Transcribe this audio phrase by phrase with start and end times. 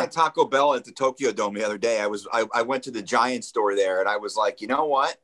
[0.00, 2.00] Had Taco Bell at the Tokyo Dome the other day.
[2.00, 4.66] I was I, I went to the Giant store there and I was like, you
[4.68, 5.16] know what?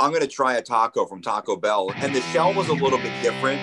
[0.00, 1.92] I'm gonna try a taco from Taco Bell.
[1.96, 3.60] And the shell was a little bit different.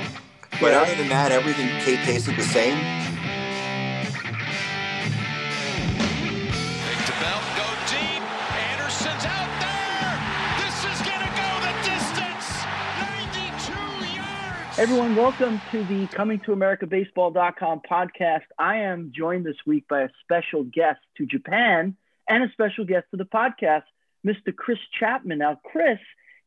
[0.62, 0.82] But Yeah.
[0.82, 2.78] other than that, everything ta- tasted the same.
[14.80, 18.44] Everyone, welcome to the Coming to America Baseball.com podcast.
[18.58, 21.98] I am joined this week by a special guest to Japan
[22.30, 23.84] and a special guest to the podcast,
[24.26, 24.56] Mr.
[24.56, 25.40] Chris Chapman.
[25.40, 26.00] Now, Chris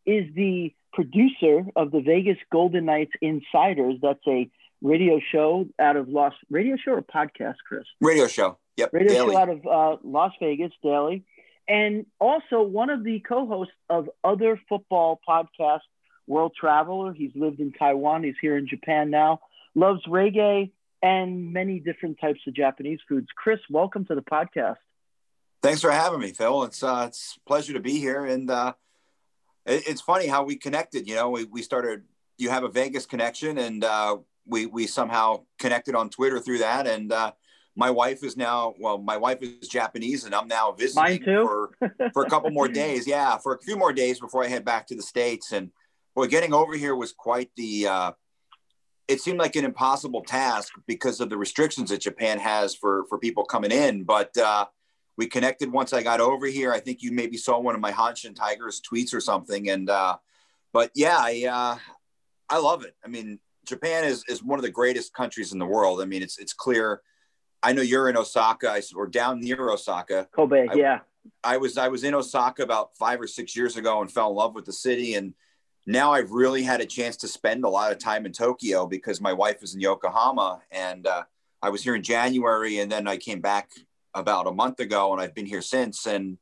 [0.06, 3.96] is the producer of the Vegas Golden Knights Insiders.
[4.00, 7.84] That's a radio show out of Las radio show or podcast, Chris?
[8.01, 8.56] Radio show.
[8.78, 8.95] Yep.
[8.95, 9.34] radio daily.
[9.34, 11.23] show out of uh, Las Vegas daily,
[11.68, 15.80] and also one of the co-hosts of other football podcasts,
[16.26, 17.12] World Traveler.
[17.12, 18.24] He's lived in Taiwan.
[18.24, 19.40] He's here in Japan now.
[19.74, 20.70] Loves reggae
[21.02, 23.26] and many different types of Japanese foods.
[23.36, 24.76] Chris, welcome to the podcast.
[25.62, 26.64] Thanks for having me, Phil.
[26.64, 28.74] It's uh, it's a pleasure to be here, and uh,
[29.64, 31.09] it, it's funny how we connected.
[31.09, 32.02] You know, we, we started.
[32.36, 36.88] You have a Vegas connection, and uh, we we somehow connected on Twitter through that.
[36.88, 37.32] And uh,
[37.76, 41.70] my wife is now well, my wife is Japanese, and I'm now visiting for
[42.12, 43.07] for a couple more days.
[43.12, 45.52] Yeah, for a few more days before I head back to the states.
[45.52, 45.70] And
[46.15, 47.87] boy, getting over here was quite the.
[47.87, 48.13] Uh,
[49.09, 53.19] it seemed like an impossible task because of the restrictions that Japan has for for
[53.19, 54.37] people coming in, but.
[54.37, 54.66] Uh,
[55.16, 56.73] we connected once I got over here.
[56.73, 59.69] I think you maybe saw one of my Hanshin Tigers tweets or something.
[59.69, 60.16] And uh,
[60.73, 61.79] but yeah, I uh,
[62.49, 62.97] I love it.
[63.04, 66.00] I mean, Japan is is one of the greatest countries in the world.
[66.00, 67.03] I mean, it's it's clear.
[67.62, 70.28] I know you're in Osaka or down near Osaka.
[70.34, 71.00] Kobe, I- yeah.
[71.44, 74.37] I was I was in Osaka about five or six years ago and fell in
[74.37, 75.15] love with the city.
[75.15, 75.34] And
[75.87, 79.21] now I've really had a chance to spend a lot of time in Tokyo because
[79.21, 81.25] my wife is in Yokohama, and uh,
[81.61, 83.71] I was here in January, and then I came back
[84.15, 86.06] about a month ago, and I've been here since.
[86.06, 86.38] And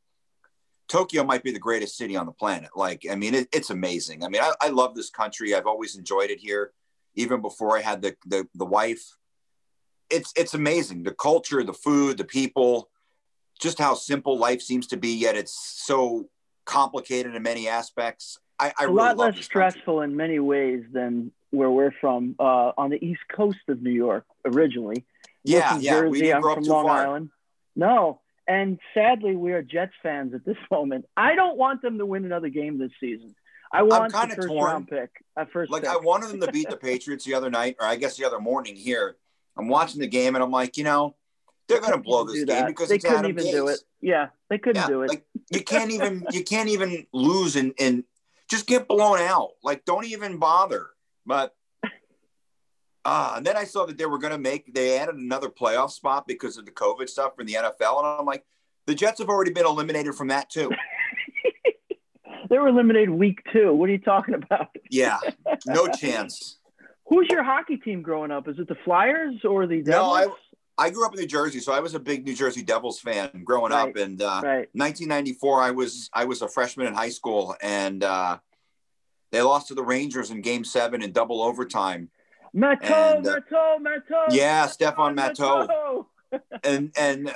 [0.88, 2.70] Tokyo might be the greatest city on the planet.
[2.76, 4.24] Like, I mean, it, it's amazing.
[4.24, 5.54] I mean, I, I love this country.
[5.54, 6.72] I've always enjoyed it here,
[7.14, 9.16] even before I had the the, the wife.
[10.10, 11.04] It's it's amazing.
[11.04, 12.90] The culture, the food, the people,
[13.58, 15.14] just how simple life seems to be.
[15.16, 15.54] Yet it's
[15.86, 16.28] so
[16.66, 18.38] complicated in many aspects.
[18.60, 22.72] I, I a really lot less stressful in many ways than where we're from uh,
[22.78, 25.04] on the east coast of New York originally.
[25.44, 25.90] Yeah, from yeah.
[25.92, 26.10] Jersey.
[26.10, 27.06] we didn't I'm up from too Long far.
[27.06, 27.30] Island.
[27.74, 31.06] No, and sadly, we are Jets fans at this moment.
[31.16, 33.34] I don't want them to win another game this season.
[33.72, 34.64] I want the kinda first torn.
[34.70, 35.10] round pick.
[35.36, 35.90] At first, Like pick.
[35.92, 38.40] I wanted them to beat the Patriots the other night, or I guess the other
[38.40, 39.16] morning here.
[39.56, 41.14] I'm watching the game and I'm like, you know,
[41.68, 43.50] they're going to blow this game because they couldn't Adam even Gase.
[43.52, 43.78] do it.
[44.00, 45.08] Yeah, they couldn't Yeah, do it.
[45.08, 48.02] like you can't even you can't even lose and and
[48.50, 49.50] just get blown out.
[49.62, 50.88] Like don't even bother.
[51.24, 51.54] But
[53.04, 55.90] uh, and then I saw that they were going to make they added another playoff
[55.90, 58.44] spot because of the COVID stuff from the NFL, and I'm like,
[58.86, 60.70] the Jets have already been eliminated from that too.
[62.50, 63.72] they were eliminated week two.
[63.72, 64.68] What are you talking about?
[64.90, 65.18] Yeah,
[65.66, 66.58] no chance.
[67.06, 68.48] Who's your hockey team growing up?
[68.48, 70.38] Is it the Flyers or the No, Devils?
[70.80, 73.42] I grew up in New Jersey, so I was a big New Jersey Devils fan
[73.44, 74.68] growing up, and uh, right.
[74.72, 78.38] 1994 i was i was a freshman in high school and uh
[79.32, 82.08] they lost to the rangers in game seven in double overtime
[82.56, 84.24] Matteau, And, uh, Matteau, Matteau.
[84.30, 86.06] yeah stefan matteau
[86.64, 87.32] and and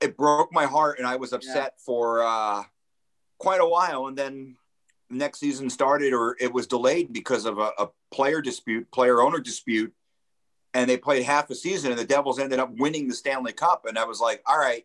[0.00, 2.62] it broke my heart and i was upset for uh
[3.38, 4.56] quite a while and then
[5.10, 9.38] next season started or it was delayed because of a, a player dispute player owner
[9.40, 9.92] dispute
[10.76, 13.86] and they played half a season and the devils ended up winning the stanley cup.
[13.86, 14.84] And i was like all right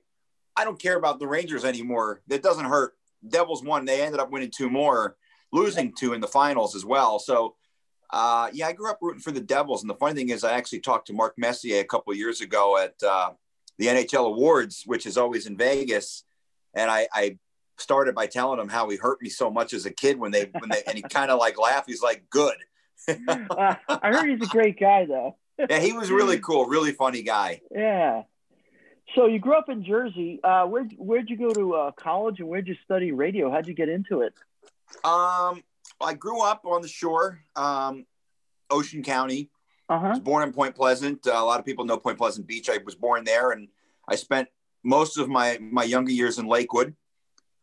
[0.56, 2.22] i don't care about the rangers anymore.
[2.28, 2.94] That doesn't hurt.
[3.28, 3.86] Devils won.
[3.86, 5.18] They ended up winning two more
[5.52, 7.20] losing two in the finals as well.
[7.20, 7.56] So
[8.10, 9.84] uh, yeah i grew up rooting for the devils.
[9.84, 12.42] And the funny thing is i actually talked to mark messier a couple of years
[12.42, 13.32] ago at uh,
[13.78, 16.24] the nhl awards which is always in vegas.
[16.74, 17.38] And I, I
[17.78, 20.50] started by telling him how he hurt me so much as a kid when they
[20.58, 21.90] when they and he kind of like laughed.
[21.90, 22.56] He's like good.
[23.10, 25.36] Uh, I heard he's a great guy, though.
[25.58, 28.24] Yeah he was really cool really funny guy Yeah.
[29.16, 30.40] So you grew up in Jersey.
[30.42, 33.52] Uh, where where'd you go to uh, college and where'd you study radio?
[33.52, 34.34] How'd you get into it?
[35.06, 35.64] um
[36.02, 38.06] i grew up on the shore um
[38.70, 39.50] ocean county
[39.90, 40.06] Uh-huh.
[40.06, 42.70] I was born in point pleasant uh, a lot of people know point pleasant beach
[42.70, 43.70] i was born there and
[44.10, 44.50] i spent
[44.84, 46.94] most of my my younger years in lakewood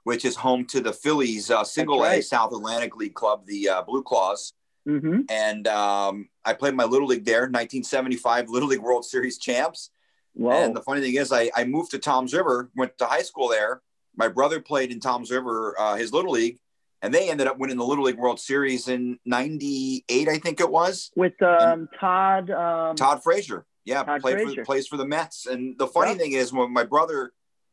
[0.05, 3.83] which is home to the phillies uh, single a south atlantic league club the uh,
[3.83, 4.55] blue claws
[4.89, 5.21] Mm-hmm.
[5.29, 9.91] and um, I played my little league there, 1975 Little League World Series champs.
[10.35, 10.51] Whoa.
[10.53, 13.49] And the funny thing is, I, I moved to Toms River, went to high school
[13.49, 13.83] there.
[14.17, 16.59] My brother played in Toms River, uh, his little league,
[17.03, 20.71] and they ended up winning the Little League World Series in '98, I think it
[20.71, 21.11] was.
[21.17, 22.51] With um, Todd.
[22.51, 24.63] Um, Todd Frazier, Yeah, Todd played Frazier.
[24.63, 25.47] for plays for the Mets.
[25.47, 26.19] And the funny Yep.
[26.21, 27.33] thing is, when my brother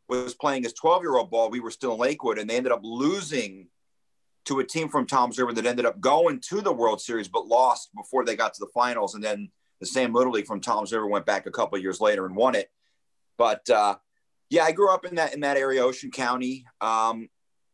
[0.10, 2.72] was playing his 12 year old ball, we were still in Lakewood, and they ended
[2.72, 3.68] up losing
[4.46, 7.48] to a team from Toms River that ended up going to the World Series, but
[7.48, 9.16] lost before they got to the finals.
[9.16, 9.50] And then
[9.80, 12.36] the same Little League from Toms River went back a couple of years later and
[12.36, 12.70] won it.
[13.38, 13.96] But uh,
[14.50, 16.66] yeah, I grew up in that in that area, Ocean County.
[16.80, 17.28] Um,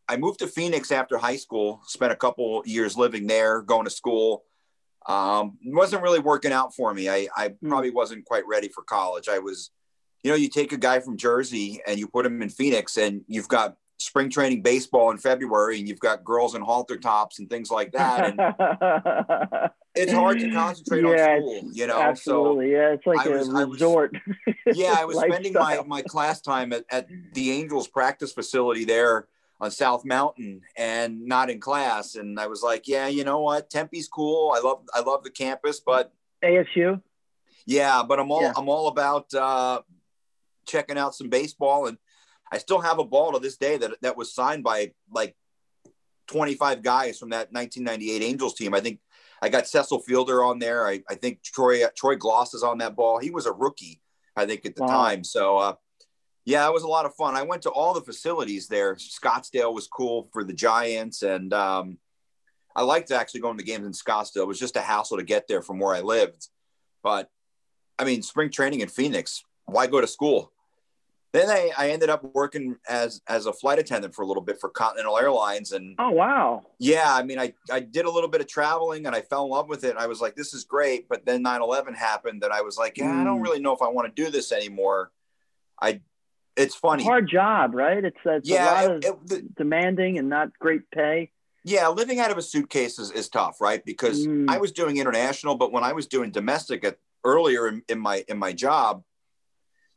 [0.08, 1.82] I moved to Phoenix after high school.
[1.86, 4.44] Spent a couple years living there, going to school.
[5.08, 7.10] Um, wasn't really working out for me.
[7.10, 7.70] I, I Hmm.
[7.70, 9.28] probably wasn't quite ready for college.
[9.30, 9.72] I was,
[10.24, 13.24] you know, you take a guy from Jersey and you put him in Phoenix, and
[13.28, 17.50] you've got spring training baseball in February, and you've got girls in halter tops and
[17.50, 21.70] things like that, and it's hard to concentrate Yeah, on school.
[21.74, 22.94] You know, so Absolutely, yeah.
[22.94, 24.16] It's like I a was- I was- resort.
[24.74, 29.28] yeah, I was spending my, my class time at, at the Angels practice facility there
[29.60, 32.16] on South Mountain and not in class.
[32.16, 33.70] And I was like, yeah, you know what?
[33.70, 34.54] Tempe's cool.
[34.56, 36.12] I love I love the campus, but
[36.44, 37.00] ASU.
[37.68, 38.54] yeah, but I'm all Yeah.
[38.58, 39.82] I'm all about uh,
[40.66, 41.98] checking out some baseball, and
[42.52, 45.36] I still have a ball to this day that that was signed by like
[46.28, 48.74] 25 guys from that 1998 Angels team.
[48.74, 49.00] I think
[49.42, 50.88] I got Cecil Fielder on there.
[50.88, 53.20] I, I think Troy Troy Glaus is on that ball.
[53.20, 54.02] He was a rookie,
[54.36, 54.88] I think, at the Wow.
[54.88, 55.24] time.
[55.24, 55.76] So uh,
[56.46, 57.36] yeah, it was a lot of fun.
[57.36, 58.96] I went to all the facilities there.
[58.96, 61.98] Scottsdale was cool for the Giants, and um,
[62.76, 64.44] I liked actually going to games in Scottsdale.
[64.44, 66.48] It was just a hassle to get there from where I lived,
[67.04, 67.30] but
[68.00, 69.44] I mean, spring training in Phoenix.
[69.66, 70.52] Why go to school?
[71.34, 74.60] Then I, I ended up working as as a flight attendant for a little bit
[74.60, 76.64] for Continental Airlines, and Oh wow.
[76.78, 79.52] yeah, I mean, I, I did a little bit of traveling and I fell in
[79.52, 79.96] love with it.
[79.98, 81.08] I was like, this is great.
[81.08, 83.44] But then 9 11 happened and I was like, yeah, I don't Mm.
[83.44, 85.12] really know if I want to do this anymore.
[85.82, 86.02] I,
[86.58, 87.04] it's funny.
[87.06, 88.04] Hard job, right?
[88.04, 88.66] It's, it's a yeah.
[88.66, 91.32] lot it- of it- the- demanding and not great pay.
[91.64, 91.88] yeah.
[91.88, 93.84] Living out of a suitcase is, is tough, right?
[93.86, 94.50] Because Mm.
[94.50, 98.26] I was doing international, but when I was doing domestic at, earlier in, in my,
[98.28, 99.04] in my job,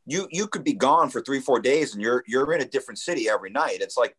[0.05, 2.99] you, you could be gone for three, four days and you're, you're in a different
[2.99, 3.77] city every night.
[3.81, 4.15] It's like,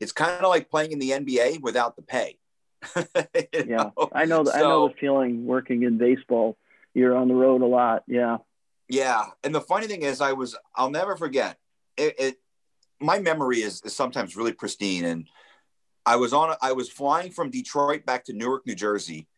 [0.00, 2.38] it's kind of like playing in the NBA without the pay.
[3.52, 4.08] Yeah, know?
[4.12, 4.42] I know.
[4.42, 6.56] The, I know the feeling working in baseball.
[6.94, 8.04] You're on the road a lot.
[8.06, 8.38] Yeah.
[8.88, 11.58] Yeah, and the funny thing is, I was I'll never forget
[11.96, 12.14] it.
[12.18, 12.36] it
[12.98, 15.28] my memory is, is sometimes really pristine, and
[16.04, 19.28] I was on I was flying from Detroit back to Newark, New Jersey.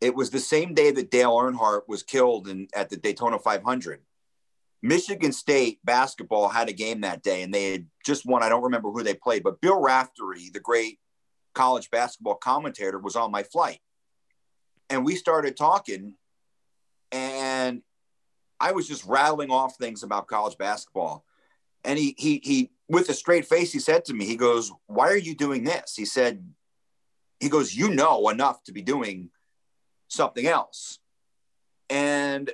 [0.00, 4.00] It was the same day that Dale Earnhardt was killed in at the Daytona 500.
[4.82, 8.42] Michigan State basketball had a game that day, and they had just won.
[8.42, 10.98] I don't remember who they played, but Bill Raftery, the great
[11.54, 13.80] college basketball commentator, was on my flight,
[14.88, 16.14] and we started talking,
[17.10, 17.82] and
[18.60, 21.24] I was just rattling off things about college basketball.
[21.84, 25.08] And he he he with a straight face, he said to me, he goes, Why
[25.08, 25.94] are you doing this?
[25.96, 26.44] He said,
[27.40, 29.30] he goes, You know enough to be doing
[30.08, 30.98] something else.
[31.90, 32.50] And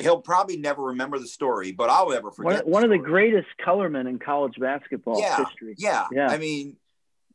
[0.00, 2.66] he'll probably never remember the story, but I'll never One, forget.
[2.66, 5.36] one of the greatest colormen in college basketball Yeah.
[5.44, 5.74] history.
[5.78, 6.06] Yeah.
[6.12, 6.28] Yeah.
[6.30, 6.76] I mean,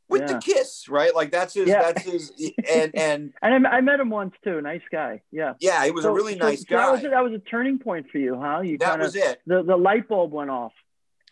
[0.08, 0.34] with Yeah.
[0.34, 1.14] the kiss, right?
[1.16, 1.82] Like that's his Yeah.
[1.82, 2.32] that's his
[2.72, 4.62] and and And I, I met him once too.
[4.62, 5.22] Nice guy.
[5.32, 5.54] Yeah.
[5.60, 6.78] yeah, he was So- a really so- nice so guy.
[6.86, 8.62] That was, that was a turning point for you, huh?
[8.62, 9.42] You that kind of was it.
[9.48, 10.74] the, the light bulb went off.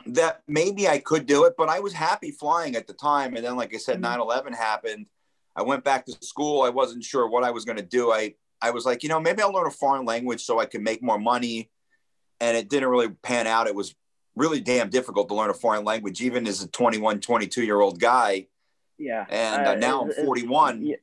[0.08, 3.36] that maybe I could do it, but I was happy flying at the time.
[3.38, 4.02] And then, like I said, Mhm.
[4.02, 5.06] 9 11 happened.
[5.56, 6.64] I went back to school.
[6.64, 8.12] I wasn't sure what I was going to do.
[8.12, 10.82] I, I was like, you know, maybe I'll learn a foreign language so I can
[10.84, 11.70] make more money.
[12.40, 13.68] And it didn't really pan out.
[13.68, 13.94] It was
[14.36, 18.00] really damn difficult to learn a foreign language, even as a 21, 22 year old
[18.00, 18.48] guy.
[18.98, 19.26] Yeah.
[19.30, 20.96] And uh, Uh, now I'm it's- 41, yeah.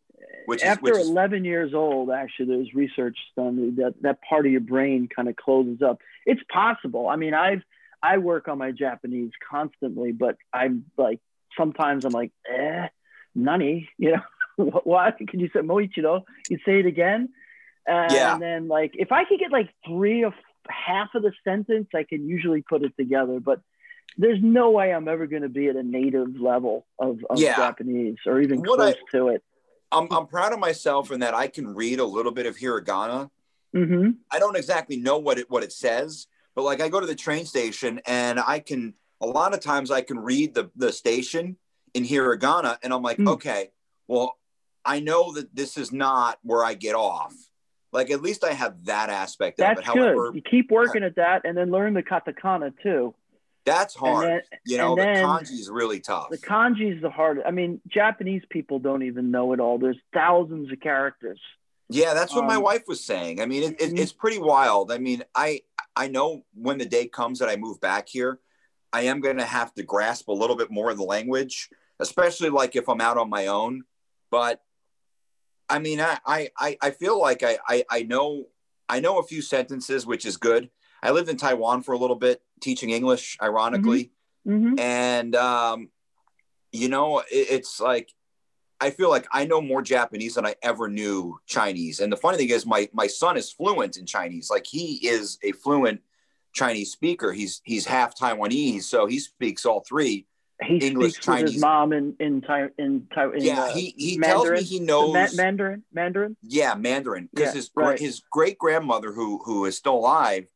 [0.47, 4.53] which is, After is 11 years old, actually, there's research done that that part of
[4.53, 5.99] your brain kind of closes up.
[6.27, 7.09] It's possible.
[7.09, 7.63] I mean, I've
[8.03, 11.21] I work on my Japanese constantly, but I'm like
[11.57, 12.89] sometimes I'm like, eh,
[13.35, 14.23] nani, you know,
[14.57, 14.87] what?
[14.93, 15.19] what?
[15.29, 16.25] Can you say moichido?
[16.49, 17.29] You say it again,
[17.89, 18.35] uh, Yeah.
[18.35, 20.33] and then like if I could get like three of
[20.69, 23.61] half of the sentence, I can usually put it together, but.
[24.19, 27.55] There's no way I'm ever going to be at a native level of, of Yeah.
[27.55, 29.45] Japanese or even What close I- to it.
[29.93, 33.31] I'm, I'm proud of myself in that I can read a little bit of hiragana.
[33.73, 37.07] hmm I don't exactly know what it what it says, but like I go to
[37.07, 40.91] the train station and I can a lot of times I can read the the
[40.93, 41.57] station
[41.95, 43.29] in hiragana and I'm like, Hmm.
[43.29, 43.71] okay,
[44.09, 44.37] well,
[44.85, 47.33] I know that this is not where I get off.
[47.93, 49.85] Like at least I have that aspect That's of it.
[49.85, 50.37] However, good.
[50.37, 53.15] You keep working at that, and then learn the katakana too.
[53.65, 54.27] that's hard.
[54.29, 56.29] then you know, the kanji is really tough.
[56.31, 57.47] the kanji is the hardest.
[57.47, 59.79] I mean, Japanese people don't even know it all.
[59.79, 61.41] There's thousands of characters.
[61.89, 63.41] Yeah, that's what my Um, wife was saying.
[63.41, 63.99] I mean, it, it, Mhm.
[63.99, 64.93] it's pretty wild.
[64.93, 65.63] I mean, I
[65.97, 68.39] I know when the day comes that I move back here,
[68.93, 71.69] I am going to have to grasp a little bit more of the language,
[71.99, 73.83] especially like if I'm out on my own.
[74.31, 74.63] But
[75.71, 78.47] I mean, I I I- feel like I I, I know
[78.89, 80.69] I know a few sentences, which is good.
[81.03, 84.13] I lived in Taiwan for a little bit, teaching English, ironically,
[84.47, 84.79] Mm-hmm.
[84.79, 85.89] and um,
[86.73, 88.09] you know, it, it's like
[88.81, 92.01] I feel like I know more Japanese than I ever knew Chinese.
[92.01, 94.49] And the funny thing is, my my son is fluent in Chinese.
[94.51, 96.01] Like he is a fluent
[96.53, 97.33] Chinese speaker.
[97.33, 100.27] He's he's half Taiwanese, so he speaks all three.
[100.63, 101.53] He English, speaks with Chinese.
[101.55, 102.45] his mom in in
[102.79, 104.65] in, in yeah, uh, he he tells me Mandarin?
[104.65, 105.15] he knows.
[105.15, 106.37] Ma- Mandarin Mandarin.
[106.43, 107.29] Yeah, Mandarin.
[107.33, 107.99] Because Yeah, his right.
[107.99, 110.49] his great grandmother, who who is still alive,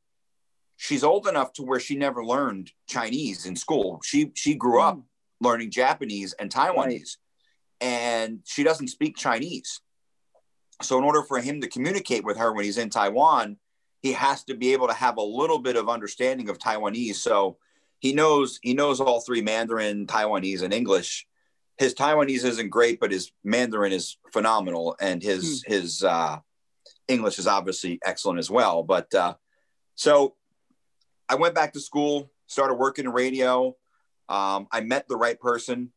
[0.77, 4.01] she's old enough to where she never learned Chinese in school.
[4.05, 5.01] She she grew up
[5.41, 7.17] learning Japanese and Taiwanese,
[7.81, 9.81] and she doesn't speak Chinese.
[10.83, 13.59] So in order for him to communicate with her when he's in Taiwan,
[14.03, 17.15] he has to be able to have a little bit of understanding of Taiwanese.
[17.17, 17.59] So
[18.05, 21.27] he knows he knows all three Mandarin, Taiwanese, and English.
[21.79, 26.37] His Taiwanese isn't great, but his Mandarin is phenomenal, and his his uh,
[27.09, 28.83] English is obviously excellent as well.
[28.83, 29.37] But uh,
[29.95, 30.35] so
[31.31, 33.75] I went back to school, started working in radio.
[34.29, 35.91] Um, I met the right person,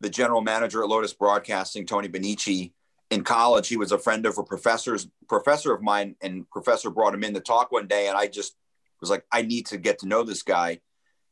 [0.00, 2.72] the general manager at Lotus Broadcasting, Tony Benici.
[3.10, 7.12] In college, he was a friend of a professor's professor of mine, and professor brought
[7.12, 8.56] him in to talk one day, and I just
[9.02, 10.80] was like, I need to get to know this guy.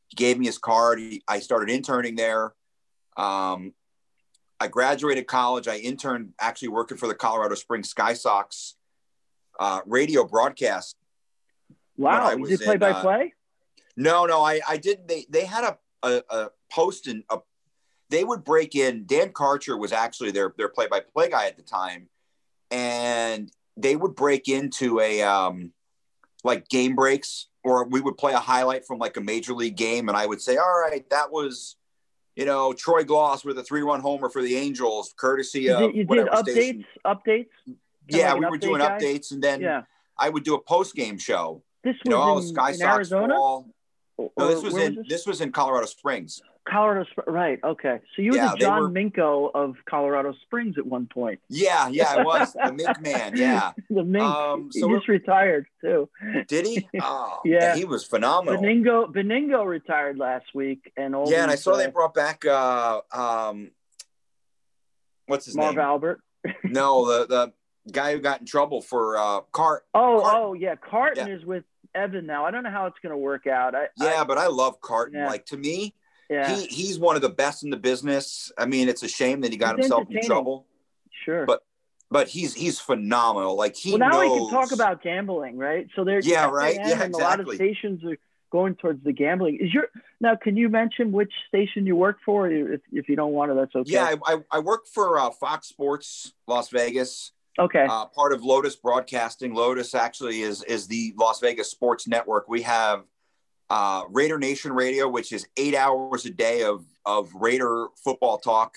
[0.09, 0.99] He gave me his card.
[0.99, 2.53] He, I started interning there.
[3.17, 3.73] Um,
[4.59, 5.67] I graduated college.
[5.67, 8.75] I interned actually working for the Colorado Springs Sky Sox
[9.59, 10.95] uh, radio broadcast
[11.99, 13.33] Wow, you was did play in, by uh, play.
[13.97, 15.05] no, no, I, I did.
[15.05, 17.39] They, they had a, a, a post and a,
[18.09, 19.05] they would break in.
[19.05, 22.07] Dan Karcher was actually their, their play by play guy at the time.
[22.71, 25.73] And they would break into a, um,
[26.45, 30.07] like game breaks, or we would play a highlight from like a major league game.
[30.09, 31.75] And I would say, all right, that was,
[32.35, 35.79] you know, Troy Glaus with a three run homer for the Angels, courtesy You of
[35.79, 36.85] did, you did whatever updates, station.
[37.05, 37.47] updates.
[38.07, 38.97] Yeah, like we were update doing guy?
[38.99, 39.31] updates.
[39.31, 39.81] And then Yeah,
[40.17, 41.61] I would do a post game show.
[41.83, 43.35] this You know, oh, was in, Sky in Arizona.
[43.35, 43.67] fall.
[44.19, 45.07] Or- No, this was in this?
[45.07, 46.41] this was in Colorado Springs.
[46.67, 47.05] Colorado.
[47.25, 47.57] Right.
[47.63, 47.99] Okay.
[48.15, 51.39] So you were Yeah, the John were- Minko of Colorado Springs at one point.
[51.49, 53.37] Yeah, yeah, I was the Mink Man.
[53.37, 54.23] Yeah, the Mink.
[54.23, 56.09] Um, he just retired too.
[56.47, 56.87] did he?
[57.01, 57.75] Oh, Yeah.
[57.75, 58.61] he was phenomenal.
[58.61, 62.45] Benigno Benigno retired last week, and all Yeah, and I saw they uh, brought back
[62.45, 63.71] uh, um,
[65.27, 65.85] what's his Marv name?
[65.85, 66.21] Albert.
[66.63, 67.53] No, the the
[67.91, 69.85] guy who got in trouble for uh, Cart.
[69.93, 70.41] Oh, Carton.
[70.41, 71.63] oh yeah, Carton is with
[71.95, 72.45] Evan now.
[72.45, 73.75] I don't know how it's going to work out.
[73.75, 75.19] I, Yeah, but I love Carton.
[75.19, 75.27] Yeah.
[75.27, 75.93] Like to me,
[76.29, 78.51] yeah, he he's one of the best in the business.
[78.57, 80.67] I mean, it's a shame that he got He's himself in trouble,
[81.25, 81.45] sure.
[81.45, 81.63] but
[82.11, 83.55] but he's he's phenomenal.
[83.55, 84.31] Like he well, now knows.
[84.31, 85.87] we can talk about gambling, right?
[85.95, 86.75] So there's Yeah, right.
[86.75, 87.55] Yeah, and a lot of exactly.
[87.55, 88.17] stations are
[88.51, 89.57] going towards the gambling.
[89.61, 89.87] Is your
[90.19, 90.35] now?
[90.35, 92.49] Can you mention which station you work for?
[92.49, 93.91] If if you don't want to, that's okay.
[93.91, 97.31] Yeah, I, I, I work for uh, Fox Sports Las Vegas.
[97.59, 97.85] Okay.
[97.89, 99.53] uh, part of Lotus Broadcasting.
[99.53, 102.47] Lotus actually is is the Las Vegas sports network.
[102.47, 103.03] We have
[103.69, 108.75] uh, Raider Nation Radio, which is eight hours a day of of Raider football talk.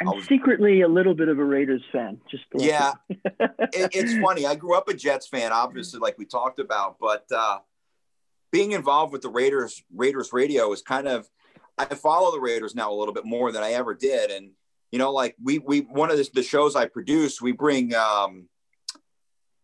[0.00, 2.20] I'm was- secretly a little bit of a Raiders fan.
[2.30, 4.46] Just Yeah, it, it's funny.
[4.46, 7.58] I grew up a Jets fan, obviously, like we talked about, but uh,
[8.50, 11.28] being involved with the Raiders Raiders radio is kind of.
[11.78, 14.50] I follow the Raiders now a little bit more than I ever did, and
[14.92, 18.48] you know, like we we one of the, the shows I produce, we bring um,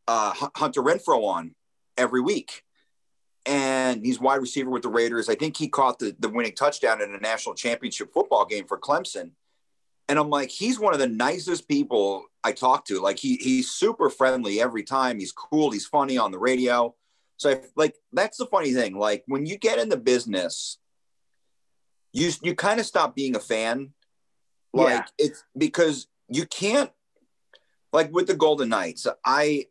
[0.07, 1.55] uh, Hunter Renfrow on
[1.97, 2.63] every week,
[3.45, 5.29] and he's wide receiver with the Raiders.
[5.29, 8.79] I think he caught the the winning touchdown in a national championship football game for
[8.79, 9.33] Clemson.
[10.09, 13.01] And I'm like, he's one of the nicest people I talk to.
[13.01, 15.19] Like he he's super friendly every time.
[15.19, 15.73] He's cool.
[15.73, 16.95] He's funny on the radio.
[17.39, 18.97] So I, like that's the funny thing.
[18.97, 20.79] Like when you get in the business,
[22.13, 23.93] you you kind of stop being a fan.
[24.73, 25.05] Like Yeah.
[25.27, 26.91] it's because you can't
[27.93, 29.07] like with the Golden Knights.
[29.25, 29.67] I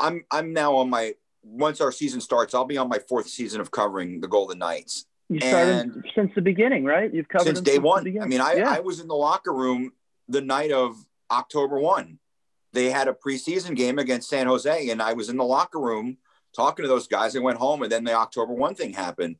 [0.00, 3.60] I'm I'm now on my once our season starts, I'll be on my fourth season
[3.60, 7.12] of covering the Golden Knights You started And- since the beginning, right?
[7.12, 8.06] You've covered since day since one.
[8.20, 8.70] I mean, I, yeah.
[8.70, 9.92] I was in the locker room
[10.28, 10.96] the night of
[11.30, 12.18] October one.
[12.72, 16.18] They had a preseason game against San Jose, and I was in the locker room
[16.54, 17.34] talking to those guys.
[17.34, 19.36] I went home, and then the October one thing happened.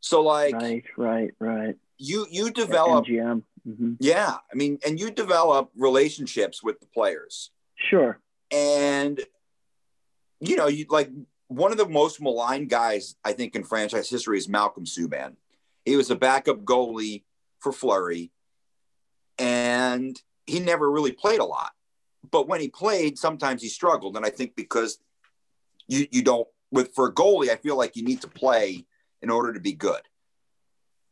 [0.00, 1.76] So, like, right, right, right.
[1.98, 3.06] you you develop,
[3.66, 3.76] MGM.
[3.76, 4.36] hmm yeah.
[4.50, 8.20] I mean, and you develop relationships with the players, Sure.
[8.50, 9.20] and
[10.40, 11.10] you know, you like
[11.48, 15.36] one of the most maligned guys I think in franchise history is Malcolm Subban.
[15.84, 17.22] He was a backup goalie
[17.60, 18.30] for Fleury,
[19.38, 21.72] and he never really played a lot.
[22.30, 24.98] But when he played, sometimes he struggled, and I think because
[25.86, 28.84] you you don't with for a goalie, I feel like you need to play
[29.22, 30.02] in order to be good.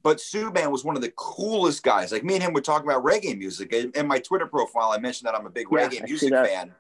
[0.04, 2.12] But Subban was one of the coolest guys.
[2.12, 3.73] Like me and him would talk about reggae music.
[3.73, 6.30] In in my Twitter profile, I mentioned that I'm a big Yeah, reggae I music
[6.30, 6.75] fan.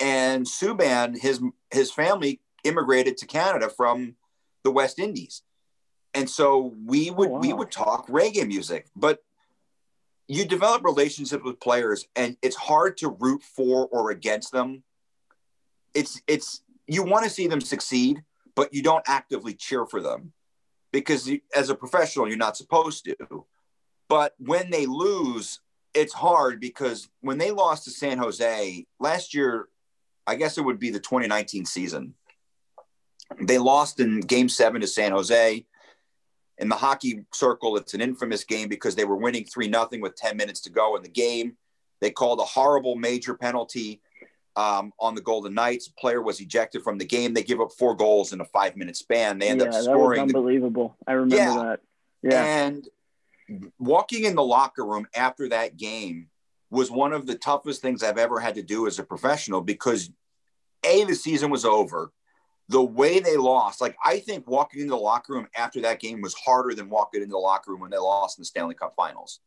[0.00, 1.40] and Subban, his
[1.70, 4.16] his family immigrated to Canada from
[4.64, 5.42] the West Indies,
[6.12, 7.38] and so we oh, would oh, wow.
[7.38, 9.22] we would talk reggae music, but
[10.26, 14.82] you develop relationships with players, and it's hard to root for or against them.
[15.94, 18.24] It's it's you want to see them succeed,
[18.56, 20.32] but you don't actively cheer for them
[20.92, 23.44] because as a professional, you're not supposed to.
[24.08, 25.60] But when they lose,
[25.94, 29.68] it's hard because when they lost to San Jose last year,
[30.26, 32.14] I guess it would be the 2019 season.
[33.40, 35.64] They lost in game seven to San Jose.
[36.58, 40.16] In the hockey circle, it's an infamous game because they were winning 3 nothing with
[40.16, 41.56] 10 minutes to go in the game.
[42.00, 44.00] They called a horrible major penalty
[44.56, 45.88] um, on the Golden Knights.
[45.88, 47.34] Player was ejected from the game.
[47.34, 49.38] They give up four goals in a five minute span.
[49.38, 50.20] They end yeah, up scoring.
[50.20, 50.96] unbelievable.
[51.06, 51.54] I remember yeah.
[51.54, 51.80] that.
[52.22, 52.44] Yeah.
[52.44, 52.88] And
[53.78, 56.28] walking in the locker room after that game
[56.70, 60.10] was one of the toughest things I've ever had to do as a professional because
[60.84, 62.12] a the season was over.
[62.68, 66.20] The way they lost, like I think walking into the locker room after that game
[66.20, 68.94] was harder than walking into the locker room when they lost in the Stanley Cup
[68.94, 69.40] Finals.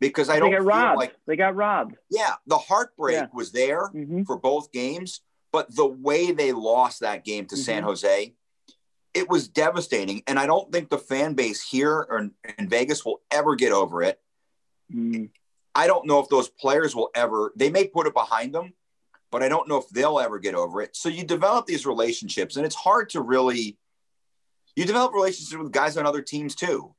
[0.00, 0.98] Because I don't they got robbed.
[0.98, 1.96] like they got robbed.
[2.10, 3.26] Yeah, the heartbreak Yeah.
[3.34, 4.26] was there Mhm.
[4.26, 5.20] for both games,
[5.52, 7.86] but the way they lost that game to San Mhm.
[7.86, 8.34] Jose,
[9.12, 10.22] it was devastating.
[10.26, 13.72] And I don't think the fan base here or in, in Vegas will ever get
[13.72, 14.20] over it.
[14.92, 15.30] Mm.
[15.74, 18.72] I don't know if those players will ever, they may put it behind them,
[19.30, 20.96] but I don't know if they'll ever get over it.
[20.96, 23.78] So you develop these relationships, and it's hard to really,
[24.76, 26.94] you develop relationships with guys on other teams too.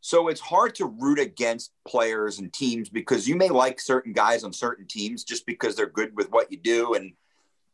[0.00, 4.44] So it's hard to root against players and teams because you may like certain guys
[4.44, 6.94] on certain teams just because they're good with what you do.
[6.94, 7.14] And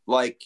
[0.07, 0.43] like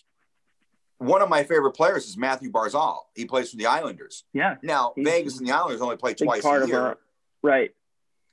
[0.99, 3.01] one of my favorite players is Mathew Barzal.
[3.15, 4.25] He plays for the Islanders.
[4.33, 4.57] Yeah.
[4.63, 6.81] Now, Vegas and the Islanders only play twice a year.
[6.81, 6.99] our
[7.43, 7.71] right.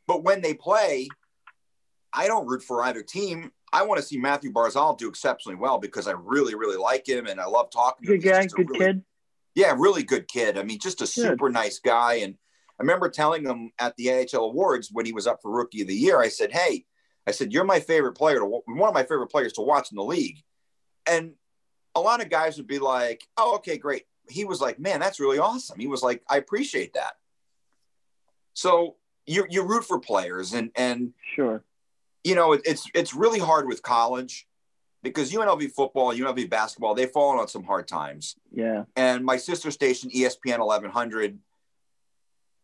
[0.07, 1.09] But when they play,
[2.11, 3.51] I don't root for either team.
[3.71, 7.25] I want to see Mathew Barzal do exceptionally well because I really, really like him
[7.27, 8.19] and I love talking to him.
[8.19, 9.03] Good He's guy, good really- kid.
[9.55, 10.57] Yeah, really good kid.
[10.57, 12.15] I mean, just a super nice guy.
[12.15, 12.35] And
[12.83, 15.95] remember telling him at the NHL Awards when he was up for Rookie of the
[15.95, 16.85] Year, I said, "Hey,
[17.25, 19.95] I said you're my favorite player to one of my favorite players to watch in
[19.97, 20.43] the league."
[21.05, 21.33] And
[21.95, 25.19] a lot of guys would be like, "Oh, okay, great." He was like, "Man, that's
[25.19, 27.13] really awesome." He was like, "I appreciate that."
[28.53, 31.63] So you you root for players, and and Sure.
[32.23, 34.47] you know, it, it's it's really hard with college
[35.01, 38.35] because UNLV football, UNLV basketball, they've fallen on some hard times.
[38.51, 38.85] Yeah.
[38.95, 41.39] And my sister station, ESPN 1100,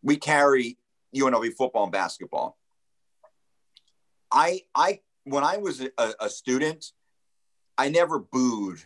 [0.01, 0.77] we carry
[1.15, 2.57] UNLV football and basketball.
[4.31, 6.91] I I when I was a, a student,
[7.77, 8.83] I never booed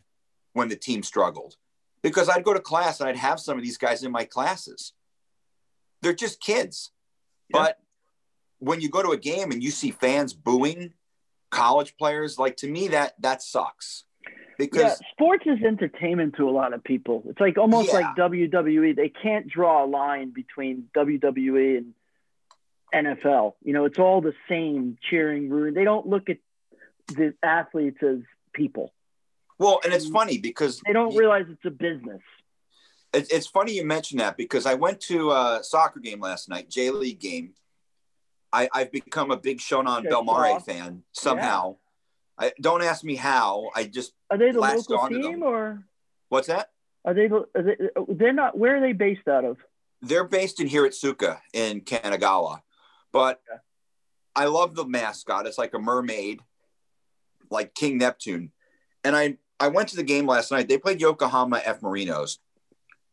[0.54, 1.56] when the team struggled
[2.02, 4.93] because I'd go to class and I'd have some of these guys in my classes.
[6.02, 6.91] They're just kids.
[7.49, 7.60] Yeah.
[7.60, 7.80] But
[8.60, 10.93] when you go to a game and you see fans booing
[11.49, 14.06] college players, like to me that that sucks.
[14.57, 17.23] Because yeah, sports is entertainment to a lot of people.
[17.27, 17.99] It's like almost Yeah.
[17.99, 18.95] like WWE.
[18.95, 21.93] They can't draw a line between WWE and
[22.93, 23.55] NFL.
[23.63, 25.73] You know, it's all the same cheering, rooting.
[25.73, 26.37] They don't look at
[27.07, 28.19] the athletes as
[28.53, 28.93] people.
[29.57, 30.13] well, and it's mm.
[30.13, 32.21] funny because They don't realize it's a business.
[33.13, 36.69] It's, it's funny you mention that because I went to a soccer game last night,
[36.69, 37.53] J League game.
[38.51, 41.77] I, I've become a big Shonan Bellmare fan somehow.
[42.37, 43.69] I, don't ask me how.
[43.75, 45.43] I just Are they the local team them.
[45.43, 45.83] or
[46.29, 46.69] what's that?
[47.05, 47.27] are they?
[47.27, 47.75] the- Are they?
[48.15, 48.57] They're not.
[48.57, 49.57] Where are they based out of?
[50.01, 52.61] They're based in Hiratsuka in Kanagawa,
[53.11, 53.59] but Okay.
[54.35, 55.45] I love the mascot.
[55.45, 56.41] It's like a mermaid,
[57.51, 58.51] like King Neptune.
[59.03, 60.67] And I I went to the game last night.
[60.67, 62.39] They played Yokohama F Marinos,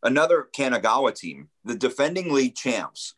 [0.02, 3.14] another Kanagawa team, the defending league champs.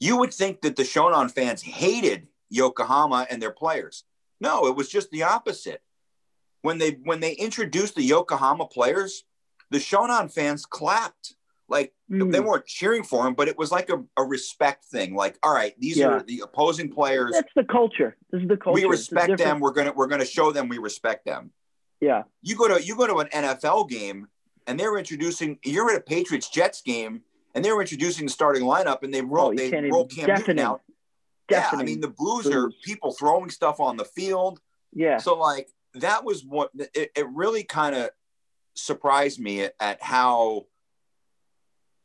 [0.00, 4.04] You would think that the Shonan fans hated Yokohama and their players.
[4.40, 5.82] No, it was just the opposite.
[6.62, 9.24] When they when they introduced the Yokohama players,
[9.70, 11.34] the Shonan fans clapped.
[11.70, 12.30] Like Hmm.
[12.30, 15.14] they weren't cheering for him, but it was like a, a respect thing.
[15.14, 16.06] Like, all right, these Yeah.
[16.08, 17.32] are the opposing players.
[17.34, 18.16] That's the culture.
[18.32, 18.74] This is the culture.
[18.80, 19.60] We respect them.
[19.60, 21.52] We're gonna we're gonna show them we respect them.
[22.00, 22.22] Yeah.
[22.42, 24.28] You go to you go to an NFL game
[24.66, 25.58] and they're introducing.
[25.64, 27.22] You're at a Patriots Jets game
[27.54, 30.80] and they're introducing the starting lineup and they roll Oh, they roll Cam Newton out.
[31.50, 34.60] Yeah, I mean the Blues are people throwing stuff on the field.
[34.92, 35.18] Yeah.
[35.18, 38.10] So like that was what it, it really kind of
[38.74, 40.66] surprised me at, at how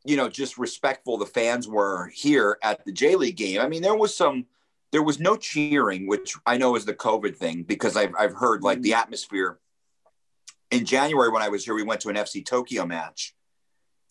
[0.06, 3.60] you know just respectful the fans were here at the J League game.
[3.60, 4.46] I mean there was some
[4.92, 8.64] there was no cheering, which I know is the COVID thing because I've I've heard
[8.64, 8.84] like mm-hmm.
[8.84, 9.60] the atmosphere.
[10.72, 13.36] In January when I was here, we went to an FC Tokyo match,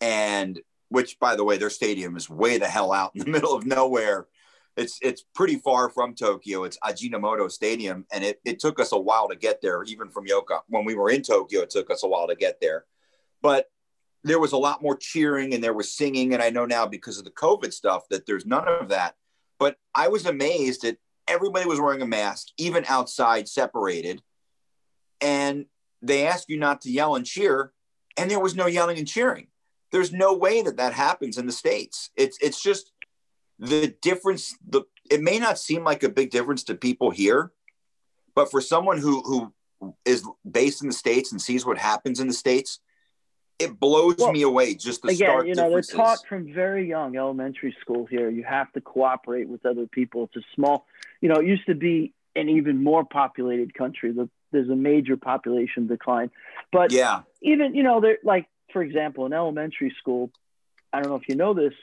[0.00, 3.54] and which by the way, their stadium is way the hell out in the middle
[3.54, 4.26] of nowhere.
[4.76, 6.64] It's it's pretty far from Tokyo.
[6.64, 10.26] It's Ajinomoto Stadium, and it, it took us a while to get there, even from
[10.26, 10.60] Yoka.
[10.68, 12.84] When we were in Tokyo, it took us a while to get there.
[13.42, 13.66] But
[14.24, 16.32] there was a lot more cheering and there was singing.
[16.32, 19.16] And I know now because of the COVID stuff that there's none of that.
[19.58, 24.22] But I was amazed that everybody was wearing a mask, even outside, separated.
[25.20, 25.66] And
[26.00, 27.72] they ask you not to yell and cheer,
[28.16, 29.48] and there was no yelling and cheering.
[29.92, 32.10] There's no way that that happens in the states.
[32.16, 32.91] It's it's just
[33.58, 34.56] the difference.
[34.66, 37.52] The it may not seem like a big difference to people here,
[38.34, 42.28] but for someone who who is based in the states and sees what happens in
[42.28, 42.78] the states,
[43.62, 47.16] it blows well, me away just the again you know they're taught from very young
[47.16, 50.86] elementary school here you have to cooperate with other people it's a small
[51.20, 55.16] you know it used to be an even more populated country the, there's a major
[55.16, 56.30] population decline
[56.72, 60.30] but yeah even you know they're like for example in elementary school
[60.92, 61.74] i don't know if you know this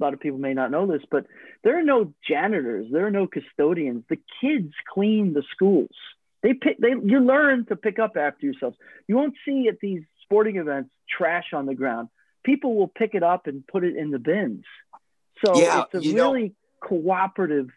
[0.00, 1.26] a lot of people may not know this but
[1.62, 5.94] there are no janitors there are no custodians the kids clean the schools
[6.42, 8.76] they pick they you learn to pick up after yourselves
[9.08, 12.08] you won't see at these sporting events trash on the ground,
[12.44, 14.64] people will pick it up and put it in the bins.
[15.44, 17.68] So yeah, it's a really know, cooperative,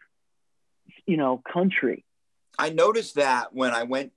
[1.06, 2.04] you know, country.
[2.58, 4.12] I noticed that when I went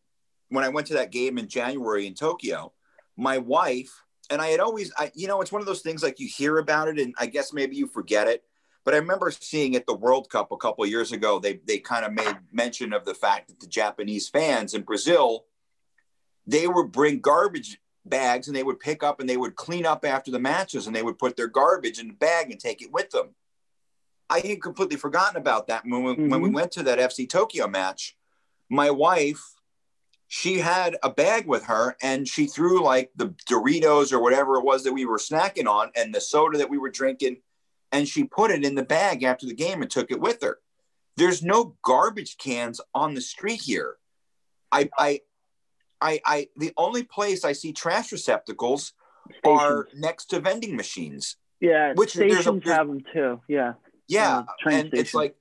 [0.50, 2.74] when I went to that game in January in Tokyo,
[3.16, 6.20] my wife and I had always, I, you know, it's one of those things like
[6.20, 8.44] you hear about it and I guess maybe you forget it.
[8.84, 12.04] But I remember seeing at the World Cup a couple years ago, they they kind
[12.04, 15.46] of made mention of the fact that the Japanese fans in Brazil,
[16.48, 20.04] they would bring garbage bags and they would pick up and they would clean up
[20.04, 22.92] after the matches and they would put their garbage in the bag and take it
[22.92, 23.36] with them.
[24.32, 26.30] I had completely forgotten about that when we, mm-hmm.
[26.30, 26.56] when we mm-hmm.
[26.56, 28.18] went to that FC Tokyo match.
[28.70, 29.44] My wife,
[30.34, 34.64] she had a bag with her and she threw like the Doritos or whatever it
[34.64, 37.42] was that we were snacking on and the soda that we were drinking
[37.92, 40.60] and she put it in the bag after the game and took it with her.
[41.18, 43.98] There's no garbage cans on the street here.
[44.72, 45.20] I, I
[46.00, 48.94] I, I the only place I see trash receptacles
[49.40, 49.62] stations.
[49.62, 51.36] are next to vending machines.
[51.60, 53.42] Yeah, which stations there's a, there's, have them too.
[53.50, 53.74] Yeah.
[54.08, 55.36] Yeah, and it's like,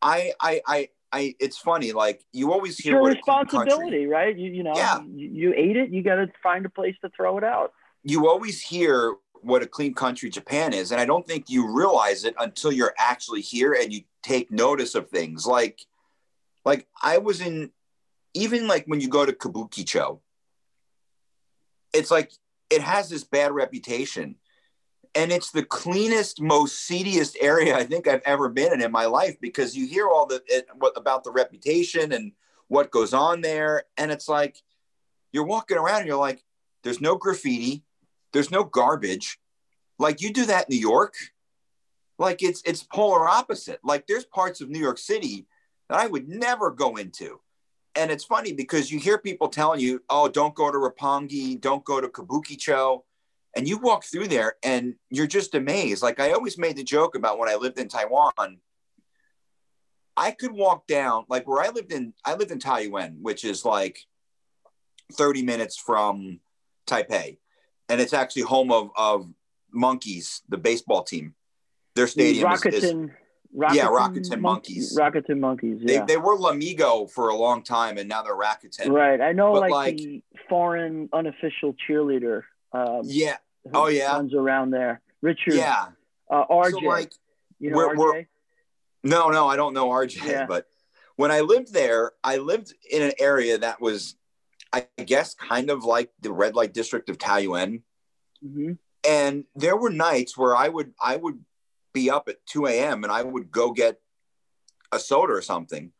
[0.00, 1.34] I, I, I, I.
[1.40, 1.92] It's funny.
[1.92, 4.36] Like you always hear your responsibility, right?
[4.36, 5.00] You, you know, yeah.
[5.02, 5.90] you, you ate it.
[5.90, 7.72] You got to find a place to throw it out.
[8.02, 12.24] You always hear what a clean country Japan is, and I don't think you realize
[12.24, 15.46] it until you're actually here and you take notice of things.
[15.46, 15.80] Like,
[16.64, 17.70] like I was in
[18.34, 20.20] even like when you go to Kabukicho,
[21.92, 22.32] it's like
[22.70, 24.36] it has this bad reputation.
[25.16, 29.06] And it's the cleanest, most seediest area I think I've ever been in in my
[29.06, 32.32] life because you hear all the it, what, about the reputation and
[32.68, 33.84] what goes on there.
[33.96, 34.62] And it's like
[35.32, 36.44] you're walking around and you're like,
[36.84, 37.82] there's no graffiti,
[38.32, 39.38] there's no garbage.
[39.98, 41.14] Like you do that in New York,
[42.18, 43.80] like it's it's polar opposite.
[43.82, 45.46] Like there's parts of New York City
[45.88, 47.40] that I would never go into
[47.96, 51.84] and it's funny because you hear people telling you, "Oh, don't go to Roppongi, don't
[51.84, 53.02] go to Kabukicho,"
[53.56, 56.02] and you walk through there and you're just amazed.
[56.02, 58.58] Like I always made the joke about when I lived in Taiwan.
[60.16, 62.12] I could walk down like where I lived in.
[62.24, 63.98] I lived in Taoyuan, which is like
[65.12, 66.40] 30 minutes from
[66.86, 67.38] Taipei,
[67.88, 69.26] and it's actually home of of
[69.72, 71.34] Monkeys, the baseball team.
[71.94, 73.10] Their stadium is, is Rakuten
[73.72, 74.96] yeah, Rakuten Monkeys.
[74.98, 75.78] Rakuten Monkeys.
[75.80, 76.04] Yeah.
[76.04, 78.90] They, they were Lamigo for a long time, and now they're Rakuten.
[78.90, 79.20] Right.
[79.20, 82.42] I know, like, like, the foreign unofficial cheerleader.
[82.72, 83.36] Um, yeah.
[83.72, 84.12] Oh yeah.
[84.12, 85.00] Runs around there.
[85.22, 85.54] Richard.
[85.54, 85.86] Yeah.
[86.30, 86.70] Uh, RJ.
[86.70, 87.12] So like,
[87.58, 87.98] you know we're, RJ?
[87.98, 88.26] We're,
[89.04, 90.46] no, no, I don't know RJ, yeah.
[90.46, 90.66] but
[91.16, 94.16] when I lived there, I lived in an area that was,
[94.72, 97.82] I guess, kind of like the red light district of Taoyuan.
[98.44, 98.72] Mm-hmm.
[99.08, 101.38] And there were nights where I would I would
[101.92, 103.04] be up at 2 a.m.
[103.04, 104.00] and I would go get
[104.92, 105.92] a soda or something.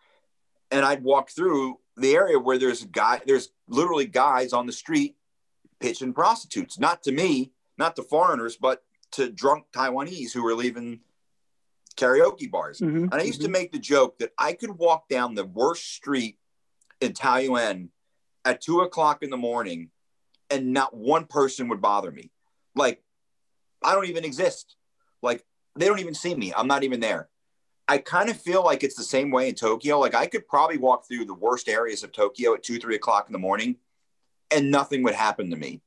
[0.70, 4.72] And I'd walk through the area where there's a guy, there's literally guys on the
[4.72, 5.16] street
[5.80, 11.00] pitching prostitutes, not to me, not to foreigners, but to drunk Taiwanese who were leaving
[11.96, 12.80] karaoke bars.
[12.80, 13.46] Mm-hmm, and I used mm-hmm.
[13.46, 16.38] to make the joke that I could walk down the worst street
[17.00, 17.88] in Taoyuan
[18.44, 19.90] at two o'clock in the morning
[20.50, 22.30] and not one person would bother me.
[22.74, 23.02] Like,
[23.82, 24.76] I don't even exist.
[25.22, 26.52] Like, they don't even see me.
[26.56, 27.28] I'm not even there.
[27.88, 30.00] I kind of feel like it's the same way in Tokyo.
[30.00, 33.28] Like I could probably walk through the worst areas of Tokyo at two, three o'clock
[33.28, 33.76] in the morning,
[34.50, 35.82] and nothing would happen to me.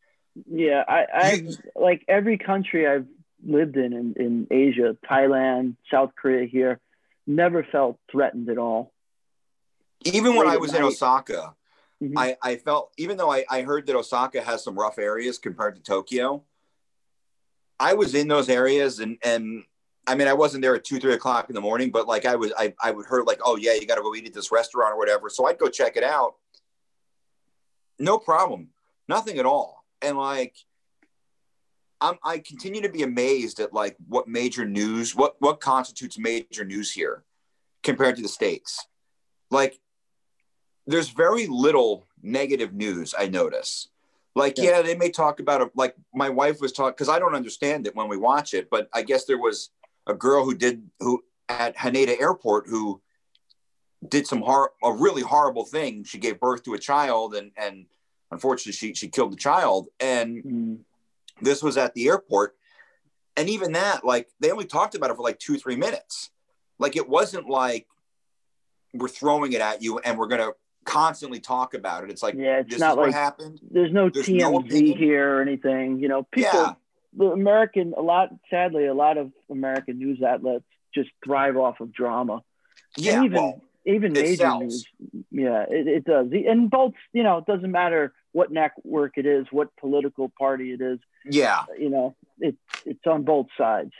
[0.50, 3.08] Yeah, I, I like every country I've
[3.46, 6.80] lived in, in in Asia, Thailand, South Korea, here,
[7.28, 8.94] never felt threatened at all.
[10.06, 11.56] Even when I was in Osaka,
[12.02, 12.18] mm-hmm.
[12.18, 15.76] I, I felt even though I, I heard that Osaka has some rough areas compared
[15.76, 16.44] to Tokyo,
[17.80, 19.64] I was in those areas and and
[20.08, 22.36] I mean, I wasn't there at two, three o'clock in the morning, but like I
[22.36, 24.52] was, I, I would heard like, oh yeah, you got to go eat at this
[24.52, 25.30] restaurant or whatever.
[25.30, 26.36] So I'd go check it out.
[28.00, 28.70] No problem,
[29.08, 29.79] nothing at all.
[30.02, 30.56] And like,
[32.02, 36.64] I'm, I continue to be amazed at like what major news, what what constitutes major
[36.64, 37.24] news here,
[37.84, 38.86] compared to the states.
[39.52, 39.80] Like,
[40.88, 43.14] there's very little negative news.
[43.18, 43.90] I notice.
[44.36, 45.72] Like, yeah, yeah they may talk about it.
[45.76, 48.90] Like my wife was talking because I don't understand it when we watch it, but
[48.94, 49.72] I guess there was
[50.08, 53.02] a girl who did who at Haneda Airport who
[54.08, 56.04] did some hor- a really horrible thing.
[56.04, 57.86] She gave birth to a child and and
[58.32, 59.88] unfortunately she she killed the child.
[60.00, 60.78] And mm.
[61.42, 62.56] this was at the airport.
[63.38, 66.32] And even that, like they only talked about it for like two, three minutes.
[66.78, 67.88] Like it wasn't like
[68.94, 70.52] we're throwing it at you and we're gonna
[70.86, 72.10] constantly talk about it.
[72.10, 73.60] It's like yeah, it's not like happened.
[73.70, 76.00] There's no there's TMZ no here or anything.
[76.00, 76.74] You know, people yeah
[77.16, 81.92] the American a lot sadly a lot of American news outlets just thrive off of
[81.92, 82.44] drama.
[82.98, 84.86] Yeah, and even well, even major news.
[85.32, 86.28] Yeah, it, it does.
[86.32, 90.82] And both, you know, it doesn't matter what network it is, what political party it
[90.82, 91.00] is.
[91.26, 93.92] Yeah, you know, it it's on both sides.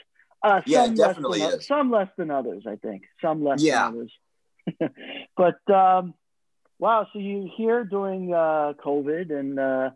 [0.42, 1.66] Uh, yeah, some definitely less than, is.
[1.66, 3.02] Some less than others, I think.
[3.20, 3.90] Some less yeah.
[3.90, 4.08] than
[4.80, 4.92] others.
[5.36, 6.14] but um,
[6.78, 9.90] wow, so you here during uh, COVID and uh,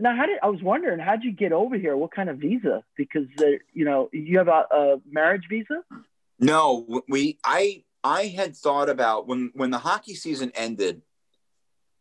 [0.00, 1.96] now how did I was wondering how'd you get over here?
[1.96, 2.84] What kind of visa?
[2.96, 5.82] Because uh, you know you have a, a, marriage visa.
[6.38, 11.02] No, we I I had thought about when when the hockey season ended.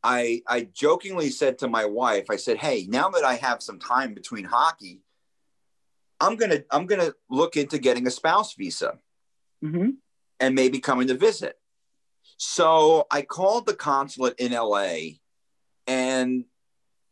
[0.04, 3.80] I I jokingly said to my wife, I said, "Hey, now that I have some
[3.80, 5.02] time between hockey,
[6.20, 9.00] I'm gonna I'm gonna look into getting a spouse visa,
[9.64, 9.92] mm-hmm.
[10.40, 11.58] and maybe coming to visit."
[12.38, 15.20] So I called the consulate in LA,
[15.88, 16.46] and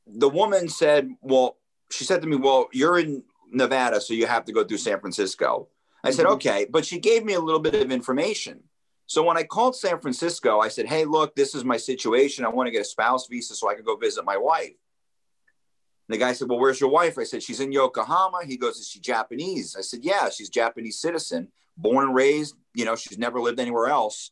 [0.08, 1.58] the woman said, Well,
[1.92, 5.00] she said to me, Well, you're in Nevada, so you have to go through San
[5.00, 5.70] Francisco.
[6.04, 6.16] I mm-hmm.
[6.16, 6.68] said, Okay.
[6.70, 8.64] But she gave me a little bit of information.
[9.10, 12.46] So when I called San Francisco, I said, Hey, look, this is my situation.
[12.46, 14.68] I want to get a spouse visa so I can go visit my wife.
[14.68, 17.18] And the guy said, Well, where's your wife?
[17.18, 18.42] I said, She's in Yokohama.
[18.46, 19.76] He goes, Is she Japanese?
[19.76, 22.56] I said, Yeah, she's Japanese citizen, born and raised.
[22.76, 24.30] You know, she's never lived anywhere else.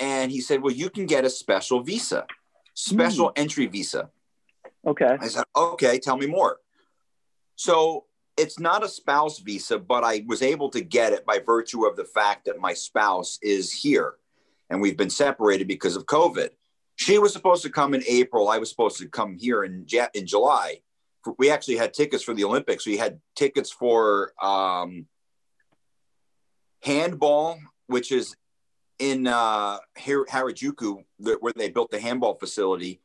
[0.00, 2.26] And he said, Well, you can get a special visa,
[2.74, 3.32] special mm.
[3.36, 4.10] entry visa.
[4.84, 5.16] Okay.
[5.20, 6.58] I said, okay, tell me more.
[7.54, 11.86] So it's not a spouse visa, but I was able to get it by virtue
[11.86, 14.14] of the fact that my spouse is here
[14.70, 16.50] and we've been separated because of COVID.
[16.96, 18.48] She was supposed to come in April.
[18.48, 20.80] I was supposed to come here in, in July.
[21.38, 22.86] We actually had tickets for the Olympics.
[22.86, 25.06] We had tickets for um,
[26.82, 28.36] handball, which is
[28.98, 33.00] in uh, Harajuku, where they built the handball facility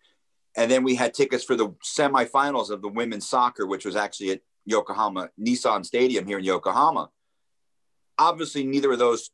[0.55, 4.31] and then we had tickets for the semifinals of the women's soccer, which was actually
[4.31, 7.09] at Yokohama Nissan Stadium here in Yokohama.
[8.17, 9.31] Obviously, neither of those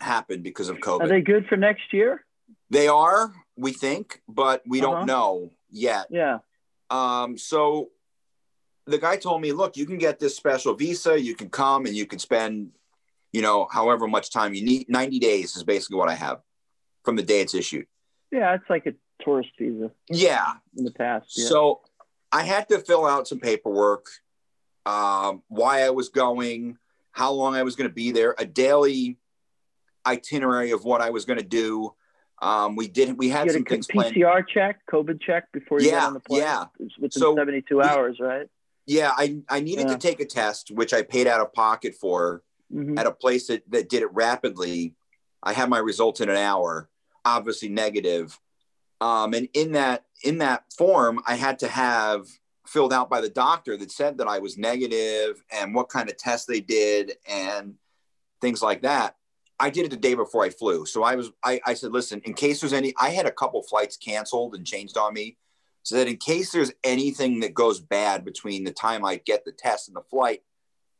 [0.00, 1.02] happened because of COVID.
[1.02, 2.24] Are they good for next year?
[2.70, 4.90] They are, we think, but we uh-huh.
[4.90, 6.06] don't know yet.
[6.10, 6.38] Yeah.
[6.90, 7.90] Um, so
[8.86, 11.94] the guy told me, look, you can get this special visa, you can come and
[11.94, 12.70] you can spend,
[13.32, 14.88] you know, however much time you need.
[14.88, 16.40] 90 days is basically what I have
[17.04, 17.86] from the day it's issued.
[18.30, 19.90] Yeah, it's like a tourist visa.
[20.08, 20.52] Yeah.
[20.76, 21.36] In the past.
[21.36, 21.46] Yeah.
[21.46, 21.80] So
[22.32, 24.06] I had to fill out some paperwork,
[24.88, 26.78] um, why I was going,
[27.12, 29.18] how long I was going to be there, a daily
[30.06, 31.94] itinerary of what I was going to do.
[32.40, 33.18] Um, we didn't.
[33.18, 34.46] We had some things PCR planned.
[34.48, 36.42] check, COVID check before you yeah, got on the plane.
[36.42, 36.64] Yeah,
[36.98, 38.48] within so seventy-two hours, right?
[38.86, 39.94] Yeah, I I needed yeah.
[39.94, 42.96] to take a test, which I paid out of pocket for mm-hmm.
[42.96, 44.94] at a place that that did it rapidly.
[45.42, 46.88] I had my results in an hour,
[47.24, 48.38] obviously negative.
[49.00, 52.28] Um, and in that in that form, I had to have
[52.68, 56.16] filled out by the doctor that said that I was negative and what kind of
[56.16, 57.74] tests they did and
[58.40, 59.16] things like that.
[59.60, 60.86] I did it the day before I flew.
[60.86, 63.62] So I was I, I said, listen, in case there's any I had a couple
[63.62, 65.36] flights canceled and changed on me.
[65.82, 69.52] So that in case there's anything that goes bad between the time I get the
[69.52, 70.42] test and the flight,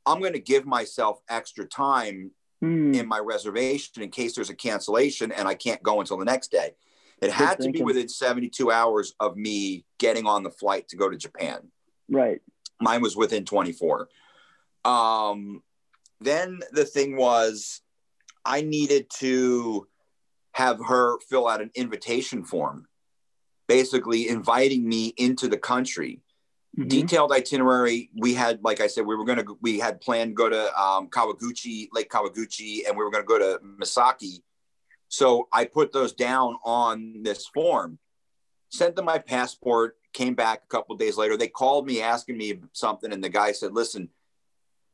[0.07, 2.31] I'm going to give myself extra time
[2.65, 2.97] mm.
[2.97, 6.51] in my reservation in case there's a cancellation and I can't go until the next
[6.51, 6.75] day.
[7.21, 11.09] It had to be within 72 hours of me getting on the flight to go
[11.09, 11.71] to Japan.
[12.09, 12.41] Right.
[12.81, 14.09] Mine was within 24.
[14.85, 15.63] Um,
[16.21, 17.81] then the thing was,
[18.45, 19.89] I needed to
[20.53, 22.87] have her fill out an invitation form,
[23.67, 26.21] basically inviting me into the country.
[26.79, 26.89] Mm-hmm.
[26.89, 28.11] Detailed itinerary.
[28.17, 30.81] We had, like I said, we were going to, we had planned to go to
[30.81, 34.43] um, Kawaguchi, Lake Kawaguchi, and we were going to go to Misaki
[35.09, 37.99] so I put those down on this form,
[38.69, 41.37] sent them my passport, came back a couple days later.
[41.37, 44.11] They called me asking me something, and the guy said, Listen,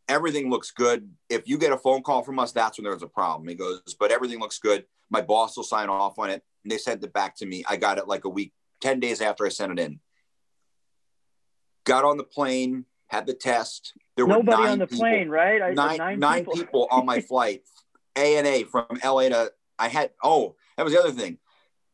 [0.08, 1.10] everything looks good.
[1.28, 3.48] If you get a phone call from us, that's when there's a problem.
[3.48, 4.84] He goes, but everything looks good.
[5.10, 6.42] My boss will sign off on it.
[6.62, 7.64] And they sent it back to me.
[7.68, 10.00] I got it like a week, 10 days after I sent it in.
[11.84, 13.92] Got on the plane, had the test.
[14.16, 15.60] There were Nobody on the people, plane, right?
[15.60, 16.54] I, nine, nine, nine people.
[16.54, 17.62] people on my flight,
[18.16, 21.38] ANA from LA to, I had, oh, that was the other thing.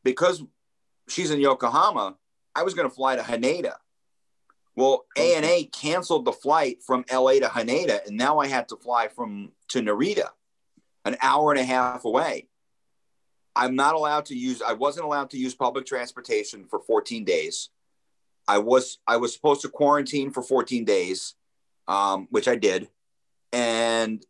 [0.04, 0.42] Because
[1.08, 2.16] she's in Yokohama,
[2.54, 3.74] I was going to fly to Haneda.
[4.76, 9.08] Well, ANA canceled the flight from LA to Haneda, and now I had to fly
[9.08, 10.28] from to Narita,
[11.04, 12.48] an hour and a half away.
[13.54, 14.62] I'm not allowed to use.
[14.62, 17.68] I wasn't allowed to use public transportation for 14 days.
[18.48, 21.34] I was I was supposed to quarantine for 14 days,
[21.86, 22.88] um, which I did,
[23.52, 24.24] and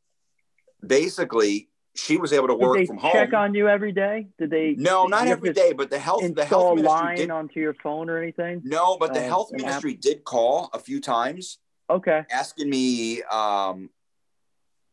[0.84, 3.12] basically she was able to work did they from check home.
[3.12, 4.28] Check on you every day?
[4.38, 4.74] Did they?
[4.78, 8.08] No, not every day, but the health the health ministry line did, onto your phone
[8.08, 8.62] or anything.
[8.64, 10.00] No, but the uh, health ministry app?
[10.00, 11.58] did call a few times.
[11.88, 12.22] Okay.
[12.30, 13.90] Asking me, um,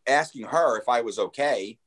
[0.07, 1.77] asking her if I was okay,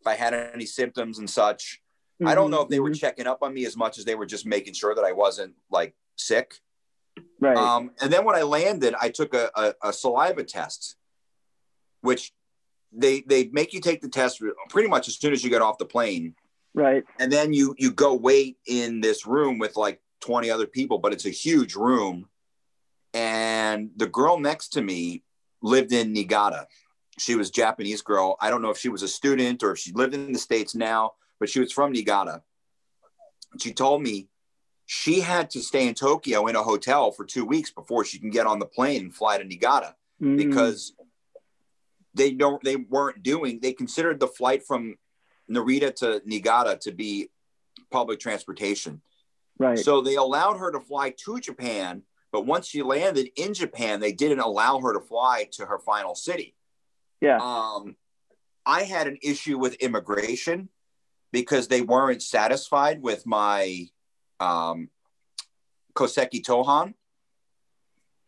[0.00, 1.80] if I had any symptoms and such.
[2.20, 2.84] Mm-hmm, I don't know if they mm-hmm.
[2.84, 5.12] were checking up on me as much as they were just making sure that I
[5.12, 6.54] wasn't like sick.
[7.40, 7.56] Right.
[7.56, 10.96] Um, and then when I landed, I took a, a, a saliva test,
[12.00, 12.32] which
[12.92, 15.78] they they make you take the test pretty much as soon as you get off
[15.78, 16.34] the plane.
[16.74, 17.04] Right.
[17.18, 21.12] And then you you go wait in this room with like 20 other people but
[21.12, 22.28] it's a huge room.
[23.14, 25.22] And the girl next to me
[25.62, 26.66] lived in Niigata.
[27.18, 28.36] She was Japanese girl.
[28.40, 30.74] I don't know if she was a student or if she lived in the states
[30.74, 32.42] now but she was from Niigata.
[33.60, 34.28] She told me
[34.86, 38.30] she had to stay in Tokyo in a hotel for 2 weeks before she can
[38.30, 40.36] get on the plane and fly to Niigata mm.
[40.36, 40.94] because
[42.14, 44.96] they don't they weren't doing they considered the flight from
[45.50, 47.30] Narita to Niigata to be
[47.90, 49.00] public transportation.
[49.58, 49.78] Right.
[49.78, 54.12] So they allowed her to fly to Japan, but once she landed in Japan, they
[54.12, 56.54] didn't allow her to fly to her final city.
[57.20, 57.38] Yeah.
[57.38, 57.96] Um,
[58.64, 60.68] I had an issue with immigration
[61.32, 63.86] because they weren't satisfied with my
[64.38, 64.90] um,
[65.94, 66.94] Koseki Tohon.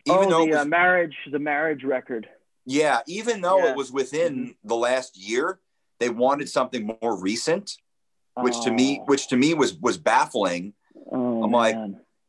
[0.07, 2.29] Even oh, though the was, uh, marriage, the marriage record.
[2.67, 3.71] Yeah, even though yeah.
[3.71, 4.69] it was within mm-hmm.
[4.69, 5.61] the last year,
[5.99, 7.77] they wanted something more recent,
[8.35, 8.65] which oh.
[8.65, 9.05] to me, oh.
[9.07, 10.75] which to me was was baffling.
[11.11, 11.77] Oh, I'm like,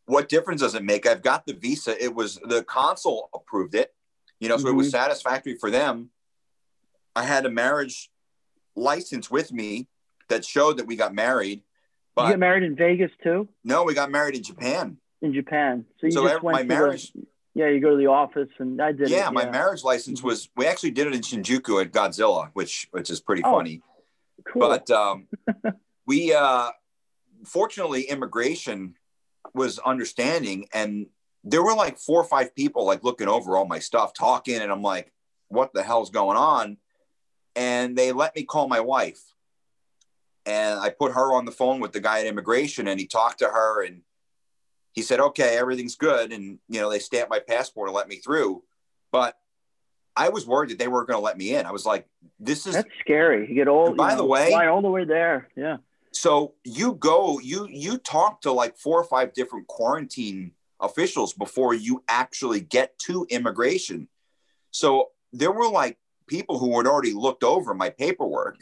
[0.05, 1.05] what difference does it make?
[1.05, 2.01] I've got the visa.
[2.01, 3.93] It was the consul approved it,
[4.39, 4.73] you know, so mm-hmm.
[4.73, 5.03] it was mm-hmm.
[5.03, 6.09] satisfactory for them.
[7.15, 8.09] I had a marriage
[8.75, 9.87] license with me
[10.29, 11.61] that showed that we got married.
[12.15, 13.47] But you got married in Vegas too?
[13.63, 14.97] No, we got married in Japan.
[15.21, 17.11] In Japan, so you so just went my marriage.
[17.13, 17.21] The,
[17.53, 19.09] yeah, you go to the office, and I did.
[19.09, 20.27] Yeah, it, my marriage license mm-hmm.
[20.27, 20.49] was.
[20.55, 23.81] We actually did it in Shinjuku at Godzilla, which which is pretty oh, funny.
[24.45, 24.61] Cool.
[24.61, 25.27] But um,
[26.05, 26.69] we, uh,
[27.45, 28.95] fortunately, immigration
[29.53, 31.07] was understanding, and
[31.43, 34.71] there were like four or five people like looking over all my stuff, talking, and
[34.71, 35.11] I'm like,
[35.49, 36.77] "What the hell's going on?"
[37.57, 39.21] And they let me call my wife,
[40.45, 43.39] and I put her on the phone with the guy at immigration, and he talked
[43.39, 44.03] to her, and
[44.93, 46.31] he said, okay, everything's good.
[46.31, 48.63] And, you know, they stamped my passport and let me through.
[49.11, 49.37] But
[50.15, 51.65] I was worried that they weren't going to let me in.
[51.65, 52.07] I was like,
[52.39, 53.47] this is that's scary.
[53.47, 55.49] You get all, by you the way, fly all the way there.
[55.55, 55.77] Yeah.
[56.11, 60.51] So you go, you, you talk to like four or five different quarantine
[60.81, 64.09] officials before you actually get to immigration.
[64.71, 68.59] So there were like people who had already looked over my paperwork.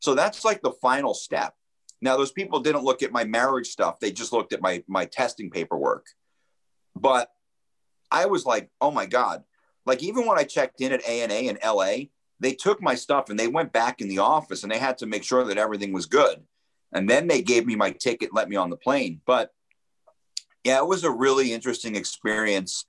[0.00, 1.54] So that's like the final step.
[2.02, 4.00] Now, those people didn't look at my marriage stuff.
[4.00, 6.06] They just looked at my my testing paperwork.
[6.96, 7.30] But
[8.10, 9.44] I was like, oh my God.
[9.86, 12.08] Like even when I checked in at ANA in LA,
[12.38, 15.06] they took my stuff and they went back in the office and they had to
[15.06, 16.42] make sure that everything was good.
[16.92, 19.20] And then they gave me my ticket, let me on the plane.
[19.26, 19.52] But
[20.64, 22.84] yeah, it was a really interesting experience.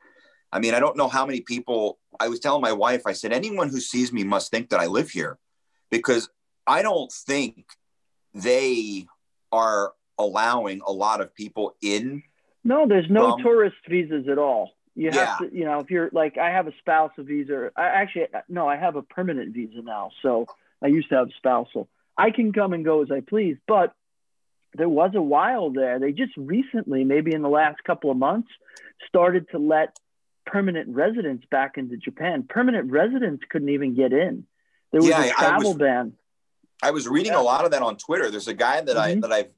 [0.52, 3.32] I mean, I don't know how many people I was telling my wife, I said,
[3.32, 5.38] anyone who sees me must think that I live here
[5.90, 6.30] because
[6.68, 7.66] I don't think
[8.34, 9.08] they
[9.52, 12.24] are allowing a lot of people in.
[12.64, 14.72] No, there's no from, tourist visas at all.
[14.96, 15.48] You have yeah.
[15.48, 17.72] to, you know, if you're like, I have a spousal visa.
[17.76, 20.12] I actually, no, I have a permanent visa now.
[20.22, 20.46] So
[20.82, 21.88] I used to have spousal.
[22.18, 23.94] I can come and go as I please, but
[24.74, 26.00] there was a while there.
[26.00, 28.50] They just recently, maybe in the last couple of months,
[29.08, 29.98] started to let
[30.46, 32.46] permanent residents back into Japan.
[32.48, 34.46] Permanent residents couldn't even get in.
[34.92, 36.14] There was yeah, a travel was, ban.
[36.82, 37.42] I was reading yeah.
[37.42, 38.32] a lot of that on Twitter.
[38.32, 39.18] There's a guy that mm-hmm.
[39.18, 39.52] I that I've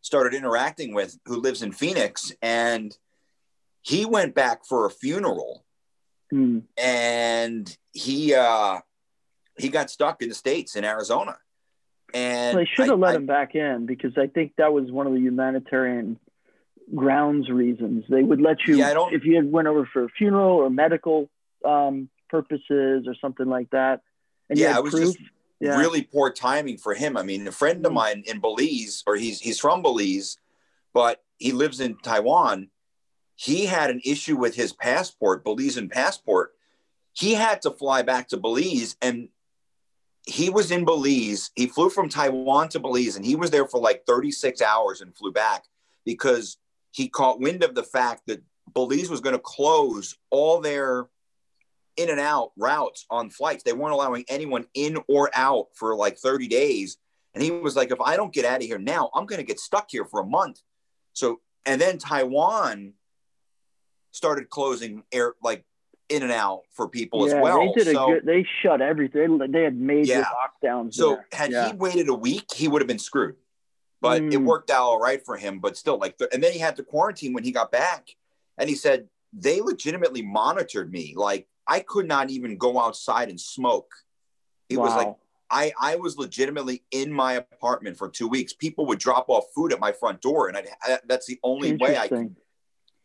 [0.00, 2.96] started interacting with who lives in Phoenix, and
[3.82, 5.64] he went back for a funeral,
[6.32, 6.62] mm.
[6.76, 8.78] and he uh,
[9.58, 11.36] he got stuck in the states in Arizona.
[12.14, 14.90] And well, they should have let I, him back in because I think that was
[14.90, 16.18] one of the humanitarian
[16.94, 18.04] grounds reasons.
[18.08, 21.30] They would let you yeah, if you had went over for a funeral or medical
[21.64, 24.00] um, purposes or something like that.
[24.50, 25.16] And yeah, it was proof?
[25.16, 25.18] just
[25.62, 25.78] yeah.
[25.78, 27.16] really poor timing for him.
[27.16, 27.96] I mean, a friend of mm.
[27.96, 30.36] mine in Belize, or he's he's from Belize,
[30.92, 32.68] but he lives in Taiwan.
[33.36, 36.52] He had an issue with his passport, Belizean passport.
[37.12, 39.28] He had to fly back to Belize, and
[40.26, 41.50] he was in Belize.
[41.54, 45.16] He flew from Taiwan to Belize, and he was there for like 36 hours and
[45.16, 45.64] flew back
[46.04, 46.58] because
[46.90, 48.42] he caught wind of the fact that
[48.74, 51.08] Belize was going to close all their
[51.96, 53.62] in and out routes on flights.
[53.62, 56.96] They weren't allowing anyone in or out for like 30 days.
[57.34, 59.46] And he was like, if I don't get out of here now, I'm going to
[59.46, 60.60] get stuck here for a month.
[61.12, 62.94] So, and then Taiwan
[64.10, 65.64] started closing air, like
[66.08, 67.60] in and out for people yeah, as well.
[67.60, 69.38] They did so, a good, they shut everything.
[69.38, 70.24] They had major yeah.
[70.24, 70.94] lockdowns.
[70.94, 71.26] So there.
[71.32, 71.68] had yeah.
[71.68, 73.36] he waited a week, he would have been screwed.
[74.00, 74.32] But mm.
[74.32, 75.60] it worked out all right for him.
[75.60, 78.08] But still, like, and then he had to quarantine when he got back.
[78.58, 81.14] And he said they legitimately monitored me.
[81.16, 83.92] Like I could not even go outside and smoke.
[84.68, 84.84] It wow.
[84.84, 85.14] was like,
[85.50, 88.52] I, I was legitimately in my apartment for two weeks.
[88.54, 91.96] People would drop off food at my front door, and I, that's the only way
[91.96, 92.36] I can.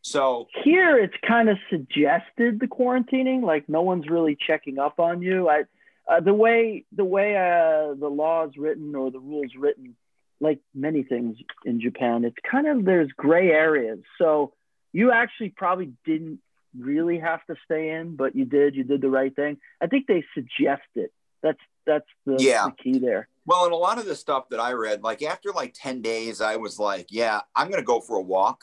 [0.02, 5.22] So here, it's kind of suggested the quarantining, like no one's really checking up on
[5.22, 5.50] you.
[5.50, 5.64] I,
[6.08, 9.98] uh, the way the way uh, the law is written or the rules written,
[10.40, 11.36] like many things
[11.66, 14.00] in Japan, it's kind of there's gray areas.
[14.18, 14.54] So
[14.94, 16.40] you actually probably didn't
[16.80, 18.76] really have to stay in, but you did.
[18.76, 19.58] You did the right thing.
[19.82, 21.12] I think they suggest it.
[21.42, 22.66] That's that's the, yeah.
[22.66, 23.30] the key there.
[23.46, 26.42] Well, and a lot of the stuff that I read, like after like 10 days,
[26.42, 28.62] I was like, yeah, I'm going to go for a walk.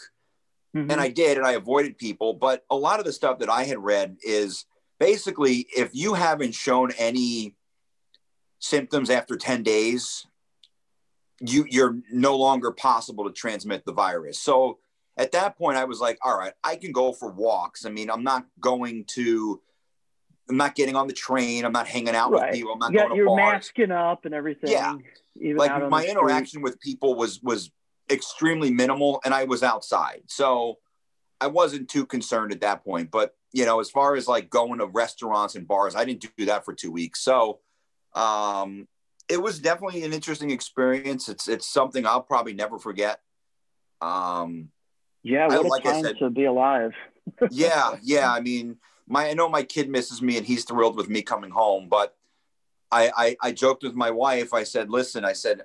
[0.76, 0.90] Mm-hmm.
[0.90, 2.34] And I did, and I avoided people.
[2.34, 4.66] But a lot of the stuff that I had read is
[5.00, 7.54] basically if you haven't shown any
[8.58, 10.26] symptoms after 10 days,
[11.40, 14.38] you, you're no longer possible to transmit the virus.
[14.38, 14.78] So
[15.16, 17.86] at that point, I was like, all right, I can go for walks.
[17.86, 19.60] I mean, I'm not going to,
[20.48, 21.64] I'm not getting on the train.
[21.64, 22.50] I'm not hanging out right.
[22.50, 22.72] with people.
[22.72, 24.70] I'm not you going to bars You're masking up and everything.
[24.70, 24.96] Yeah.
[25.56, 27.70] like my interaction with people was, was
[28.10, 30.22] extremely minimal and I was outside.
[30.26, 30.78] So
[31.40, 33.10] I wasn't too concerned at that point.
[33.10, 36.46] But, you know, as far as like going to restaurants and bars, I didn't do
[36.46, 37.20] that for two weeks.
[37.20, 37.60] So,
[38.14, 38.88] um,
[39.28, 41.28] it was definitely an interesting experience.
[41.28, 43.20] It's, it's something I'll probably never forget.
[44.02, 44.68] Um,
[45.24, 46.92] yeah, what I, a like time said, to be alive.
[47.50, 48.30] yeah, yeah.
[48.30, 48.76] I mean,
[49.08, 52.14] my I know my kid misses me and he's thrilled with me coming home, but
[52.92, 54.52] I, I, I joked with my wife.
[54.52, 55.62] I said, "Listen, I said,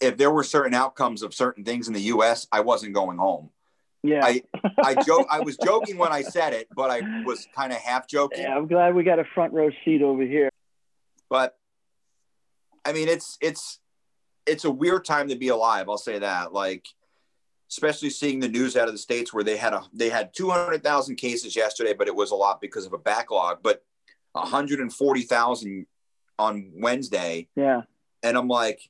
[0.00, 3.50] if there were certain outcomes of certain things in the U.S., I wasn't going home."
[4.04, 4.42] Yeah, I
[4.78, 5.26] I joke.
[5.28, 8.42] I was joking when I said it, but I was kind of half joking.
[8.42, 10.50] Yeah, I'm glad we got a front row seat over here.
[11.28, 11.58] But
[12.84, 13.80] I mean, it's it's
[14.46, 15.88] it's a weird time to be alive.
[15.88, 16.52] I'll say that.
[16.52, 16.86] Like
[17.70, 21.16] especially seeing the news out of the states where they had a they had 200,000
[21.16, 23.58] cases yesterday, but it was a lot because of a backlog.
[23.62, 23.82] But
[24.32, 25.86] 140,000
[26.38, 27.48] on Wednesday.
[27.56, 27.82] Yeah,
[28.22, 28.80] and I'm like,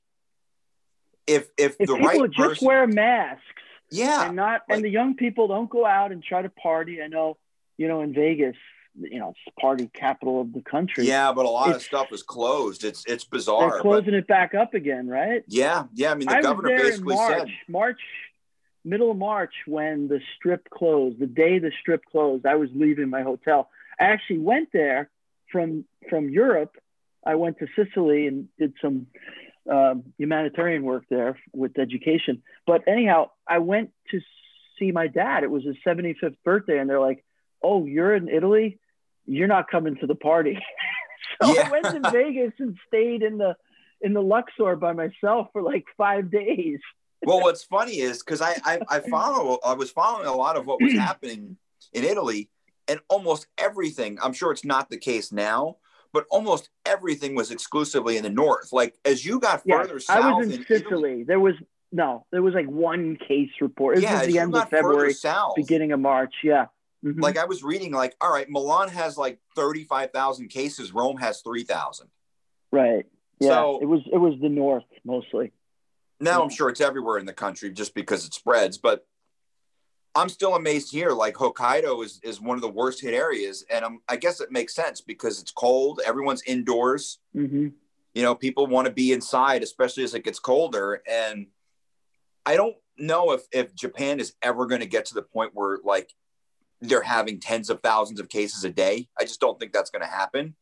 [1.27, 3.43] if if, if the people right just person, wear masks,
[3.91, 7.03] yeah, and not like, and the young people don't go out and try to party.
[7.03, 7.37] I know,
[7.77, 8.57] you know, in Vegas,
[8.97, 11.07] you know, it's party capital of the country.
[11.07, 12.85] Yeah, but a lot it's, of stuff is closed.
[12.85, 13.71] It's it's bizarre.
[13.71, 15.43] They're closing but, it back up again, right?
[15.49, 16.13] Yeah, yeah.
[16.13, 18.01] I mean, the I governor basically March, said March
[18.85, 23.09] middle of March when the strip closed, the day the strip closed, I was leaving
[23.09, 23.71] my hotel.
[23.99, 25.11] I actually went there
[25.51, 26.77] from from Europe.
[27.27, 29.07] I went to Sicily and did some
[29.71, 32.43] um, humanitarian work there with education.
[32.67, 34.21] But anyhow, I went to
[34.79, 35.43] see my dad.
[35.43, 37.25] It was his 75th birthday, and they're like,
[37.63, 38.79] "Oh, you're in Italy?
[39.27, 40.59] You're not coming to the party."
[41.43, 41.69] so yeah.
[41.69, 43.57] I went to Vegas and stayed in the
[44.01, 46.81] in the Luxor by myself for like five days
[47.23, 50.67] well, what's funny is because I, I I follow I was following a lot of
[50.67, 51.57] what was happening
[51.93, 52.51] in Italy,
[52.89, 54.19] and almost everything.
[54.23, 55.77] I'm sure it's not the case now,
[56.13, 58.73] but almost everything was exclusively in the north.
[58.73, 60.87] Like as you got further south, I was in, in Sicily.
[60.87, 61.55] Italy, there was
[61.95, 63.99] no, there was like one case report.
[63.99, 66.35] It yeah, was the end of February, south, beginning of March.
[66.43, 66.67] Yeah.
[67.05, 67.21] Mm-hmm.
[67.21, 72.09] Like I was reading, like, all right, Milan has like 35,000 cases, Rome has 3,000.
[72.73, 73.07] Right.
[73.41, 73.49] Yeah.
[73.49, 75.53] So, it was it was the north mostly.
[76.21, 79.07] Now I'm sure it's everywhere in the country just because it spreads, but
[80.15, 81.11] I'm still amazed here.
[81.11, 83.65] Like Hokkaido is, is one of the worst hit areas.
[83.69, 86.01] And I'm, I guess it makes sense because it's cold.
[86.07, 87.19] Everyone's indoors.
[87.35, 87.69] Mm-hmm.
[88.15, 91.03] You know, people want to be inside, especially as it gets colder.
[91.11, 91.49] And
[92.47, 95.79] I don't know if, if Japan is ever going to get to the point where
[95.85, 96.13] like
[96.81, 99.09] they're having tens of thousands of cases a day.
[99.19, 100.55] I just don't think that's going to happen.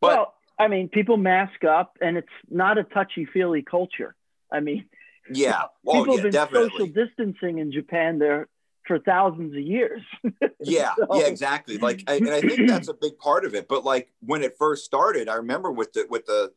[0.00, 4.14] But well, I mean, people mask up and it's not a touchy feely culture.
[4.52, 4.86] I mean,
[5.32, 6.70] yeah, people yeah, have been definitely.
[6.70, 8.48] social distancing in Japan there
[8.86, 10.02] for thousands of years.
[10.60, 11.06] yeah, so.
[11.18, 11.78] yeah, exactly.
[11.78, 13.68] Like, I, and I think that's a big part of it.
[13.68, 16.52] But like when it first started, I remember with the with the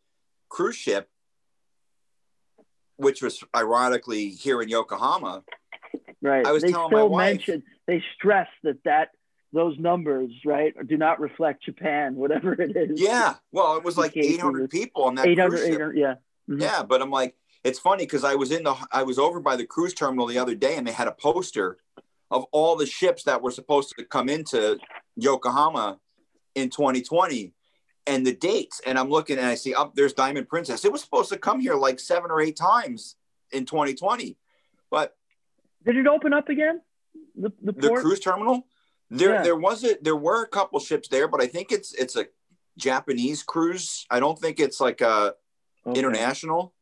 [0.50, 1.10] cruise ship,
[2.98, 5.44] which was ironically here in Yokohama.
[6.22, 6.46] Right.
[6.46, 9.10] I was they telling still my wife, mentioned they stress that that
[9.54, 13.00] those numbers, right, do not reflect Japan, whatever it is.
[13.00, 13.36] Yeah.
[13.52, 16.16] Well, it was like 800 people on that 800, 800 yeah.
[16.50, 16.62] Mm-hmm.
[16.62, 17.36] Yeah, but I'm like,
[17.66, 20.38] it's funny because I was in the, I was over by the cruise terminal the
[20.38, 21.78] other day, and they had a poster
[22.30, 24.78] of all the ships that were supposed to come into
[25.16, 26.00] Yokohama
[26.54, 27.54] in 2020
[28.06, 28.82] and the dates.
[28.86, 30.86] And I'm looking and I see up oh, there's Diamond Princess.
[30.86, 33.16] It was supposed to come here like seven or eight times
[33.52, 34.38] in 2020.
[34.92, 35.16] But
[35.84, 36.82] did it open up again?
[37.36, 38.68] The, the, the cruise terminal?
[39.10, 39.42] There yeah.
[39.42, 42.28] there was a there were a couple ships there, but I think it's it's a
[42.78, 44.06] Japanese cruise.
[44.12, 45.34] I don't think it's like a
[45.86, 46.00] okay.
[46.00, 46.75] international.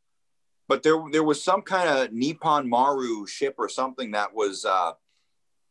[0.68, 4.92] But there there was some kind of Nippon Maru ship or something that was uh,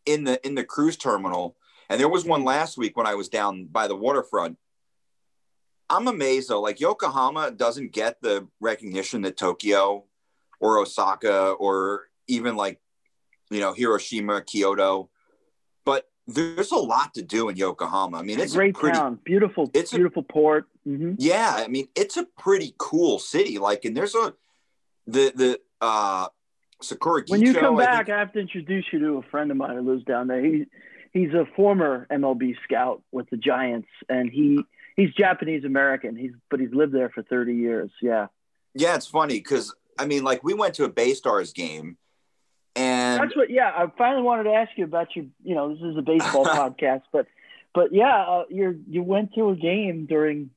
[0.05, 1.55] in the in the cruise terminal.
[1.89, 4.57] And there was one last week when I was down by the waterfront.
[5.89, 10.05] I'm amazed though, like Yokohama doesn't get the recognition that Tokyo
[10.59, 12.79] or Osaka or even like,
[13.51, 15.09] you know, Hiroshima, Kyoto.
[15.85, 18.17] But there's a lot to do in Yokohama.
[18.17, 20.67] I mean, it's, it's a great pretty, town, beautiful, it's beautiful a, port.
[20.87, 21.15] Mm-hmm.
[21.17, 23.57] Yeah, I mean, it's a pretty cool city.
[23.59, 24.33] Like, and there's a
[25.07, 26.27] the the uh
[26.81, 27.23] Sakura.
[27.27, 29.75] When you come back, think, I, have to introduce you to a friend of mine
[29.75, 30.43] who lives down there.
[30.43, 30.65] He
[31.11, 34.63] he's a former MLB scout with the Giants, and he
[34.95, 36.15] he's Japanese American.
[36.15, 37.91] He's but he's lived there for thirty years.
[38.01, 38.27] Yeah.
[38.75, 41.97] Yeah, it's funny because I mean, like we went to a Bay Stars game,
[42.75, 43.49] and that's what.
[43.49, 45.25] Yeah, I finally wanted to ask you about your.
[45.43, 47.27] You know, this is a baseball podcast, but
[47.73, 50.49] but yeah, uh, you you went to a game during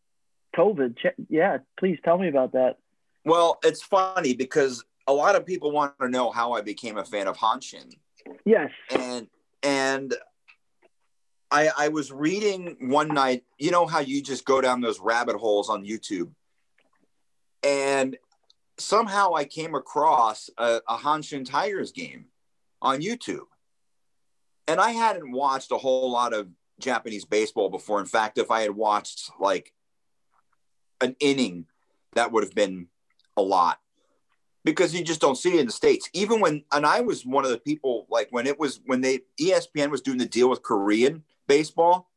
[0.57, 0.97] COVID.
[1.29, 2.79] Yeah, please tell me about that.
[3.27, 7.05] Well, it's funny because a lot of people want to know how I became a
[7.05, 7.93] fan of Hanshin.
[8.45, 8.71] Yes.
[8.91, 9.27] And
[9.65, 10.15] and
[11.51, 15.35] I I was reading one night, you know how you just go down those rabbit
[15.35, 16.31] holes on YouTube.
[17.65, 18.17] And
[18.79, 22.27] somehow I came across a, a Hanshin Tigers game
[22.81, 23.47] on YouTube.
[24.69, 26.49] And I hadn't watched a whole lot of
[26.79, 27.99] Japanese baseball before.
[27.99, 29.73] In fact, if I had watched like
[31.01, 31.67] an inning,
[32.15, 32.87] that would have been
[33.37, 33.79] a lot
[34.67, 36.11] because you just don't see it in the states.
[36.13, 39.21] Even when, and I was one of the people like when it was when they
[39.41, 42.11] ESPN was doing the deal with Korean baseball.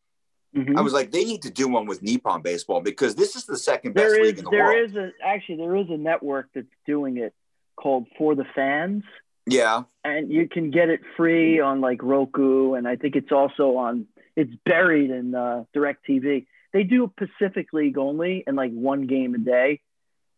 [0.55, 0.80] Mm-hmm.
[0.80, 3.55] I was like, they need to do one with Nippon baseball because this is the
[3.55, 4.93] second best there is, league in the there world.
[4.93, 7.36] There is a actually there is a network that's doing it
[7.76, 9.03] called For the Fans.
[9.45, 13.78] Yeah, and you can get it free on like Roku, and I think it's also
[13.78, 14.07] on.
[14.36, 16.47] It's buried in uh, Direct TV.
[16.74, 19.82] They do Pacific League only and like one game a day.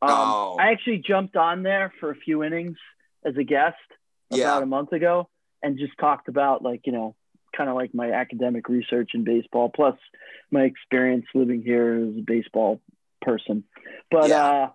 [0.01, 0.57] Um, oh.
[0.59, 2.77] I actually jumped on there for a few innings
[3.23, 3.75] as a guest
[4.31, 4.61] about yeah.
[4.61, 5.29] a month ago
[5.61, 7.15] and just talked about like, you know,
[7.55, 9.97] kind of like my academic research in baseball, plus
[10.49, 12.81] my experience living here as a baseball
[13.21, 13.63] person.
[14.09, 14.45] But yeah.
[14.45, 14.69] uh,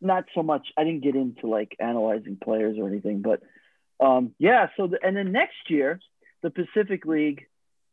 [0.00, 0.68] not so much.
[0.76, 3.22] I didn't get into like analyzing players or anything.
[3.22, 3.42] But
[4.04, 6.00] um, yeah, so the, and then next year,
[6.42, 7.46] the Pacific League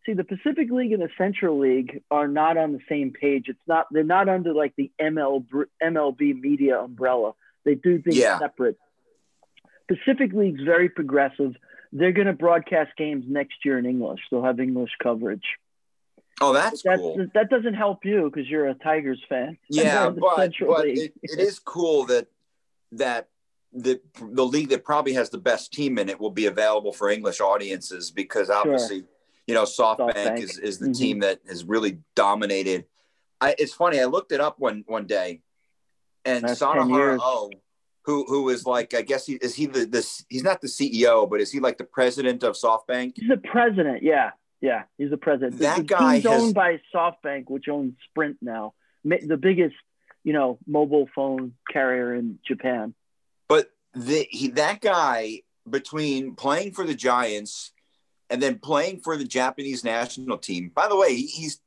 [0.07, 3.45] see the Pacific League and the Central League are not on the same page.
[3.47, 5.45] It's not they're not under like the ML,
[5.83, 7.33] MLB media umbrella.
[7.65, 8.39] They do things yeah.
[8.39, 8.77] separate.
[9.87, 11.53] Pacific League's very progressive.
[11.91, 14.19] They're going to broadcast games next year in English.
[14.31, 15.45] They'll have English coverage.
[16.39, 17.25] Oh, that's, that's cool.
[17.33, 19.57] That doesn't help you because you're a Tigers fan.
[19.69, 22.27] Yeah, but, but it, it is cool that
[22.93, 23.27] that
[23.73, 27.09] the the league that probably has the best team in it will be available for
[27.09, 28.99] English audiences because obviously.
[28.99, 29.07] Sure
[29.47, 30.39] you know, SoftBank, SoftBank.
[30.39, 30.93] is, is the mm-hmm.
[30.93, 32.85] team that has really dominated.
[33.39, 33.99] I, it's funny.
[33.99, 35.41] I looked it up one one day,
[36.25, 37.49] and Sanahara O,
[38.03, 41.29] who who is like, I guess he is he the this he's not the CEO,
[41.29, 43.13] but is he like the president of SoftBank?
[43.15, 44.03] He's the president.
[44.03, 45.59] Yeah, yeah, he's the president.
[45.59, 48.73] That the, guy is owned by SoftBank, which owns Sprint now,
[49.03, 49.75] the biggest
[50.23, 52.93] you know mobile phone carrier in Japan.
[53.47, 57.71] But the he, that guy between playing for the Giants
[58.29, 60.71] and then playing for the Japanese national team.
[60.73, 61.59] By the way, he's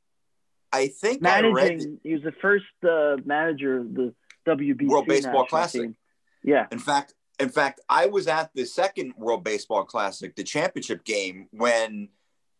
[0.71, 1.57] I think managing.
[1.57, 4.13] I read, he was the first uh, manager of the
[4.47, 5.81] WBC World Baseball Classic.
[5.81, 5.95] Team.
[6.43, 6.67] Yeah.
[6.71, 11.47] In fact, in fact, I was at the second World Baseball Classic, the championship game,
[11.51, 12.09] when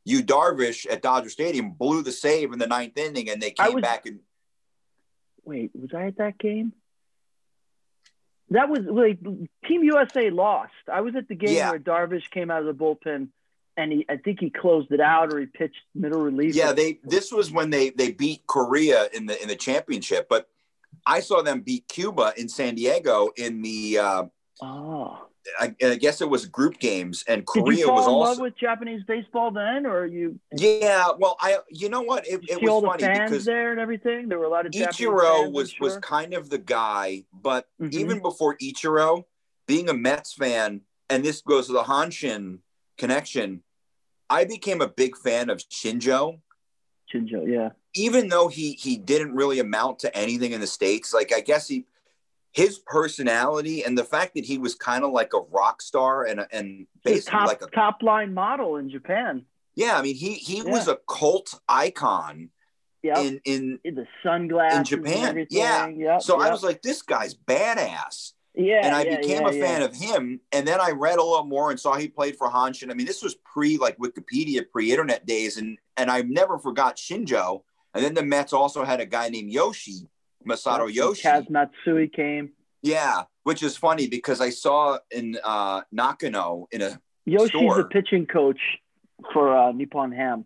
[0.05, 3.75] Yu Darvish at Dodger Stadium blew the save in the ninth inning, and they came
[3.75, 4.19] was, back and.
[5.43, 6.73] Wait, was I at that game?
[8.49, 9.19] That was like
[9.67, 10.73] Team USA lost.
[10.91, 11.69] I was at the game yeah.
[11.69, 13.29] where Darvish came out of the bullpen
[13.77, 16.55] and he I think he closed it out or he pitched middle relief.
[16.55, 20.47] Yeah, they this was when they they beat Korea in the in the championship, but
[21.05, 24.23] I saw them beat Cuba in San Diego in the uh,
[24.61, 25.27] oh
[25.59, 28.29] I, I, guess it was group games, and Korea was in also.
[28.31, 30.39] love with Japanese baseball then, or you?
[30.55, 34.29] Yeah, well, I you know what it, it was funny because there and everything.
[34.29, 37.25] There were a lot of Japanese Ichiro fans, was I'm was kind of the guy,
[37.33, 37.93] but Mhm.
[37.93, 39.25] even before Ichiro,
[39.67, 42.59] being a Mets fan, and this goes to the Hanshin
[43.01, 43.63] connection,
[44.29, 46.39] I became a big fan of Shinjo.
[47.13, 47.69] Shinjo, yeah.
[47.93, 51.67] Even though he he didn't really amount to anything in the states, like I guess
[51.67, 51.85] he
[52.53, 56.45] his personality and the fact that he was kind of like a rock star and
[56.51, 59.45] and basically top like a top line model in Japan.
[59.75, 60.71] yeah, I mean he he Yeah.
[60.75, 62.49] was a cult icon
[63.03, 65.87] Yeah, in in the sunglasses in Japan, yeah.
[65.87, 68.33] Yep, so I was like this guy's badass.
[68.65, 69.85] Yeah, and I yeah, became yeah, a fan yeah.
[69.85, 70.39] of him.
[70.51, 72.91] And then I read a little more and saw he played for Hanshin.
[72.91, 76.97] I mean, this was pre like Wikipedia, pre internet days, and and I never forgot
[76.97, 77.63] Shinjo.
[77.93, 80.07] And then the Mets also had a guy named Yoshi,
[80.47, 81.27] Masato Yep, Yoshi.
[81.27, 82.51] Kaz Matsui came.
[82.81, 87.81] Yeah, which is funny because I saw in uh, Nakano in a Yoshi's Store.
[87.81, 88.59] a pitching coach
[89.33, 90.45] for uh, Nippon Ham.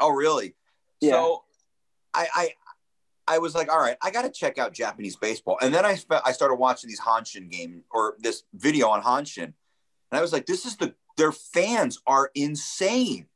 [0.00, 0.54] oh really?
[1.00, 1.12] Yeah.
[1.12, 1.44] So
[2.14, 2.50] I I
[3.28, 5.58] I was like, all right, I got to check out Japanese baseball.
[5.60, 9.44] And then I spe- I started watching these Hanshin game or this video on Hanshin,
[9.44, 9.54] and
[10.12, 13.26] I was like, this is the their fans are insane.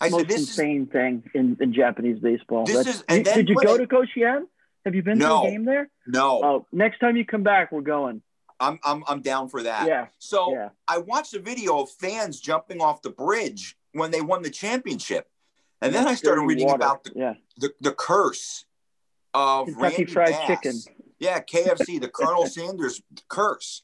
[0.00, 2.64] I Most said, this is insane thing in, in Japanese baseball.
[2.66, 4.42] This That's- is- and then did you go I- to Koshien?
[4.84, 5.46] Have you been to No.
[5.46, 5.88] a game there?
[6.06, 8.20] no, Oh, next time you come back, we're going.
[8.60, 9.86] I'm I'm I'm down for that.
[9.88, 10.68] Yeah, So yeah.
[10.86, 15.28] I watched a video of fans jumping off the bridge when they won the championship,
[15.80, 16.76] and then I started reading water.
[16.76, 18.66] about the, yeah the the curse
[19.34, 20.46] of Kentucky Randy Fried Bass.
[20.46, 20.80] Chicken.
[21.18, 23.82] Yeah, KFC, the Colonel Sanders curse.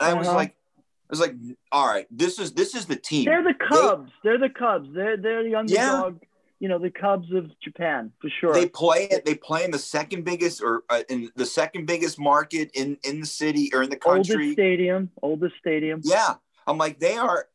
[0.00, 0.36] And I was Uh-huh.
[0.36, 1.34] like, I was like,
[1.72, 3.24] all right, this is this is the team.
[3.24, 4.12] They're the Cubs.
[4.22, 4.88] They, are the Cubs.
[4.94, 5.58] They're they're the Yeah.
[5.58, 6.22] underdog.
[6.60, 8.52] You know, the Cubs of Japan for sure.
[8.52, 9.24] They play it.
[9.24, 13.20] They play in the second biggest or uh, in the second biggest market in in
[13.20, 14.34] the city or in the country.
[14.34, 15.10] oldest stadium.
[15.22, 16.00] Oldest stadium.
[16.04, 16.34] Yeah,
[16.66, 17.46] I'm like they are.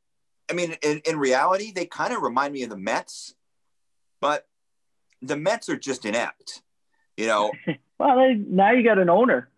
[0.49, 3.35] I mean, in, in reality, they kind of remind me of the Mets,
[4.21, 4.47] but
[5.21, 6.61] the Mets are just inept.
[7.17, 7.51] You know,
[7.99, 9.49] Well, now you got an owner.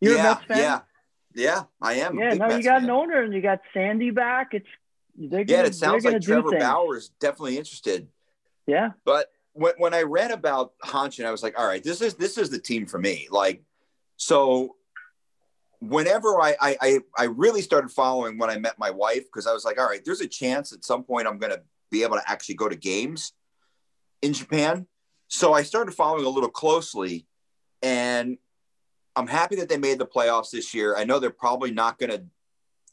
[0.00, 0.58] You're yeah, a Mets fan.
[0.58, 0.80] yeah,
[1.34, 1.62] yeah.
[1.80, 2.18] I am.
[2.18, 2.84] Yeah, now you got fan.
[2.84, 4.48] an owner, and you got Sandy back.
[4.52, 4.66] It's
[5.30, 6.62] gonna, Yeah, it sounds like Trevor things.
[6.62, 8.08] Bauer is definitely interested.
[8.66, 12.14] Yeah, But when, when I read about Hanshin, I was like, all right, this is
[12.14, 13.28] this is the team for me.
[13.30, 13.62] Like,
[14.16, 14.76] so
[15.80, 19.52] whenever I I I, I really started following when I met my wife because I
[19.52, 21.60] was like, all right, there's a chance at some point I'm gonna
[21.90, 23.32] be able to actually go to games
[24.22, 24.86] in Japan.
[25.28, 27.26] So I started following a little closely,
[27.82, 28.38] and
[29.16, 30.96] I'm happy that they made the playoffs this year.
[30.96, 32.24] I know they're probably not gonna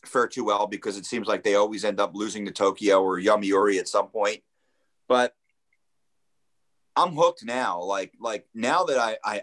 [0.05, 3.19] fare too well because it seems like they always end up losing to Tokyo or
[3.19, 4.41] Yomiuri at some point.
[5.07, 5.35] But
[6.95, 7.81] I'm hooked now.
[7.81, 9.41] Like like now that I I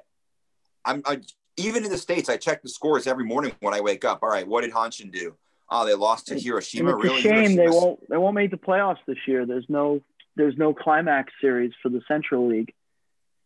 [0.85, 1.21] I'm I,
[1.57, 4.21] even in the states, I check the scores every morning when I wake up.
[4.23, 5.37] All right, what did Hanshin do?
[5.71, 6.91] Oh, they lost to Hiroshima.
[6.91, 7.19] and it's really?
[7.19, 9.45] a shame they won't they won't make the playoffs this year.
[9.45, 10.01] There's no
[10.39, 12.73] there's no climax series for the Central League.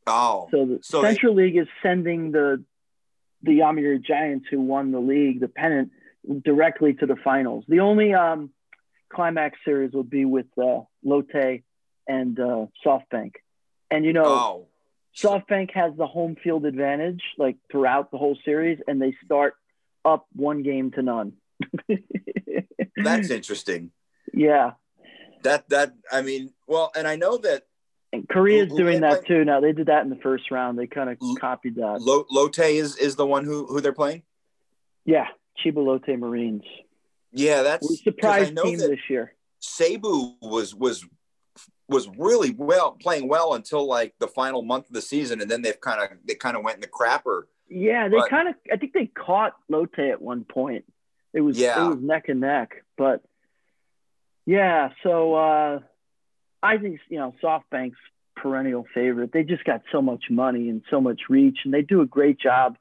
[0.07, 2.63] Oh, So the So Central League is sending the
[3.43, 5.91] the Yomiuri Giants who won the league, the pennant,
[6.45, 7.65] directly to the finals.
[7.67, 8.51] The only um,
[9.13, 11.63] climax series will be with uh, Lotte
[12.07, 13.33] and uh, SoftBank.
[13.91, 14.67] And you know, oh,
[15.17, 19.55] SoftBank has the home field advantage like throughout the whole series, and they start
[20.05, 21.33] up one game to none.
[22.97, 23.91] that's interesting.
[24.33, 24.73] yeah.
[25.43, 27.65] That that I mean, well, and I know that
[28.13, 29.45] And Korea's doing that too.
[29.45, 30.79] Now they did that in the first round.
[30.79, 32.01] They kind of copied that.
[32.01, 34.23] Lo- Lotte is is the one who who they're playing.
[35.05, 35.27] Yeah,
[35.65, 36.65] Chiba Lotte Marines.
[37.33, 39.35] Yeah, that's We're surprise team that this year.
[39.61, 41.05] Seibu was was
[41.89, 45.63] was really well playing well until like the final month of the season, and then
[45.63, 47.45] they've kind of they kind of went in the crapper.
[47.69, 48.55] Yeah, they kind of.
[48.71, 50.85] I think they caught Lotte at one point.
[51.33, 51.87] It was Yeah.
[51.87, 53.23] it was neck and neck, but
[54.47, 54.91] yeah.
[55.03, 55.79] So uh,
[56.63, 57.99] I think you know SoftBank's
[58.37, 59.31] perennial favorite.
[59.33, 62.39] They just got so much money and so much reach, and they do a great
[62.41, 62.77] job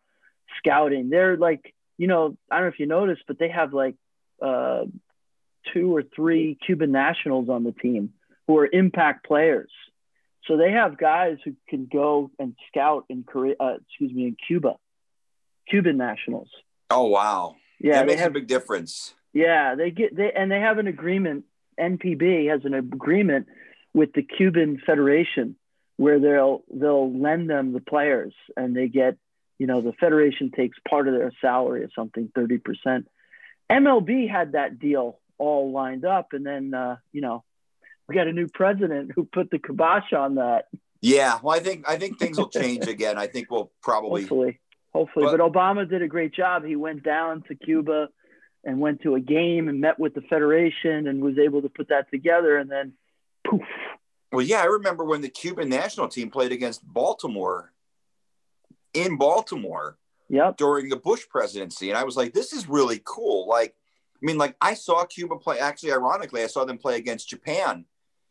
[0.58, 1.10] scouting.
[1.10, 3.96] They're like you know I don't know if you noticed, but they have like
[4.42, 4.86] uh,
[5.74, 8.14] two or three Cuban nationals on the team
[8.48, 9.72] who are impact players.
[10.48, 14.36] So they have guys who can go and scout in Korea, uh, excuse me, in
[14.48, 14.76] Cuba,
[15.70, 16.50] Cuban nationals.
[16.90, 18.32] Oh wow, Yeah, that they makes have.
[18.32, 19.14] a big difference.
[19.34, 21.46] Yeah, they get they and they have an agreement.
[21.80, 23.48] NPB has an agreement
[23.94, 25.56] with the Cuban Federation
[25.98, 29.18] where they'll they'll lend them the players and they get
[29.60, 33.08] you know the federation takes part of their salary or something thirty percent.
[33.70, 37.44] MLB had that deal all lined up, and then uh, you know
[38.08, 40.66] we got a new president who put the kibosh on that.
[41.02, 43.18] Yeah, well, I think I think things will change again.
[43.18, 44.60] I think we'll probably Hopefully,
[44.94, 45.26] hopefully.
[45.26, 46.66] But- But, Obama did a great job.
[46.66, 48.10] He went down to Cuba,
[48.64, 51.90] and went to a game and met with the federation and was able to put
[51.90, 52.58] that together.
[52.58, 52.94] And then,
[53.48, 53.62] poof.
[54.32, 57.74] Well, yeah, I remember when the Cuban national team played against Baltimore
[58.94, 59.98] in Baltimore
[60.30, 60.56] Yep.
[60.58, 61.90] during the Bush presidency.
[61.90, 63.48] And I was like, this is really cool.
[63.50, 63.76] Like,
[64.16, 67.84] I mean, like I saw Cuba play, actually, ironically, I saw them play against Japan.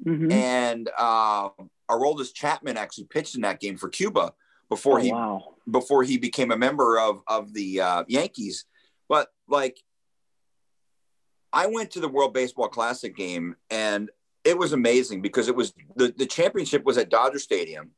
[0.07, 0.33] Mhm.
[0.33, 1.51] And uh,
[1.91, 4.33] Aroldis Chapman actually pitched in that game for Cuba
[4.70, 5.55] before Oh, he wow.
[5.70, 8.64] before he became a member of of the uh, Yankees.
[9.11, 9.83] But like,
[11.53, 14.11] I went to the World Baseball Classic game, and
[14.44, 17.90] it was amazing because it was the the championship was at Dodger Stadium,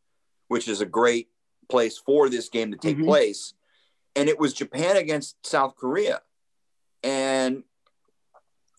[0.48, 1.28] which is a great
[1.68, 3.04] place for this game to take Mhm.
[3.04, 3.54] place,
[4.16, 6.22] and it was Japan against South Korea,
[7.02, 7.64] and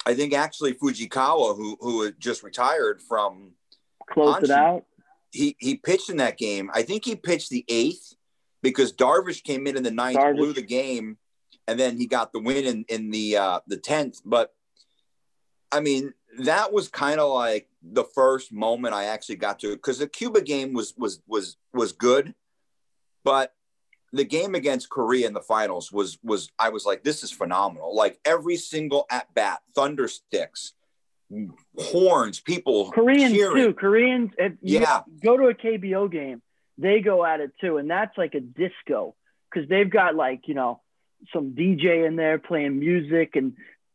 [0.05, 3.53] I think actually Fujikawa, who who had just retired from
[4.09, 4.86] Closed it out.
[5.32, 6.69] he he pitched in that game.
[6.74, 8.15] I think he pitched the eighth
[8.61, 10.38] because Darvish came in in the ninth, Darvish.
[10.38, 11.17] blew the game,
[11.67, 14.21] and then he got the win in in the uh, the tenth.
[14.26, 14.53] But
[15.74, 19.99] I mean, that was kind of like the first moment I actually got to because
[19.99, 22.34] the Cuba game was was was was good,
[23.24, 23.53] but
[24.11, 27.95] the game against Korea in the finals was was I was like, this is phenomenal.
[27.95, 30.74] Like every single at bat, thunder sticks,
[31.78, 33.55] horns, people Koreans cheering.
[33.55, 33.74] too.
[33.74, 35.01] Koreans, if Yeah.
[35.24, 36.41] go to a KBO game,
[36.78, 39.15] they go at it too, and that's like a disco
[39.51, 40.82] because they've got like you know
[41.34, 43.53] some DJ in there playing music and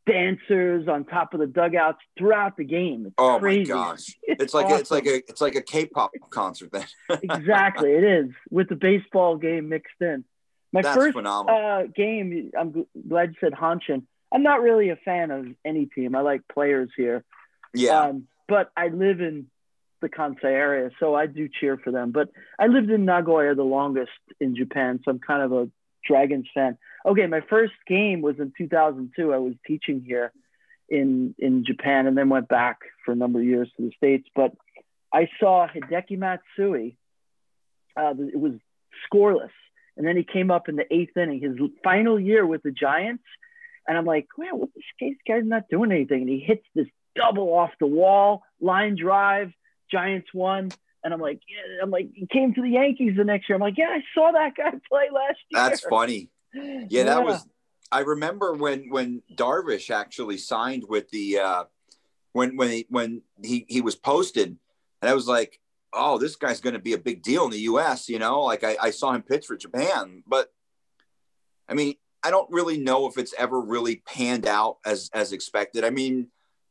[0.09, 3.04] dancers on top of the dugouts throughout the game.
[3.06, 3.72] It's Oh crazy.
[3.72, 4.16] my gosh!
[4.22, 5.14] It's like it's like awesome.
[5.14, 6.70] a it's like a K-pop concert.
[6.72, 6.86] Then
[7.22, 10.24] exactly, it is with the baseball game mixed in.
[10.72, 11.56] My that's first phenomenal.
[11.56, 14.02] uh, game, I'm glad you said Hanshin.
[14.32, 16.14] I'm not really a fan of any team.
[16.14, 17.24] I like players here.
[17.72, 19.46] yeah, Um, but I live in
[20.02, 22.12] the Kansai area, so I do cheer for them.
[22.12, 22.28] But
[22.59, 25.70] I lived in Nagoya the longest in Japan, so I'm kind of a
[26.07, 26.78] Dragons fan.
[27.07, 29.32] Okay, my first game was in 2002.
[29.32, 30.32] I was teaching here
[30.88, 34.28] in in Japan, and then went back for a number of years to the states.
[34.34, 34.53] But
[35.12, 36.96] I saw Hideki Matsui.
[37.96, 38.53] Uh, it was
[39.12, 39.51] scoreless,
[39.96, 43.24] and then he came up in the eighth inning, his final year with the Giants.
[43.86, 46.20] And I'm like, man, what this guy's, guy's not doing anything.
[46.20, 46.86] And he hits this
[47.16, 49.51] double off the wall, line drive,
[49.90, 50.70] Giants won.
[51.05, 53.57] And I'm like, yeah, I'm like, he came to the Yankees the next year.
[53.57, 55.62] I'm like, yeah, I saw that guy play last year.
[55.62, 56.30] that's funny.
[56.53, 57.46] Yeah, that was.
[57.90, 61.64] I remember when when Darvish actually signed with the uh,
[62.32, 64.57] when when he when he he was posted,
[65.01, 65.61] and I was like,
[65.92, 68.09] oh, this guy's going to be a big deal in the U.S.
[68.09, 70.53] You know, like I, I saw him pitch for Japan, but
[71.68, 75.84] I mean, I don't really know if it's ever really panned out as as expected.
[75.84, 76.28] I mean,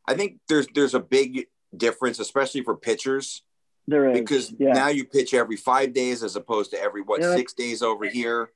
[0.07, 3.43] I think there's there's a big difference, especially for pitchers,
[3.87, 4.73] there is because yeah.
[4.73, 7.35] now you pitch every five days as opposed to every what Yeah.
[7.35, 8.51] six days over here.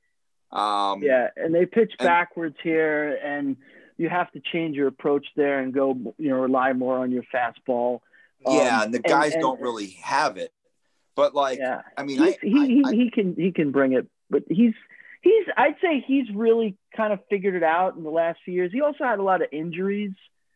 [0.50, 3.56] Um, yeah, and they pitch and- backwards here, and
[3.96, 7.22] you have to change your approach there and go, you know, rely more on your
[7.34, 8.00] fastball.
[8.46, 10.52] yeah, Um, and the guys and- don't really have it.
[11.14, 13.92] But like, yeah, I mean, I, he, he, I, I he can he can bring
[13.92, 14.72] it, but he's
[15.20, 18.72] he's I'd say he's really kind of figured it out in the last few years.
[18.72, 20.12] He also had a lot of injuries,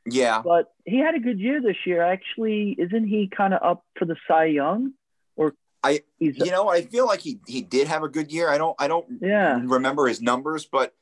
[0.06, 2.02] yeah, but he had a good year this year.
[2.02, 4.92] Actually, isn't he kind of up for the Cy Young?
[5.36, 8.48] Or I- he's you know, I feel like he he did have a good year.
[8.48, 10.94] I don't I don't yeah remember his numbers, but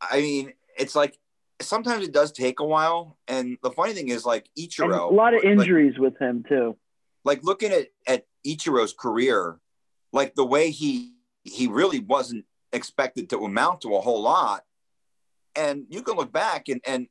[0.00, 1.18] I mean, it's like
[1.60, 3.16] sometimes it does take a while.
[3.26, 6.44] And the funny thing is, like and Ichiro, a lot of like- injuries with him
[6.48, 6.76] too.
[7.24, 9.58] like looking at at Ichiro's career,
[10.12, 14.64] like the way he he really wasn't expected to amount to a whole lot.
[15.56, 17.08] And you can look back and and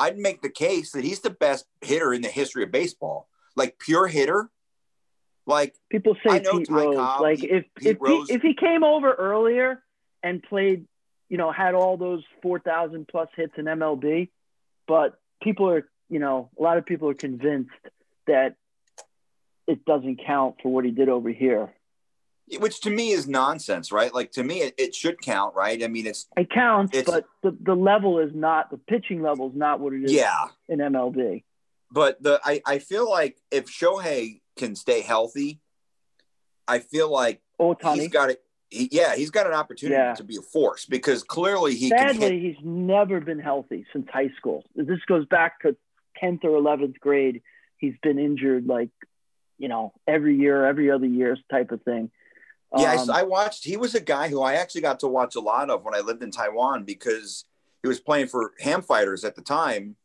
[0.00, 3.28] I'd make the case that he's the best hitter in the history of baseball.
[3.54, 4.50] Like pure hitter.
[5.46, 6.96] Like People say Pete Ty Rose.
[6.96, 9.82] Cobb, like if Pete if Rose- he, if he came over earlier
[10.22, 10.86] and played,
[11.28, 14.30] you know, had all those four thousand plus hits in MLB,
[14.88, 17.70] but people are, you know, a lot of people are convinced
[18.26, 18.56] that
[19.66, 21.74] it doesn't count for what he did over here.
[22.58, 24.12] Which to me is nonsense, right?
[24.12, 25.82] Like to me it, it should count, right?
[25.82, 29.50] I mean it's It counts, It's- but the, the level is not the pitching level
[29.50, 30.46] is not what it is yeah.
[30.68, 31.44] in MLB.
[31.92, 35.60] But the I, I feel like if Shohei can stay healthy,
[36.68, 37.42] I feel like
[37.94, 38.42] he's got it.
[38.68, 40.14] He, yeah, he's got an opportunity Yeah.
[40.14, 41.88] to be a force because clearly he.
[41.88, 44.64] Sadly, he's never been healthy since high school.
[44.76, 45.76] This goes back to
[46.22, 47.42] 10th or 11th grade.
[47.78, 48.90] He's been injured like,
[49.58, 52.12] you know, every year, every other year type of thing.
[52.76, 53.64] Yeah, I- Um, I, watched.
[53.64, 56.00] He was a guy who I actually got to watch a lot of when I
[56.00, 57.44] lived in Taiwan because
[57.82, 59.96] he was playing for Ham Fighters at the time,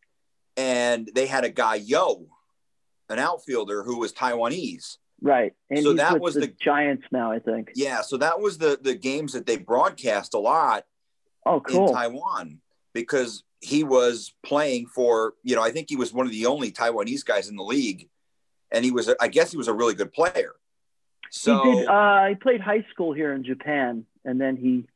[0.58, 2.28] and they had a guy Yo,
[3.10, 4.98] an outfielder who was Taiwanese.
[5.22, 5.54] right.
[5.70, 7.72] And so he's that with was the, the- Giants now, I think.
[7.76, 10.86] Yeah, so that was the the games that they broadcast a lot
[11.46, 11.94] Oh, in cool.
[11.94, 12.62] Taiwan.
[12.94, 16.72] because he was playing for, you know, I think he was one of the only
[16.72, 18.10] Taiwanese guys in the league.
[18.72, 20.54] And he was, I guess he was a really good player.
[21.36, 21.88] So he did.
[21.88, 24.88] Uh, he played high school here in Japan, and then he,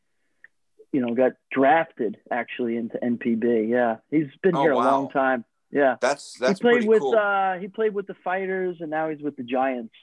[0.94, 3.70] you know, got drafted actually into NPB.
[3.70, 5.44] Yeah, he's been Oh, here a long time.
[5.70, 7.16] Yeah, that's, that's he played with cool.
[7.16, 9.94] uh, he played with the Fighters, and now he's with the Giants.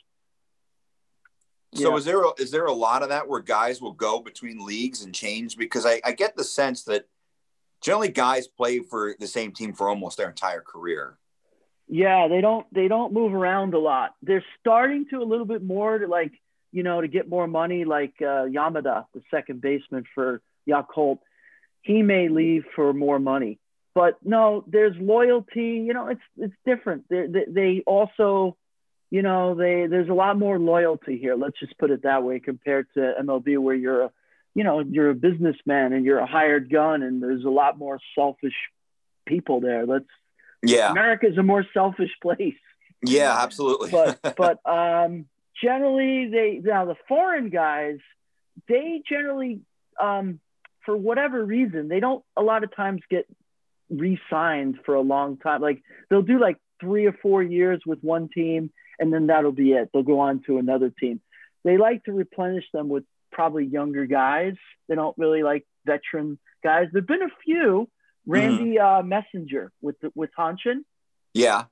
[1.75, 1.97] So Yeah.
[1.97, 5.03] is there a, is there a lot of that where guys will go between leagues
[5.03, 5.57] and change?
[5.57, 7.07] Because I, I get the sense that
[7.83, 11.19] generally guys play for the same team for almost their entire career.
[11.89, 14.15] Yeah, they don't they don't move around a lot.
[14.23, 16.33] They're starting to a little bit more to like
[16.73, 17.85] you know to get more money.
[17.85, 21.19] Like uh, Yamada, the second baseman for Yakult,
[21.83, 23.59] he may leave for more money.
[23.95, 25.85] But no, there's loyalty.
[25.87, 27.05] You know, it's it's different.
[27.09, 28.57] They they, they also,
[29.11, 31.37] you know, they there's a lot more loyalty here.
[31.37, 34.11] Let's just put it that way compared to MLB, where you're a,
[34.55, 38.01] you know, you're a businessman and you're a hired gun, and there's a lot more
[38.17, 38.57] selfish
[39.25, 39.87] people there.
[39.87, 40.05] Let's
[40.67, 40.91] Yeah.
[40.91, 42.55] America's a more selfish place.
[43.03, 43.91] Yeah, absolutely.
[43.91, 45.27] but but um,
[45.63, 47.99] generally they now the foreign guys
[48.69, 49.61] they generally
[50.01, 50.41] um,
[50.85, 53.27] for whatever reason they don't a lot of times get
[53.91, 55.61] re-signed for a long time.
[55.61, 59.73] Like they'll do like three or four years with one team and then that'll be
[59.73, 59.91] it.
[59.93, 61.21] They'll go on to another team.
[61.65, 64.55] They like to replenish them with probably younger guys.
[64.89, 66.89] They don't really like veteran guys.
[66.93, 67.89] There've been a few
[68.27, 70.85] randy uh, messenger with the, with hanshin
[71.35, 71.65] yeah.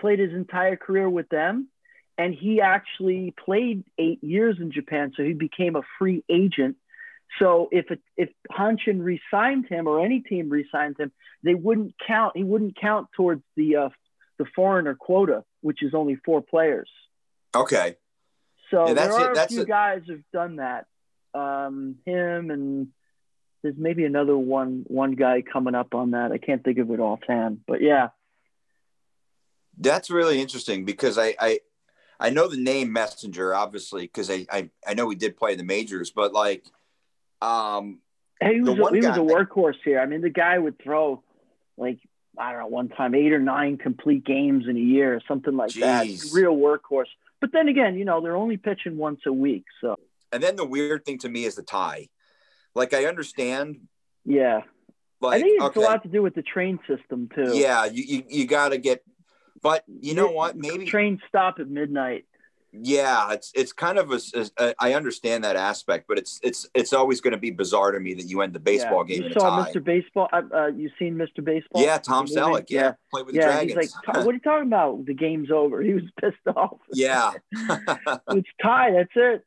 [0.00, 1.68] played his entire career with them.
[2.18, 6.76] And he actually played eight years in Japan, so he became a free agent.
[7.38, 12.34] So if it, if Hanshin re-signed him or any team re-signed him, they wouldn't count.
[12.34, 13.88] He wouldn't count towards the uh,
[14.38, 16.88] the foreigner quota, which is only four players.
[17.54, 17.96] Okay.
[18.70, 19.30] So Yeah, that's there it.
[19.30, 19.68] are That's a few it.
[19.68, 20.86] guys who've done that.
[21.34, 22.88] Um, him and
[23.66, 26.30] there's maybe another one one guy coming up on that.
[26.30, 28.08] I can't think of it offhand, but yeah,
[29.78, 31.60] That's really interesting because I I,
[32.20, 35.58] I know the name Messenger obviously because I, I I know he did play in
[35.58, 36.64] the majors, but like
[37.42, 37.98] um
[38.40, 39.98] He was, a, he was a workhorse here.
[39.98, 41.24] I mean, the guy would throw
[41.76, 41.98] like
[42.38, 45.56] I don't know, one time eight or nine complete games in a year, or something
[45.56, 46.06] like that.
[46.32, 47.06] Real workhorse.
[47.40, 49.96] But then again, you know, they're only pitching once a week, so
[50.32, 52.08] and then the weird thing to me is the tie.
[52.76, 53.80] Like I understand
[54.24, 54.60] yeah.
[55.20, 57.52] like I think it's okay, a lot to do with the train system too.
[57.54, 59.02] yeah, you you, you got to get
[59.62, 60.56] but you know what?
[60.56, 62.24] Maybe trains stop at midnight.
[62.72, 64.20] yeah, it's it's kind of a,
[64.58, 67.98] a I understand that aspect, but it's it's it's always going to be bizarre to
[68.00, 69.16] me that you end the baseball yeah.
[69.16, 69.66] game You saw.
[69.66, 69.82] Mr.
[69.82, 70.28] Baseball.
[70.32, 71.42] Uh, uh, you seen Mr.
[71.42, 71.82] Baseball?
[71.82, 72.34] Yeah, Tom The?
[72.34, 72.66] Selleck.
[72.68, 73.46] Yeah, played with the yeah.
[73.46, 73.72] Dragons.
[73.72, 75.06] He's like, what are you talking about?
[75.06, 75.82] The game's over.
[75.86, 76.78] He was pissed off.
[76.92, 78.94] yeah, it's tied.
[78.94, 79.44] That's it.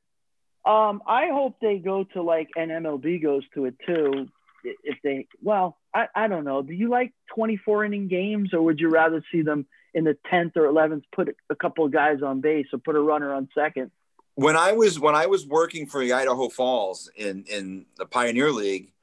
[0.66, 4.28] Um, I hope they go to like and MLB goes to it too.
[4.64, 6.62] If they, well, I, I don't know.
[6.62, 10.58] Do you like 24 inning games, or would you rather see them in the 10th
[10.58, 13.92] or 11th put a couple of guys on base or put a runner on second?
[14.36, 18.52] when I was when I was working for the Idaho Falls in in the Pioneer
[18.52, 18.94] League,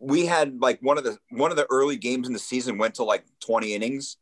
[0.00, 2.96] we had like one of the one of the early games in the season went
[2.96, 4.16] to like 20 innings,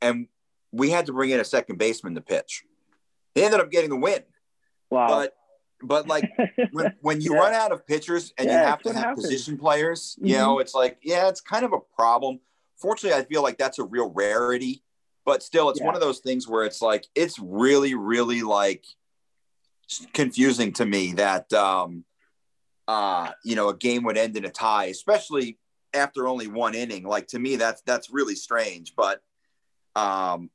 [0.00, 0.26] and
[0.72, 2.64] we had to bring in a second baseman to pitch.
[3.34, 4.22] They ended up getting the win,
[4.90, 5.06] Wow.
[5.08, 5.36] but
[5.82, 6.30] but like
[6.70, 7.40] when, when you Yeah.
[7.40, 9.24] run out of pitchers and Yeah, you have to have happens.
[9.24, 12.40] position players, you know, it's like, yeah, it's kind of a problem.
[12.76, 14.82] Fortunately, I feel like that's a real rarity,
[15.24, 15.86] but still, it's Yeah.
[15.86, 18.84] one of those things where it's like, it's really, really like
[20.12, 22.04] confusing to me that, um,
[22.88, 25.58] uh, you know, a game would end in a tie, especially
[25.92, 27.04] after only one inning.
[27.04, 29.22] Like to me, that's, that's really strange, but,
[29.96, 30.50] um,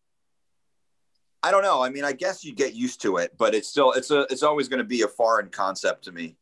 [1.45, 1.83] I don't know.
[1.83, 4.41] I mean, I guess you get used to it, but it's still it's a it's
[4.43, 6.35] always going to be a foreign concept to me.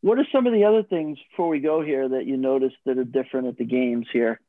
[0.00, 2.96] what are some of the other things before we go here that you noticed that
[2.96, 4.40] are different at the games here?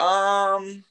[0.00, 0.82] Um,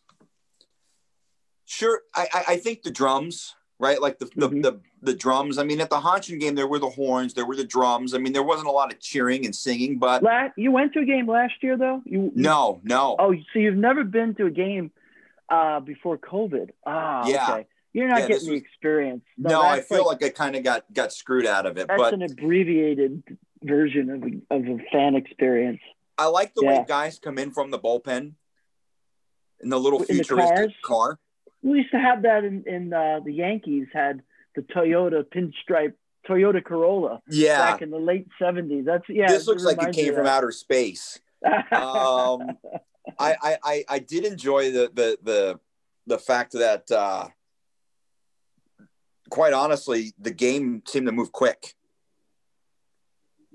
[1.65, 2.01] sure.
[2.15, 4.01] I I, I think the drums, right?
[4.01, 4.63] Like the the, Mhm.
[4.63, 5.57] the the drums.
[5.57, 8.13] I mean, at the Hanshin game, there were the horns, there were the drums.
[8.13, 10.99] I mean, there wasn't a lot of cheering and singing, but La- you went to
[10.99, 12.01] a game last year though.
[12.05, 13.17] You, you no, no.
[13.19, 14.91] Oh, so you've never been to a game
[15.49, 16.69] uh, before COVID?
[16.86, 17.51] Ah, Yeah.
[17.51, 17.67] okay.
[17.94, 19.24] You're not Yeah, getting the was- experience.
[19.38, 22.14] no, I feel like, I kind of got got screwed out of it, that's but
[22.14, 23.24] an abbreviated
[23.64, 25.80] version of a, of a fan experience.
[26.18, 26.80] I like the Yeah.
[26.80, 28.34] way guys come in from the bullpen
[29.62, 30.74] in the little In futuristic cars?
[30.84, 31.20] car.
[31.62, 34.22] We used to have that in, in uh, the Yankees had
[34.56, 35.94] the Toyota pinstripe
[36.28, 38.86] Toyota Corolla Yeah, back in the late '70s.
[38.86, 39.28] That's yeah.
[39.28, 41.20] this looks like it came from outer space.
[41.46, 41.52] um,
[43.20, 45.60] I, I, I, I did enjoy the, the, the,
[46.08, 47.28] the fact that, uh,
[49.30, 51.74] quite honestly, the game seemed to move quick.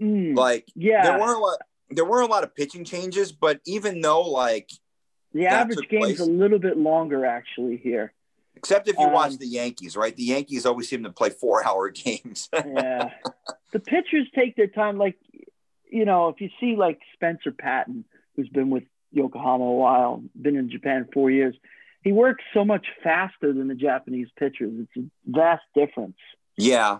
[0.00, 1.02] Mm, Like yeah.
[1.02, 1.58] there weren't a lot,
[1.90, 4.70] there weren't a lot of pitching changes, but even though like
[5.32, 6.20] The average game's place.
[6.20, 8.12] a little bit longer actually here.
[8.54, 10.14] except if you watch Um, the Yankees, right?
[10.14, 12.48] The Yankees always seem to play four hour games.
[12.54, 13.10] Yeah.
[13.72, 14.98] the pitchers take their time.
[14.98, 15.16] Like,
[15.90, 18.04] you know, if you see like Spencer Patton,
[18.36, 21.56] who's been with Yokohama a while, been in Japan four years,
[22.02, 24.72] he works so much faster than the Japanese pitchers.
[24.80, 26.16] It's a vast difference.
[26.56, 26.98] yeah.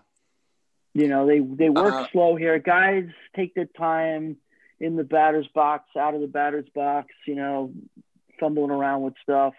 [0.95, 2.59] You know, they they work Uh, slow here.
[2.59, 3.05] Guys
[3.37, 4.37] take their time
[4.81, 7.09] in the batter's box, out of the batter's box.
[7.27, 7.73] You know,
[8.41, 9.55] fumbling around with stuff.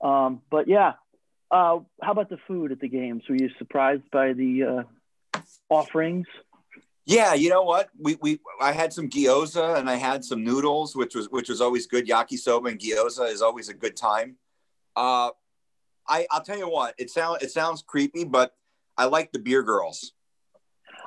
[0.00, 0.92] Um, but yeah,
[1.50, 3.24] uh, how about the food at the games?
[3.28, 4.62] Were you surprised by the
[5.34, 6.26] uh, offerings?
[7.08, 7.88] Yeah, you know what?
[7.98, 11.62] We we I had some gyoza and I had some noodles, which was which was
[11.62, 12.06] always good.
[12.06, 14.36] Yakisoba and gyoza is always a good time.
[14.94, 15.30] Uh,
[16.06, 16.94] I I'll tell you what.
[16.98, 18.54] It sound it sounds creepy, but
[18.98, 20.12] I like the beer girls.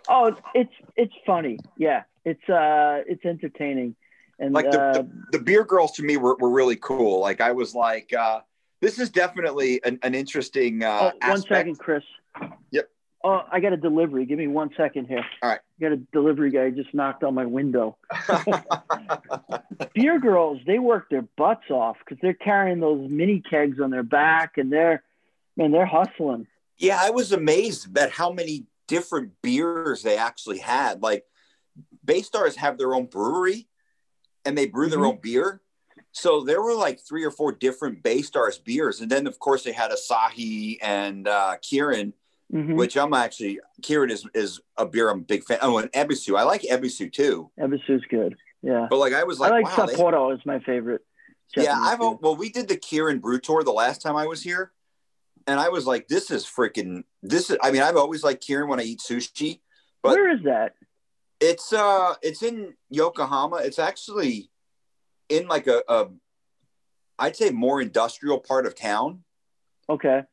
[0.09, 1.59] Oh, it's it's funny.
[1.77, 3.95] Yeah, it's uh, it's entertaining,
[4.39, 7.19] and Like the, uh, the, the beer girls to me were, were really cool.
[7.19, 8.39] Like I was like, uh,
[8.79, 12.03] this is definitely an, an interesting oh, uh, one second, Chris.
[12.71, 12.89] Yep.
[13.23, 14.25] Oh, I got a delivery.
[14.25, 15.23] Give me one second here.
[15.43, 15.59] All right.
[15.59, 17.97] I got a delivery guy just knocked on my window.
[19.93, 24.03] Beer girls, they work their butts off because they're carrying those mini kegs on their
[24.03, 25.03] back, and they're
[25.57, 26.47] man, they're hustling.
[26.77, 31.01] Yeah, I was amazed at how many different beers they actually had.
[31.01, 31.25] Like
[32.03, 33.67] Bay Stars have their own brewery
[34.45, 35.07] and they brew their Mhm.
[35.07, 35.61] own beer.
[36.11, 38.99] So there were like three or four different Bay Stars beers.
[38.99, 42.13] And then of course they had Asahi and uh Kirin,
[42.53, 42.75] Mm-hmm.
[42.75, 45.59] which I'm actually Kirin is is a beer I'm a big fan.
[45.61, 46.37] Oh, and Ebisu.
[46.37, 47.49] I like Ebisu too.
[47.57, 48.35] Ebisu's good.
[48.61, 51.01] Yeah, But like I was like, I like wow, they- Sapporo is my favorite.
[51.55, 54.71] yeah, I've well, we did the Kirin Brew Tour the last time I was here,
[55.47, 57.57] and I was like, this is freaking this is.
[57.63, 59.61] I mean, I've always liked Kirin when I eat sushi,
[60.03, 60.73] but Where is that?
[61.39, 63.57] it's uh, it's in Yokohama.
[63.63, 64.51] It's actually
[65.29, 66.07] in like a, a
[67.17, 69.23] I'd say more industrial part of town.
[69.89, 70.23] Okay.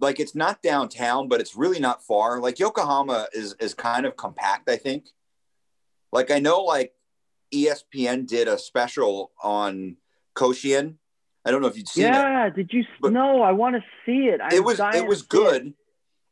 [0.00, 2.40] Like it's not downtown, but it's really not far.
[2.40, 5.08] Like Yokohama is is kind of compact, I think.
[6.12, 6.94] Like I know, like
[7.52, 9.96] ESPN did a special on
[10.36, 10.94] Koshien.
[11.44, 12.08] I don't know if you'd seen it.
[12.12, 12.50] Yeah.
[12.50, 12.84] Did you?
[13.02, 14.40] No, I want to see it.
[14.42, 15.74] I'm it was it was good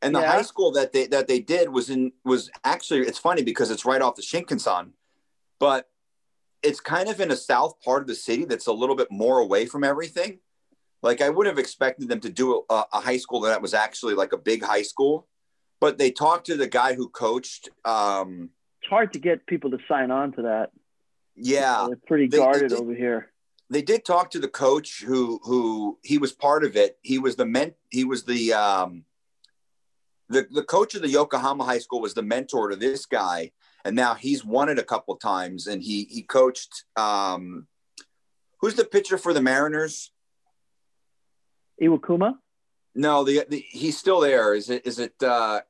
[0.03, 0.33] and the Yeah.
[0.33, 3.85] high school that they that they did was in was actually it's funny because it's
[3.85, 4.91] right off the shinkansen
[5.59, 5.89] but
[6.63, 9.39] it's kind of in a south part of the city that's a little bit more
[9.39, 10.39] away from everything
[11.03, 14.15] like i would have expected them to do a, a high school that was actually
[14.15, 15.27] like a big high school
[15.81, 18.51] but they talked to the guy who coached um
[18.83, 20.71] It's hard to get people to sign on to that.
[21.35, 23.31] yeah They're pretty They- they guarded did- over here.
[23.71, 26.99] they did talk to the coach who who he was part of it.
[27.03, 29.05] He was the men he was the um
[30.29, 33.53] the the coach of the Yokohama High School was the mentor to this guy
[33.85, 37.67] and now he's won it a couple times and he he coached um
[38.61, 40.11] who's the pitcher for the Mariners?
[41.83, 42.35] Iwakuma?
[42.95, 44.55] No, the, the he's still there.
[44.55, 45.61] Is it is it uh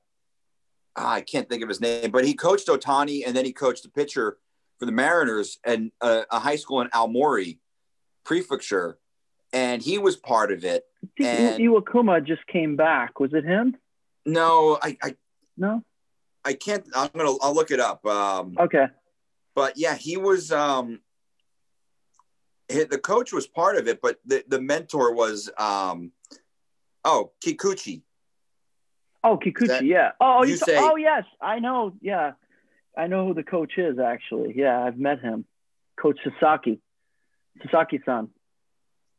[0.96, 3.82] ah, I can't think of his name, but he coached Otani and then he coached
[3.82, 4.38] the pitcher
[4.78, 7.58] for the Mariners and uh, a high school in Aomori
[8.24, 8.98] prefecture
[9.52, 10.84] and he was part of it.
[11.18, 13.20] And- Iwakuma just came back.
[13.20, 13.76] Was it him?
[14.24, 15.16] No, I, I
[15.56, 15.82] No.
[16.44, 16.86] I can't.
[16.94, 17.34] I'm gonna.
[17.42, 18.04] I'll look it up.
[18.06, 18.86] Um, Okay.
[19.56, 20.52] but yeah, he was.
[20.52, 21.00] Um,
[22.68, 25.50] the coach was part of it, but the the mentor was.
[25.58, 26.12] Um,
[27.04, 28.02] oh, Kikuchi.
[29.22, 29.66] Oh, Kikuchi.
[29.68, 30.12] That- yeah.
[30.20, 31.24] Oh, you you say- oh, yes.
[31.40, 31.92] I know.
[32.00, 32.32] Yeah.
[32.96, 34.54] I know who the coach is, actually.
[34.56, 35.44] Yeah, I've met him.
[36.00, 36.80] Coach Sasaki.
[37.62, 38.28] Sasaki-san.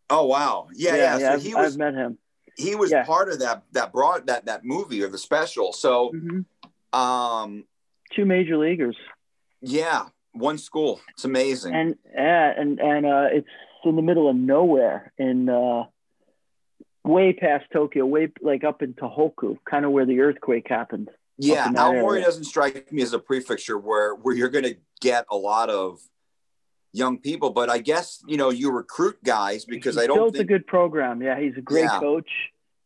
[0.10, 1.18] Oh wow, yeah, yeah.
[1.18, 2.18] so I've, he was I've met him.
[2.56, 3.04] he was yeah.
[3.04, 5.74] part of that that broad that that movie or the special.
[5.74, 6.42] So hmm
[6.98, 7.66] um,
[8.16, 8.96] Two major leaguers.
[9.62, 10.06] yeah,
[10.40, 11.02] one school.
[11.10, 11.74] It's amazing.
[11.74, 13.48] and and and uh, it's
[13.86, 15.84] in the middle of nowhere in uh,
[17.04, 21.10] way past Tokyo, way like up in Tohoku, kind of where the earthquake happened.
[21.38, 25.38] Yeah, Aomori doesn't strike me as a prefecture where where you're going to get a
[25.38, 26.00] lot of
[26.94, 30.34] young people, but I guess you know you recruit guys because He's I don't built
[30.34, 31.22] think a good program.
[31.22, 32.00] Yeah, he's a great Yeah.
[32.00, 32.30] coach,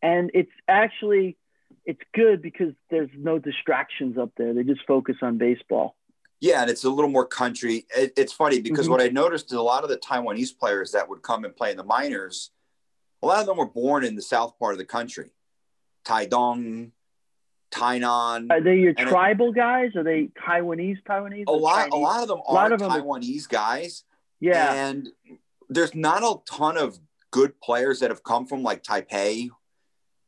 [0.02, 1.38] and it's actually
[1.86, 4.54] it's good because there's no distractions up there.
[4.54, 5.96] They just focus on baseball.
[6.42, 7.86] Yeah, and it's a little more country.
[7.96, 8.92] It, it's funny because Mhm.
[8.92, 11.72] what I noticed is a lot of the Taiwanese players that would come and play
[11.72, 12.52] in the minors,
[13.24, 15.30] a lot of them were born in the south part of the country,
[16.04, 16.92] Taidong,
[17.72, 18.52] Tainan.
[18.52, 19.96] Are they your And it- tribal guys?
[19.96, 21.04] Are they Taiwanese?
[21.04, 21.46] Taiwanese?
[21.48, 24.04] A lot, a lot of them are of them are- Taiwanese guys.
[24.40, 25.10] Yeah, And
[25.70, 29.50] there's not a ton of good players that have come from like Taipei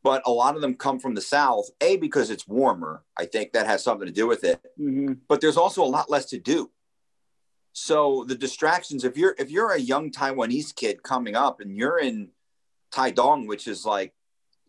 [0.03, 1.69] but a lot of them come from the South.
[1.81, 3.03] A because it's warmer.
[3.17, 4.61] I think that has something to do with it.
[4.79, 5.13] Mm-hmm.
[5.27, 6.69] But there's also a lot less to do.
[7.71, 9.03] So the distractions.
[9.03, 12.29] If you're if you're a young Taiwanese kid coming up and you're in
[12.91, 14.13] Taidong, which is like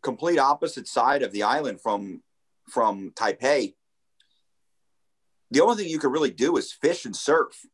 [0.03, 2.23] complete opposite side of the island from
[2.71, 3.75] from Taipei,
[5.51, 7.67] the only thing you could really do is fish and surf.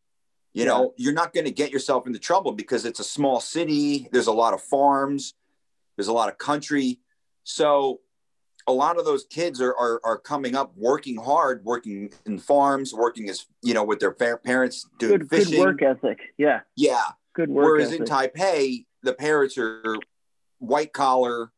[0.52, 0.68] You Yeah.
[0.70, 4.08] know, you're not going to get yourself into trouble because it's a small city.
[4.10, 5.34] There's a lot of farms.
[5.96, 6.98] There's a lot of country.
[7.54, 8.00] So
[8.66, 12.94] a lot of those kids are, are, are coming up working hard, working in farms,
[12.94, 15.52] working as, you know, with their parents doing Good, fishing.
[15.52, 16.18] good work ethic.
[16.38, 17.02] Yeah, Yeah.
[17.34, 18.00] good work Whereas ethic.
[18.00, 19.96] in Taipei, the parents are
[20.58, 21.50] white collar.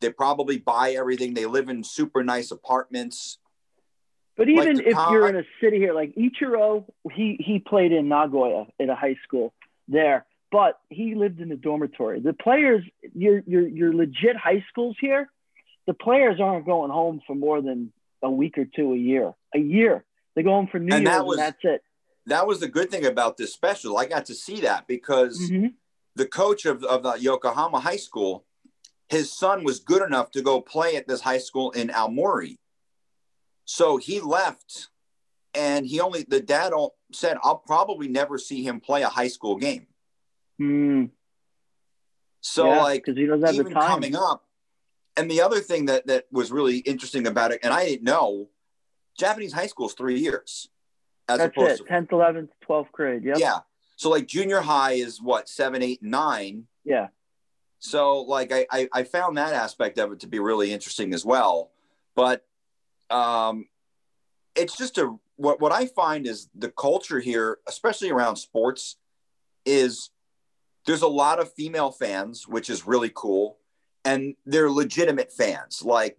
[0.00, 1.34] They probably buy everything.
[1.34, 3.38] They live in super nice apartments.
[4.36, 6.84] But even the if con- you're in a city here, like Ichiro,
[7.14, 9.54] he he played in Nagoya in a high school
[9.88, 12.20] there, but he lived in the dormitory.
[12.20, 12.84] The players,
[13.14, 15.30] your your your legit high schools here,
[15.86, 19.32] the players aren't going home for more than a week or two a year.
[19.54, 21.82] A year, they go home for New And Year's, that was- and that's it.
[22.26, 23.96] That was the good thing about this special.
[23.98, 25.74] I got to see that because Mhm.
[26.16, 28.44] the coach of, of the Yokohama High School,
[29.08, 32.58] his son was good enough to go play at this high school in Aomori.
[33.64, 34.88] So he left
[35.54, 36.72] and he only, the dad
[37.12, 39.86] said, I'll probably never see him play a high school game.
[40.60, 41.10] Mm,
[42.40, 43.88] So, yeah, like, because he doesn't have the time.
[43.90, 44.44] coming up.
[45.16, 48.48] And the other thing that that was really interesting about it, and I didn't know,
[49.18, 50.68] Japanese high school is three years,
[51.28, 51.88] as that's opposed it.
[51.88, 53.24] Tenth, eleventh, twelfth grade.
[53.24, 53.34] Yeah.
[53.36, 53.58] yeah.
[53.96, 56.66] So like junior high is what seven, eight, nine.
[56.84, 57.08] Yeah.
[57.78, 61.24] So like I, I I found that aspect of it to be really interesting as
[61.24, 61.70] well,
[62.14, 62.44] but
[63.10, 63.66] um,
[64.54, 68.96] it's just a what what I find is the culture here, especially around sports,
[69.64, 70.10] is
[70.86, 73.58] there's a lot of female fans, which is really cool,
[74.06, 75.82] and they're legitimate fans.
[75.82, 76.16] Like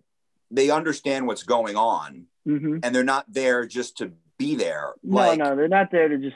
[0.51, 4.93] they understand what's going on, hmm and they're not there just to be there.
[5.03, 6.35] No, Like no, they're not there to just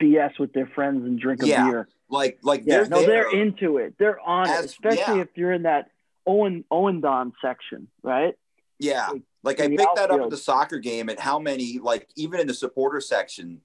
[0.00, 1.68] BS with their friends and drink a Yeah.
[1.70, 1.88] beer.
[2.08, 3.06] like like Yeah, they're no, there.
[3.30, 3.94] they're into it.
[3.98, 5.22] They're on As- it, especially yeah.
[5.22, 5.90] if you're in that
[6.26, 8.34] Owen ouendan section, right?
[8.78, 9.08] Yeah.
[9.08, 12.40] like, Like I picked that up at the soccer game and how many, like even
[12.40, 13.60] in the supporter section,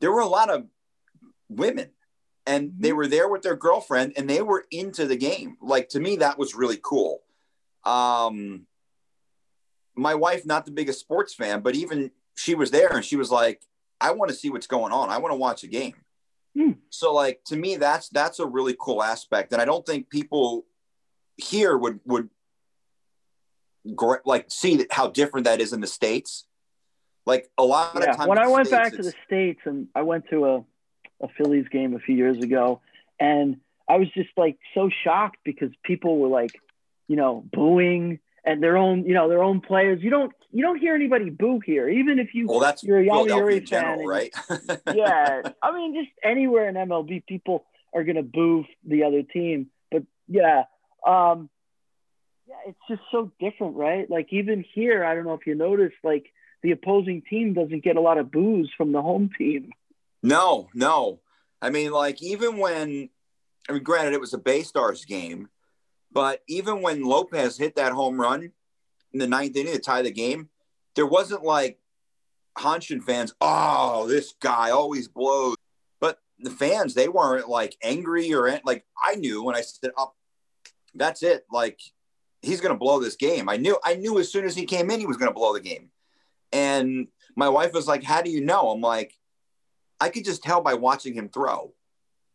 [0.00, 0.66] there were a lot of
[1.48, 1.90] women
[2.46, 2.96] and they Mm-hmm.
[2.96, 5.56] were there with their girlfriend and they were into the game.
[5.60, 7.22] Like to me, that was really cool.
[7.84, 8.66] Um,
[9.96, 13.30] my wife, not the biggest sports fan, but even she was there and she was
[13.30, 13.62] like,
[14.00, 15.08] I want to see what's going on.
[15.10, 15.94] I want to watch a game.
[16.56, 16.72] Hmm.
[16.90, 19.52] So like to me, that's that's a really cool aspect.
[19.52, 20.66] And I don't think people
[21.36, 22.28] here would would
[24.24, 26.46] like see how different that is in the states.
[27.24, 28.10] Like a lot Yeah.
[28.10, 30.64] of times, When I went States, back to the states and I went to a
[31.20, 32.80] a Phillies game a few years ago,
[33.18, 33.58] and
[33.88, 36.60] I was just like so shocked because people were like,
[37.08, 40.02] you know, booing and their own, you know, their own players.
[40.02, 43.60] You don't you don't hear anybody boo here, even if you well, that's you're a
[43.60, 44.34] general, fan and- right?
[44.94, 47.64] yeah, I mean, just anywhere in MLB, people
[47.94, 49.68] are gonna boo the other team.
[49.90, 50.64] But yeah,
[51.06, 51.48] um,
[52.46, 54.08] yeah, it's just so different, right?
[54.10, 57.96] Like even here, I don't know if you noticed, like the opposing team doesn't get
[57.96, 59.70] a lot of boos from the home team.
[60.22, 61.20] No, no.
[61.60, 63.08] I mean, like even when,
[63.68, 65.48] I mean, granted, it was a Bay Stars game,
[66.12, 68.52] but even when Lopez hit that home run
[69.12, 70.48] in the ninth inning to tie the game,
[70.94, 71.78] there wasn't like
[72.56, 73.34] Hanshin fans.
[73.40, 75.56] Oh, this guy always blows.
[76.00, 80.12] But the fans, they weren't like angry or like I knew when I said, "Oh,
[80.94, 81.80] that's it." Like
[82.42, 83.48] he's going to blow this game.
[83.48, 83.78] I knew.
[83.84, 85.90] I knew as soon as he came in, he was going to blow the game.
[86.52, 89.14] And my wife was like, "How do you know?" I'm like,
[90.00, 91.72] I could just tell by watching him throw.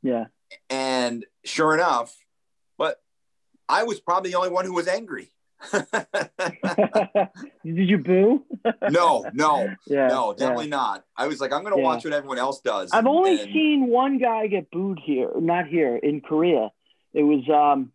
[0.04, 0.26] Yeah,
[0.70, 2.16] And sure enough,
[2.78, 3.00] but
[3.70, 5.32] I was probably the only one who was angry.
[5.72, 5.86] did
[7.64, 8.44] you boo?
[8.90, 10.38] no, no, yeah, no, yeah.
[10.38, 11.06] definitely not.
[11.16, 11.86] I was like, I'm going to Yeah.
[11.86, 12.92] watch what everyone else does.
[12.92, 16.72] I've only And- seen one guy get booed here, not here in Korea.
[17.14, 17.92] It was um,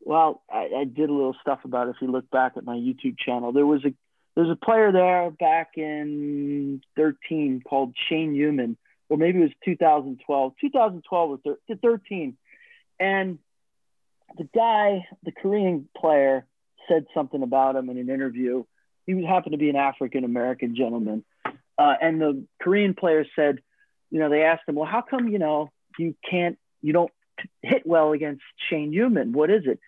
[0.00, 1.96] well, I, I did a little stuff about it.
[1.96, 3.92] If you look back at my YouTube channel, there was a
[4.38, 8.76] there's a player there back in 13 called Shane Youman,
[9.08, 12.36] or maybe it was 2012, 2012 or 13,
[13.00, 13.40] and
[14.36, 16.46] the guy, the Korean player,
[16.88, 18.62] said something about him in an interview.
[19.06, 21.24] He happened to be an African American gentleman,
[21.76, 23.58] uh, and the Korean player said,
[24.12, 27.10] you know, they asked him, well, how come you know you can't, you don't
[27.60, 29.32] hit well against Shane Youman?
[29.32, 29.80] What is it?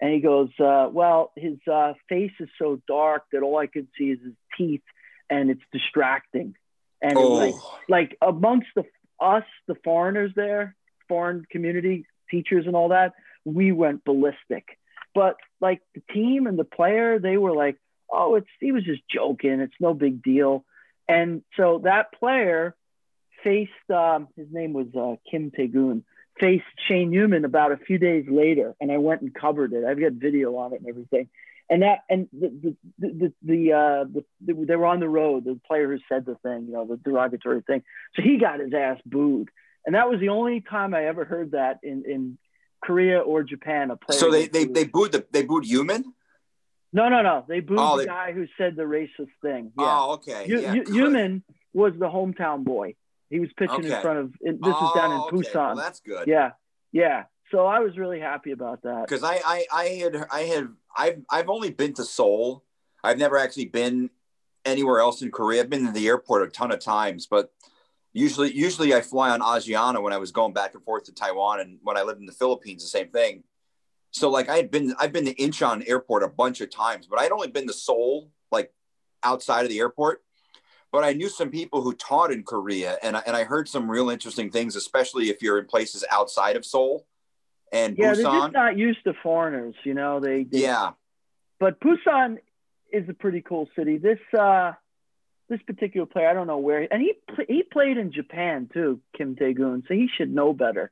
[0.00, 3.88] And he goes, uh, well, his uh, face is so dark that all I could
[3.96, 4.82] see is his teeth,
[5.30, 6.54] and it's distracting.
[7.00, 8.84] And was like, oh, like amongst the
[9.20, 10.74] us, the foreigners there,
[11.08, 13.14] foreign community teachers and all that,
[13.44, 14.78] we went ballistic
[15.14, 17.78] But like the team and the player, they were like,
[18.10, 19.60] "Oh, it's he was just joking.
[19.60, 20.64] It's no big deal."
[21.08, 22.76] And so that player
[23.42, 26.02] faced um, his name was uh, Kim Tae-kyun
[26.38, 29.84] faced Shane Youman about a few days later, and I went and covered it.
[29.84, 31.28] I've got video on it and everything.
[31.68, 35.44] And that and the the the the, uh, the, the they were on the road.
[35.44, 37.82] The player who said the thing, you know, the derogatory thing.
[38.14, 39.50] So he got his ass booed,
[39.84, 42.38] and that was the only time I ever heard that in in
[42.84, 43.90] Korea or Japan.
[43.90, 44.18] A player.
[44.18, 46.04] So they they, they booed the they booed Youman.
[46.92, 47.44] No, no, no.
[47.48, 48.06] They booed oh, the they...
[48.06, 49.72] guy who said the racist thing.
[49.76, 49.84] Yeah.
[49.86, 50.46] Oh, okay.
[50.48, 51.42] yeah, Youman
[51.74, 52.94] was the hometown boy.
[53.30, 53.94] He was pitching okay.
[53.94, 54.32] in front of.
[54.40, 55.54] This oh, is down in oh, Busan.
[55.54, 56.28] Well, that's good.
[56.28, 56.52] Yeah,
[56.92, 57.24] yeah.
[57.50, 59.06] So I was really happy about that.
[59.08, 62.64] Because I, I, I had, I had, I've, I've only been to Seoul.
[63.04, 64.10] I've never actually been
[64.64, 65.62] anywhere else in Korea.
[65.62, 67.52] I've been to the airport a ton of times, but
[68.12, 71.60] usually, usually I fly on Asiana when I was going back and forth to Taiwan,
[71.60, 73.44] and when I lived in the Philippines, the same thing.
[74.10, 77.20] So like I had been, I've been to Incheon Airport a bunch of times, but
[77.20, 78.72] I'd only been to Seoul, like
[79.22, 80.24] outside of the airport
[80.96, 83.90] but I knew some people who taught in Korea, and I, and I heard some
[83.90, 87.06] real interesting things, especially if you're in places outside of Seoul
[87.70, 88.14] and yeah, Busan.
[88.14, 90.20] they're just not used to foreigners, you know.
[90.20, 90.92] They, they yeah,
[91.60, 92.38] but Busan
[92.90, 93.98] is a pretty cool city.
[93.98, 94.72] This uh,
[95.50, 97.12] this particular player, I don't know where, and he
[97.46, 100.90] he played in Japan too, Kim Tae-kyun, so he should know better.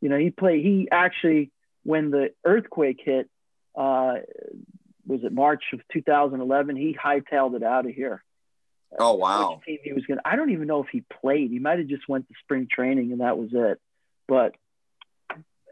[0.00, 0.64] You know, he played.
[0.64, 1.52] He actually,
[1.84, 3.30] when the earthquake hit,
[3.76, 4.14] uh,
[5.06, 6.74] was it March of 2011?
[6.74, 8.24] He hightailed it out of here.
[8.98, 9.60] Oh wow!
[9.66, 10.20] team he was going.
[10.24, 11.50] I don't even know if he played.
[11.50, 13.80] He might have just went to spring training and that was it.
[14.28, 14.54] But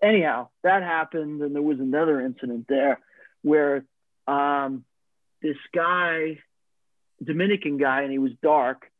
[0.03, 3.01] anyhow, that happened, and there was another incident there
[3.43, 3.85] where
[4.27, 4.85] um,
[5.43, 6.39] this guy,
[7.23, 8.91] Dominican guy, and he was dark.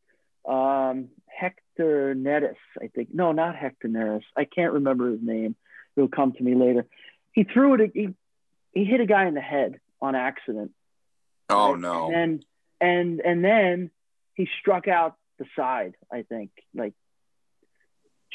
[0.47, 3.09] Um, Hector Neris, I think.
[3.13, 4.23] No, not Hector Neris.
[4.37, 5.57] I can't remember his name.
[5.97, 6.87] It'll come to me later.
[7.33, 7.91] He threw it.
[7.95, 8.09] He,
[8.73, 10.73] he hit a guy in the head on accident.
[11.49, 12.11] Oh no!
[12.13, 12.45] And
[12.81, 13.91] and and then
[14.35, 16.95] he struck out the side, I think, like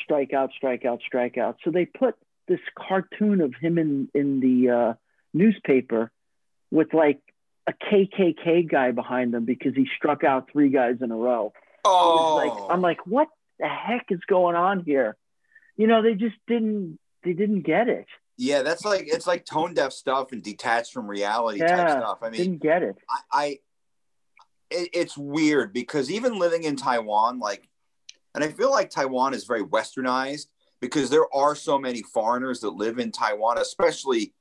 [0.04, 1.58] strike out, strike out, strike out.
[1.64, 2.16] So they put
[2.48, 4.94] this cartoon of him in in the uh,
[5.34, 6.12] newspaper
[6.72, 7.20] with like
[7.68, 11.54] a KKK guy behind him because he struck out three guys in a row.
[11.86, 13.28] Oh, like I'm like, what
[13.60, 15.16] the heck is going on here?
[15.78, 18.08] You know, they just didn't they didn't get it.
[18.38, 22.20] Yeah, that's like it's like tone deaf stuff and detached from reality yeah, type stuff.
[22.22, 22.96] I mean, didn't get it.
[23.10, 23.60] I, I
[24.70, 27.68] it, it's weird because even living in Taiwan, like,
[28.36, 30.48] and I feel like Taiwan is very westernized
[30.80, 34.34] because there are so many foreigners that live in Taiwan, especially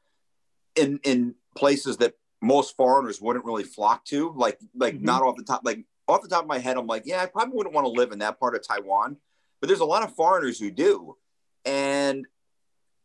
[0.76, 4.32] in in places that most foreigners wouldn't really flock to.
[4.36, 5.04] Like, like mm-hmm.
[5.04, 7.26] not off the top, like off the top of my head, I'm like, yeah, I
[7.26, 9.16] probably wouldn't want to live in that part of Taiwan.
[9.60, 11.16] But there's a lot of foreigners who do,
[11.64, 12.26] and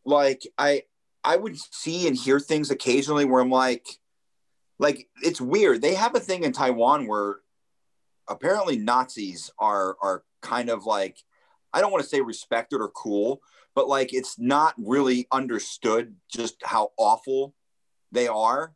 [0.04, 0.82] like I
[1.24, 3.86] I would see and hear things occasionally where I'm like,
[4.78, 5.82] like it's weird.
[5.82, 7.36] They have a thing in Taiwan where
[8.28, 11.18] apparently Nazis are are kind of like
[11.72, 13.40] I don't want to say respected or cool,
[13.74, 17.54] but like it's not really understood just how awful
[18.12, 18.74] they are.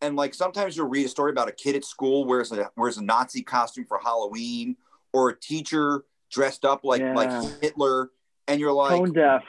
[0.00, 2.98] And like sometimes you'll read a story about a kid at school wears a wears
[2.98, 4.76] a Nazi costume for Halloween,
[5.12, 7.14] or a teacher dressed up like yeah.
[7.14, 8.10] like Hitler,
[8.46, 9.42] and you're like tone deaf.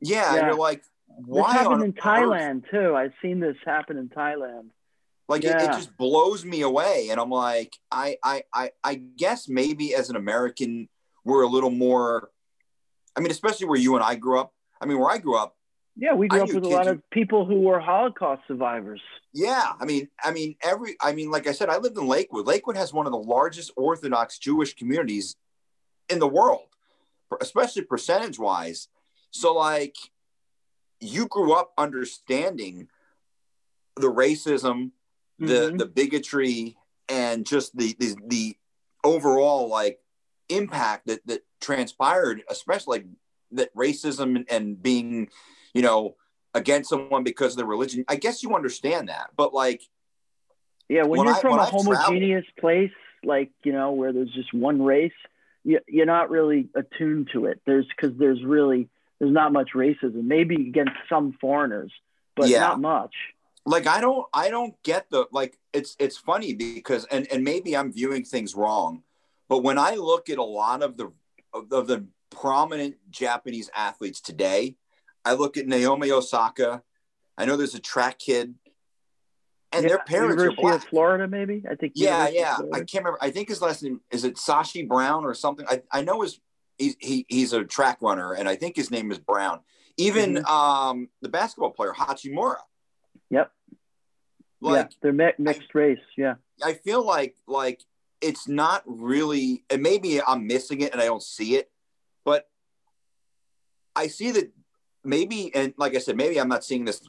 [0.00, 0.38] Yeah, yeah.
[0.38, 1.52] and you're like, why?
[1.52, 2.94] This happened in Thailand too.
[2.94, 4.70] I've seen this happen in Thailand.
[5.30, 5.62] Like yeah.
[5.62, 7.10] it, it, just blows me away.
[7.12, 10.88] And I'm like, I, I, I, I guess maybe as an American,
[11.24, 12.30] we're a little more,
[13.16, 14.52] I mean, especially where you and I grew up.
[14.80, 15.54] I mean, where I grew up.
[15.94, 19.00] Yeah, we grew I up with a lot of people who were Holocaust survivors.
[19.32, 19.72] Yeah.
[19.80, 22.48] I mean, I mean, every, I mean, like I said, I lived in Lakewood.
[22.48, 25.36] Lakewood has one of the largest Orthodox Jewish communities
[26.08, 26.66] in the world,
[27.40, 28.88] especially percentage wise.
[29.30, 29.94] So like
[30.98, 32.88] you grew up understanding
[33.94, 34.90] the racism,
[35.40, 35.76] the mm-hmm.
[35.78, 36.76] the bigotry
[37.08, 38.56] and just the, the the
[39.02, 39.98] overall like
[40.48, 43.06] impact that that transpired, especially like
[43.52, 45.28] that racism and, and being,
[45.74, 46.16] you know,
[46.54, 48.04] against someone because of their religion.
[48.08, 49.82] I guess you understand that, but like,
[50.88, 52.92] yeah, when, when you're I, from a I homogeneous traveled, place,
[53.24, 55.12] like you know, where there's just one race,
[55.64, 57.60] you, you're not really attuned to it.
[57.66, 58.88] There's because there's really
[59.18, 60.24] there's not much racism.
[60.24, 61.92] Maybe against some foreigners,
[62.36, 62.60] but yeah.
[62.60, 63.14] not much
[63.70, 67.76] like i don't i don't get the like it's it's funny because and and maybe
[67.76, 69.02] i'm viewing things wrong
[69.48, 71.12] but when i look at a lot of the
[71.54, 74.76] of the prominent japanese athletes today
[75.24, 76.82] i look at naomi osaka
[77.38, 78.54] i know there's a track kid
[79.72, 80.88] and yeah, their parents University are black.
[80.88, 81.62] Florida, maybe.
[81.70, 81.92] I think.
[81.94, 82.56] Yeah, yeah.
[82.72, 83.18] I can't remember.
[83.20, 85.64] I think his last name is it Sani Brown or something.
[85.68, 86.40] I, I know his
[86.76, 89.60] he's he, he's a track runner, and I think his name is Brown.
[89.96, 90.52] Even mm-hmm.
[90.52, 92.56] um, the basketball player Hachimura.
[93.30, 93.52] Yep.
[94.60, 95.98] Like yeah, they're mi- mixed race.
[96.16, 96.34] Yeah.
[96.62, 97.82] I feel like like
[98.20, 101.70] it's not really, and maybe I'm missing it and I don't see it,
[102.24, 102.48] but
[103.96, 104.52] I see that
[105.04, 107.00] maybe, and like I said, maybe I'm not seeing this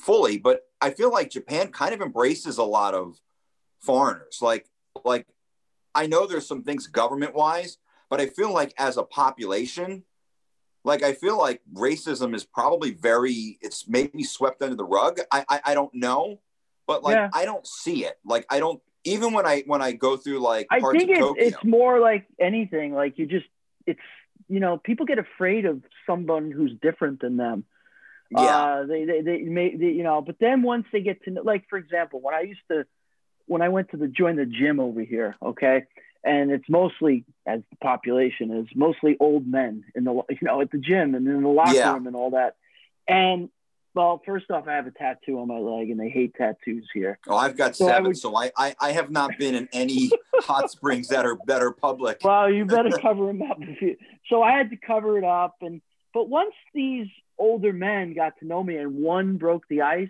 [0.00, 3.20] fully, but I feel like Japan kind of embraces a lot of
[3.80, 4.38] foreigners.
[4.40, 4.66] Like,
[5.04, 5.26] like
[5.94, 7.78] I know there's some things government wise,
[8.08, 10.04] but I feel like as a population,
[10.84, 15.20] like I feel like racism is probably very it's maybe swept under the rug.
[15.30, 16.40] I I, I don't know,
[16.86, 17.30] but like Yeah.
[17.32, 18.18] I don't see it.
[18.24, 21.34] Like I don't even when I when I go through like I think it's Tokyo.
[21.46, 22.94] it's more like anything.
[22.94, 23.46] Like you just
[23.86, 24.00] it's
[24.48, 27.64] you know people get afraid of someone who's different than them.
[28.30, 31.30] yeah, Uh, they, they, they may, they, you know, but then once they get to
[31.30, 32.84] know, like, for example, when I used to,
[33.46, 35.84] when I went to the, join the gym over here, okay.
[36.24, 40.70] And it's mostly, as the population is, mostly old men in the, you know, at
[40.72, 41.92] the gym and in the locker Yeah.
[41.92, 42.56] room and all that.
[43.06, 43.50] And,
[43.94, 47.18] well, first off, I have a tattoo on my leg and they hate tattoos here.
[47.28, 49.68] oh, I've got So I seven, would- so I, I I have not been in
[49.72, 50.10] any
[50.40, 52.18] hot springs that are better public.
[52.24, 53.58] Well, you better cover them up.
[53.80, 53.96] You,
[54.28, 55.80] so I had to cover it up, and
[56.12, 57.06] but once these
[57.38, 60.08] older men got to know me, and one broke the ice,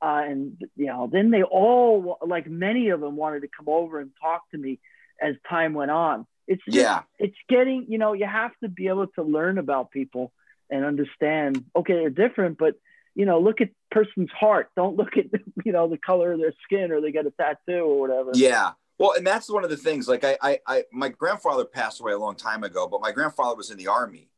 [0.00, 4.00] uh, and you know, then they all like many of them wanted to come over
[4.00, 4.78] and talk to me
[5.20, 6.26] as time went on.
[6.48, 9.90] It's just, Yeah, it's getting you know you have to be able to learn about
[9.90, 10.32] people
[10.70, 11.64] and understand.
[11.76, 12.74] Okay, they're different, but
[13.14, 14.70] you know, look at person's heart.
[14.76, 15.26] Don't look at
[15.64, 18.30] you know the color of their skin or they got a tattoo or whatever.
[18.34, 18.72] yeah.
[18.98, 20.06] Well, and that's one of the things.
[20.06, 23.56] Like I, I, I, my grandfather passed away a long time ago, but my grandfather
[23.56, 24.30] was in the army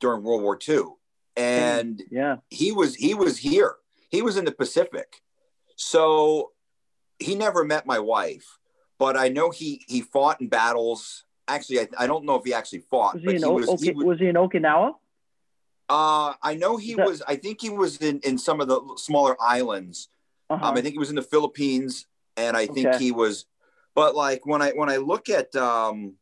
[0.00, 0.82] during World War II,
[1.36, 2.36] and yeah.
[2.48, 3.76] he was he was here.
[4.08, 5.22] He was in the Pacific,
[5.76, 6.50] so
[7.20, 8.58] he never met my wife.
[8.98, 11.24] But I know he he fought in battles.
[11.46, 13.68] Actually, I, I don't know if he actually fought, Was but he in was.
[13.68, 14.94] okay, he was was he in Okinawa?
[15.90, 17.22] Uh, I know he that- was.
[17.26, 20.08] I think he was in in some of the smaller islands.
[20.48, 20.64] Uh-huh.
[20.68, 22.06] Um, I think he was in the Philippines,
[22.36, 22.98] and I think Okay.
[22.98, 23.44] he was.
[23.94, 26.14] But like when I when I look at um,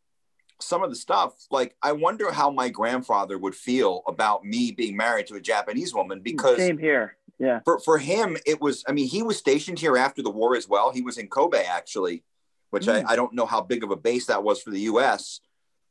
[0.60, 4.96] some of the stuff, like I wonder how my grandfather would feel about me being
[4.96, 7.16] married to a Japanese woman because Same here.
[7.38, 7.60] Yeah.
[7.64, 8.84] for for him it was.
[8.88, 10.90] I mean, he was stationed here after the war as well.
[10.90, 12.24] He was in Kobe actually,
[12.70, 13.04] which Mm.
[13.06, 15.40] I, I don't know how big of a base that was for the U.S.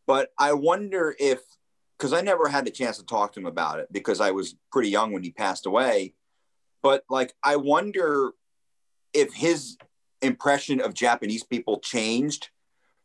[0.07, 1.39] But I wonder if
[1.97, 4.55] because I never had the chance to talk to him about it because I was
[4.71, 6.13] pretty young when he passed away.
[6.83, 8.31] But like, I wonder
[9.13, 9.77] if his
[10.21, 12.49] impression of Japanese people changed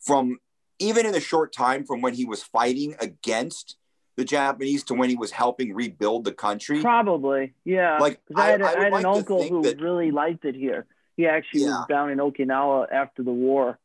[0.01, 0.39] from
[0.79, 3.77] even in the short time from when he was fighting against
[4.17, 6.83] the Japanese to when he was helping rebuild the country.
[6.83, 7.55] Probably.
[7.65, 7.99] Yeah.
[7.99, 10.55] Like I, had, a- I- I had like an uncle who that- really liked it
[10.55, 10.87] here.
[11.17, 11.79] He actually Yeah.
[11.79, 13.79] was down in Okinawa after the war.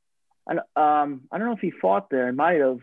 [0.48, 2.28] And um, I don't know if he fought there.
[2.30, 2.80] He might have.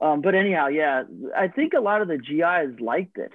[0.00, 1.04] Um, but anyhow, yeah,
[1.36, 3.32] I think a lot of the GIs liked it.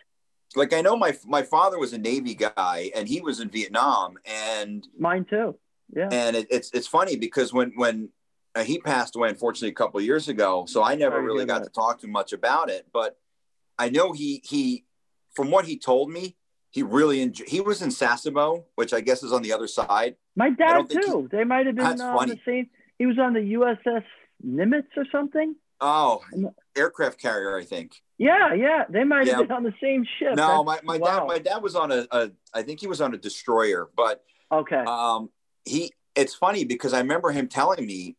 [0.55, 4.15] Like I know my my father was a Navy guy and he was in Vietnam
[4.25, 5.57] and Mine too.
[5.95, 6.09] Yeah.
[6.11, 8.09] and it, it's it's funny because when when
[8.55, 11.45] uh, he passed away unfortunately a couple of years ago so i never to really
[11.45, 11.73] got that.
[11.73, 13.17] to talk too much about it but
[13.77, 14.85] i know he he
[15.33, 16.37] from what he told me
[16.69, 20.15] he really enjoyed he was in sasebo which i guess is on the other side
[20.37, 21.27] My dad too.
[21.29, 22.69] they might have been uh, on the same.
[22.97, 24.03] He was on the USS
[24.45, 25.55] Nimitz or something.
[25.81, 26.21] Oh
[26.77, 29.41] aircraft carrier i think Yeah, yeah, they might have Yeah.
[29.41, 30.35] been on the same ship.
[30.35, 31.19] no That's- my, my wow.
[31.19, 34.23] dad my dad was on a, a i think he was on a destroyer but
[34.51, 34.83] Okay.
[34.85, 35.29] um
[35.65, 38.15] he it's funny because i remember him telling me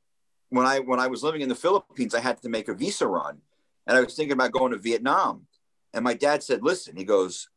[0.50, 3.06] when i when i was living in the philippines i had to make a visa
[3.06, 3.38] run
[3.86, 5.46] and i was thinking about going to vietnam
[5.94, 7.48] and my dad said listen he goes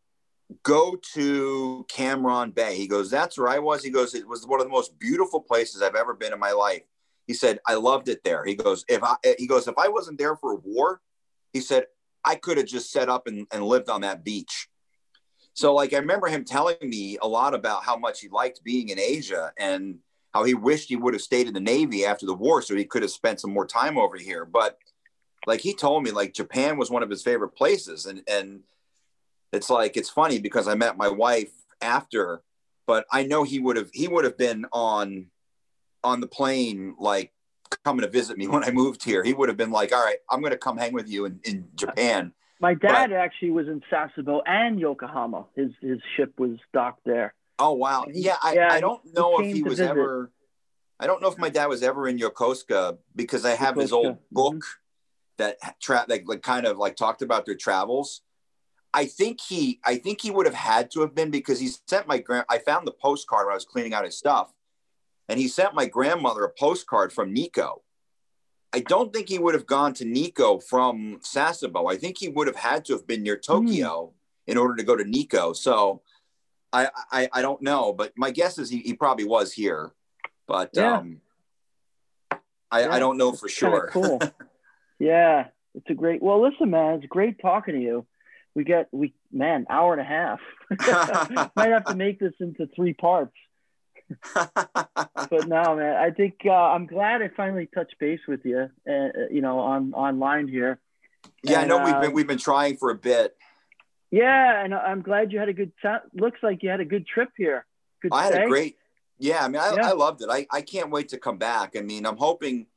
[0.64, 4.46] go to cam ranh bay he goes that's where i was he goes it was
[4.46, 6.84] one of the most beautiful places i've ever been in my life
[7.28, 9.88] he said i loved it there he goes if i eh, he goes if i
[9.88, 11.02] wasn't there for war
[11.54, 11.86] he said
[12.24, 14.70] i could have just set up and, and lived on that beach
[15.56, 18.90] so like I remember him telling me a lot about how much he liked being
[18.90, 20.00] in Asia and
[20.34, 22.84] how he wished he would have stayed in the Navy after the war so he
[22.84, 24.44] could have spent some more time over here.
[24.44, 24.78] But
[25.48, 28.64] like he told me like Japan was one of his favorite places and and
[29.54, 32.42] it's like it's funny because I met my wife after
[32.86, 35.28] but I know he would have he would have been on
[36.06, 37.34] on the plane like
[37.84, 39.24] coming to visit me when I moved here.
[39.24, 41.40] He would have been like, "All right, I'm going to come hang with you in
[41.44, 45.46] in Japan." My dad actually was in Sasebo and Yokohama.
[45.56, 47.34] His his ship was docked there.
[47.60, 48.38] Oh wow, He- yeah.
[48.42, 49.92] I, yeah, I don't know he if he was visit.
[49.92, 50.32] ever.
[51.00, 54.16] I don't know if my dad was ever in Yokosuka because I have his old
[54.16, 54.36] mm-hmm.
[54.36, 54.64] book
[55.38, 58.22] that tra- that like kind of like talked about their travels.
[58.94, 62.08] I think he I think he would have had to have been because he sent
[62.08, 62.46] my grand.
[62.50, 64.54] I found the postcard when I was cleaning out his stuff,
[65.30, 67.82] and he sent my grandmother a postcard from Nikko.
[68.74, 71.92] I don't think he would have gone to Nikko from Sasebo.
[71.92, 74.12] I think he would have had to have been near Tokyo
[74.48, 75.54] in order to go to Nikko.
[75.54, 76.02] So
[76.74, 79.94] I, I, I don't know, but my guess is he, he probably was here,
[80.46, 80.98] but Yeah.
[80.98, 81.22] um,
[82.70, 83.88] I, Yeah, I don't know for It's sure.
[83.94, 84.20] Cool.
[85.00, 86.22] yeah, it's a great.
[86.22, 88.06] Well, listen, man, it's great talking to you.
[88.56, 90.40] We get we man hour and a half.
[91.56, 93.34] Might have to make this into three parts.
[95.30, 98.70] But no, man, I think uh, I'm glad I finally touched base with you.
[98.88, 100.80] Uh, you know, on online here.
[101.44, 103.36] yeah, I know And, we've uh, been we've been trying for a bit.
[104.12, 105.72] Yeah, and I'm glad you had a good.
[106.14, 107.66] Looks like you had a good trip here.
[108.02, 108.44] Good I had stay.
[108.44, 108.78] a great,
[109.18, 109.44] yeah.
[109.44, 109.90] I mean, I, Yeah.
[109.90, 110.30] I loved it.
[110.32, 111.76] I, I can't wait to come back.
[111.76, 112.68] I mean, I'm hoping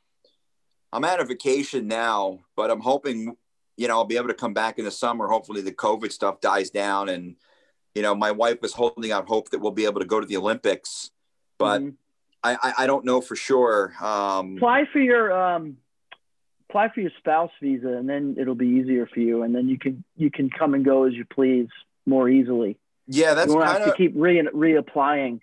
[0.92, 3.36] I'm out of vacation now, but I'm hoping,
[3.76, 5.26] you know, I'll be able to come back in the summer.
[5.28, 7.36] Hopefully, the COVID stuff dies down, and
[7.94, 10.26] you know, my wife was holding out hope that we'll be able to go to
[10.26, 11.10] the Olympics,
[11.58, 11.94] but Mhm.
[12.42, 13.92] I, I, I don't know for sure.
[14.00, 15.76] Um, apply for your um,
[16.70, 19.78] apply for your spouse visa, and then it'll be easier for you, and then you
[19.78, 21.68] can you can come and go as you please
[22.06, 22.78] more easily.
[23.06, 25.40] yeah, that's you won't kind have to keep re reapplying.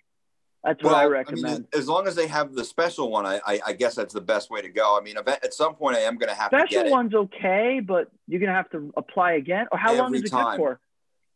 [0.64, 0.96] That's what well.
[0.96, 1.68] I I, mean, recommend.
[1.74, 4.50] as long as they have the special one, I, I, I guess that's the best
[4.50, 4.98] way to go.
[4.98, 6.90] I mean, at some point, I am going to have to Special get it.
[6.90, 9.66] one's okay, but you're gonna have to apply again.
[9.70, 10.52] Or how long Every is it time.
[10.52, 10.80] good for?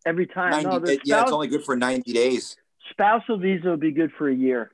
[0.07, 0.51] Every time.
[0.51, 2.57] 90 no, the yeah, it's only good for 90 days.
[2.91, 4.71] Spousal visa would be good for a year,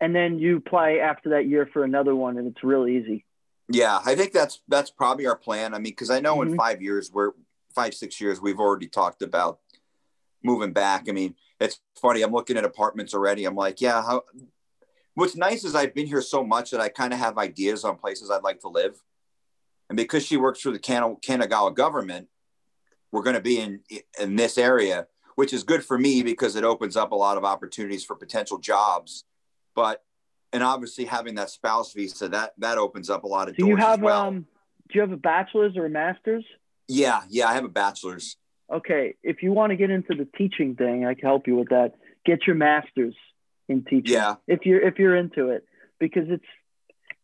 [0.00, 3.24] and then you apply after that year for another one, and it's real easy.
[3.68, 5.74] Yeah, I think that's that's probably our plan.
[5.74, 6.56] I mean, because I know in Mhm.
[6.56, 7.32] five years, we're
[7.74, 9.58] five six years, we've already talked about
[10.42, 11.08] moving back.
[11.08, 12.22] I mean, it's funny.
[12.22, 13.44] I'm looking at apartments already.
[13.44, 14.02] I'm like, yeah.
[14.02, 14.22] How?
[15.14, 17.96] What's nice is I've been here so much that I kind of have ideas on
[17.96, 19.02] places I'd like to live,
[19.88, 22.28] and because she works for the Kan- Kanagawa government,
[23.10, 23.82] we're going to be in
[24.20, 27.44] in this area, which is good for me because it opens up a lot of
[27.44, 29.24] opportunities for potential jobs.
[29.74, 30.02] But
[30.52, 33.70] and obviously having that spouse visa that that opens up a lot of Do doors
[33.70, 34.20] you have as well.
[34.26, 34.46] um?
[34.88, 36.44] Do you have a bachelor's or a master's?
[36.88, 38.36] Yeah, yeah, I have a bachelor's.
[38.72, 41.68] okay, if you want to get into the teaching thing, I can help you with
[41.70, 41.94] that.
[42.24, 43.14] Get your master's
[43.68, 44.14] in teaching.
[44.14, 44.36] Yeah.
[44.46, 45.64] If you're if you're into it,
[45.98, 46.44] because it's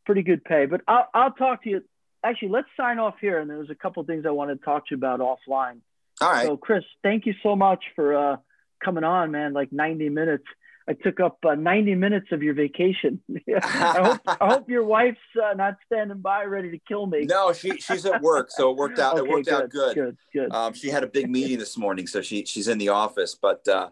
[0.05, 0.67] pretty good pay.
[0.67, 1.83] But I'll I'll talk to you.
[2.25, 4.95] Actually, let's sign off here, and there's a couple things I want to talk to
[4.95, 5.79] you about offline.
[6.23, 6.47] All right.
[6.47, 8.37] So, Chris, thank you so much for uh,
[8.83, 9.53] coming on, man.
[9.53, 10.45] Like 90 minutes.
[10.89, 13.21] I took up uh, 90 minutes of your vacation.
[13.63, 17.25] I hope I hope your wife's uh, not standing by ready to kill me.
[17.25, 19.17] no, she she's at work, so it worked out.
[19.17, 19.95] Okay, it worked out good.
[19.95, 20.53] Good, good.
[20.53, 23.37] Um, she had a big meeting this morning, so she she's in the office.
[23.41, 23.91] But uh,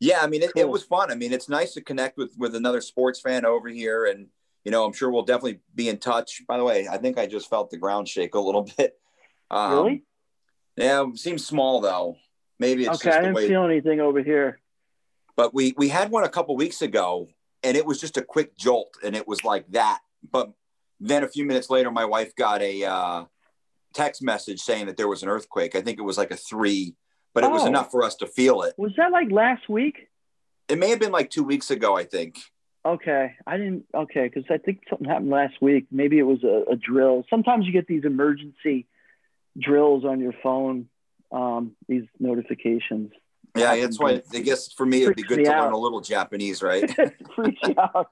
[0.00, 1.12] yeah, I mean, it, it was fun.
[1.12, 4.26] I mean, it's nice to connect with with another sports fan over here, and
[4.64, 6.42] you know, I'm sure we'll definitely be in touch.
[6.48, 8.98] By the way, I think I just felt the ground shake a little bit.
[9.48, 10.04] Um, really?
[10.76, 12.16] Yeah, it seems small though.
[12.58, 13.48] Maybe it's Okay, I didn't way.
[13.48, 14.60] feel anything over here.
[15.36, 17.28] but we we had one a couple weeks ago
[17.62, 20.00] and it was just a quick jolt and it was like that
[20.30, 20.52] but
[21.00, 23.24] then a few minutes later my wife got a uh,
[23.92, 26.94] text message saying that there was an earthquake i think it was like a three
[27.34, 27.66] but it was Oh.
[27.66, 30.08] enough for us to feel it Was that like last week?
[30.68, 32.38] it may have been like two weeks ago i think
[32.86, 33.82] Okay, I didn't.
[33.92, 35.86] Okay, because I think something happened last week.
[35.90, 37.24] Maybe it was a, a drill.
[37.28, 38.86] Sometimes you get these emergency
[39.58, 40.88] drills on your phone.
[41.32, 43.10] Um, these notifications.
[43.56, 45.64] yeah that's why i guess for me it'd be good to out.
[45.64, 46.88] learn a little japanese right
[47.34, 48.10] freaks you out.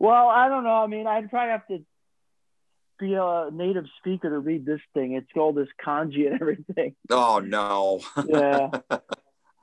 [0.00, 0.82] Well, I don't know.
[0.82, 1.84] I mean, I'd probably have to
[2.98, 5.12] be a native speaker to read this thing.
[5.12, 6.94] It's all this kanji and everything.
[7.10, 8.70] oh no Yeah.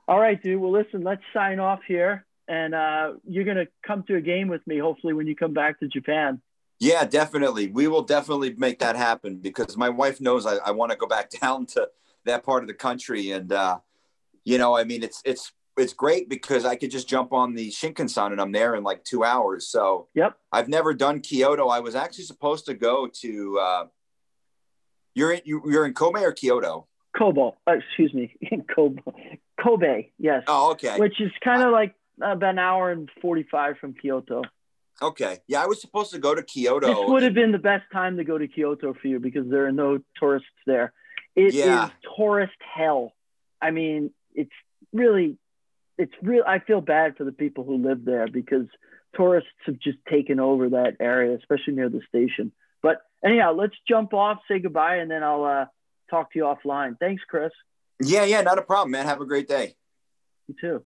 [0.08, 0.60] all right, dude.
[0.60, 2.24] Well, listen, let's sign off here.
[2.48, 5.52] And uh, you're going to come to a game with me, hopefully, when you come
[5.52, 6.40] back to Japan.
[6.78, 7.68] Yeah, definitely.
[7.68, 11.06] We will definitely make that happen because my wife knows I, I want to go
[11.06, 11.88] back down to
[12.24, 13.30] that part of the country.
[13.30, 13.78] And, uh,
[14.44, 17.70] you know, I mean, it's, it's, it's great because I could just jump on the
[17.70, 19.68] Shinkansen and I'm there in like two hours.
[19.68, 20.34] So Yep.
[20.52, 21.68] I've never done Kyoto.
[21.68, 23.84] I was actually supposed to go to, uh,
[25.14, 26.86] you're in, you, you're in Kobe or Kyoto?
[27.16, 28.34] Kobo, uh, excuse me,
[28.74, 29.00] Kobe,
[29.62, 30.98] Kobe, yes, Oh, okay.
[30.98, 34.42] which is kind of like about an hour and 45 from Kyoto.
[35.02, 35.38] Okay.
[35.46, 35.62] Yeah.
[35.62, 36.86] I was supposed to go to Kyoto.
[36.86, 39.66] This would have been the best time to go to Kyoto for you because there
[39.66, 40.92] are no tourists there.
[41.34, 41.90] It is Yeah.
[42.16, 43.12] tourist hell.
[43.60, 44.52] I mean, it's
[44.92, 45.36] really,
[45.98, 46.44] it's real.
[46.46, 48.66] I feel bad for the people who live there because
[49.14, 52.52] tourists have just taken over that area, especially near the station.
[52.82, 55.66] But anyhow, let's jump off, say goodbye, and then I'll uh,
[56.10, 56.98] talk to you offline.
[56.98, 57.52] Thanks, Chris.
[58.00, 58.24] yeah.
[58.24, 58.40] Yeah.
[58.40, 59.04] Not a problem, man.
[59.04, 59.76] Have a great day.
[60.48, 60.84] You too.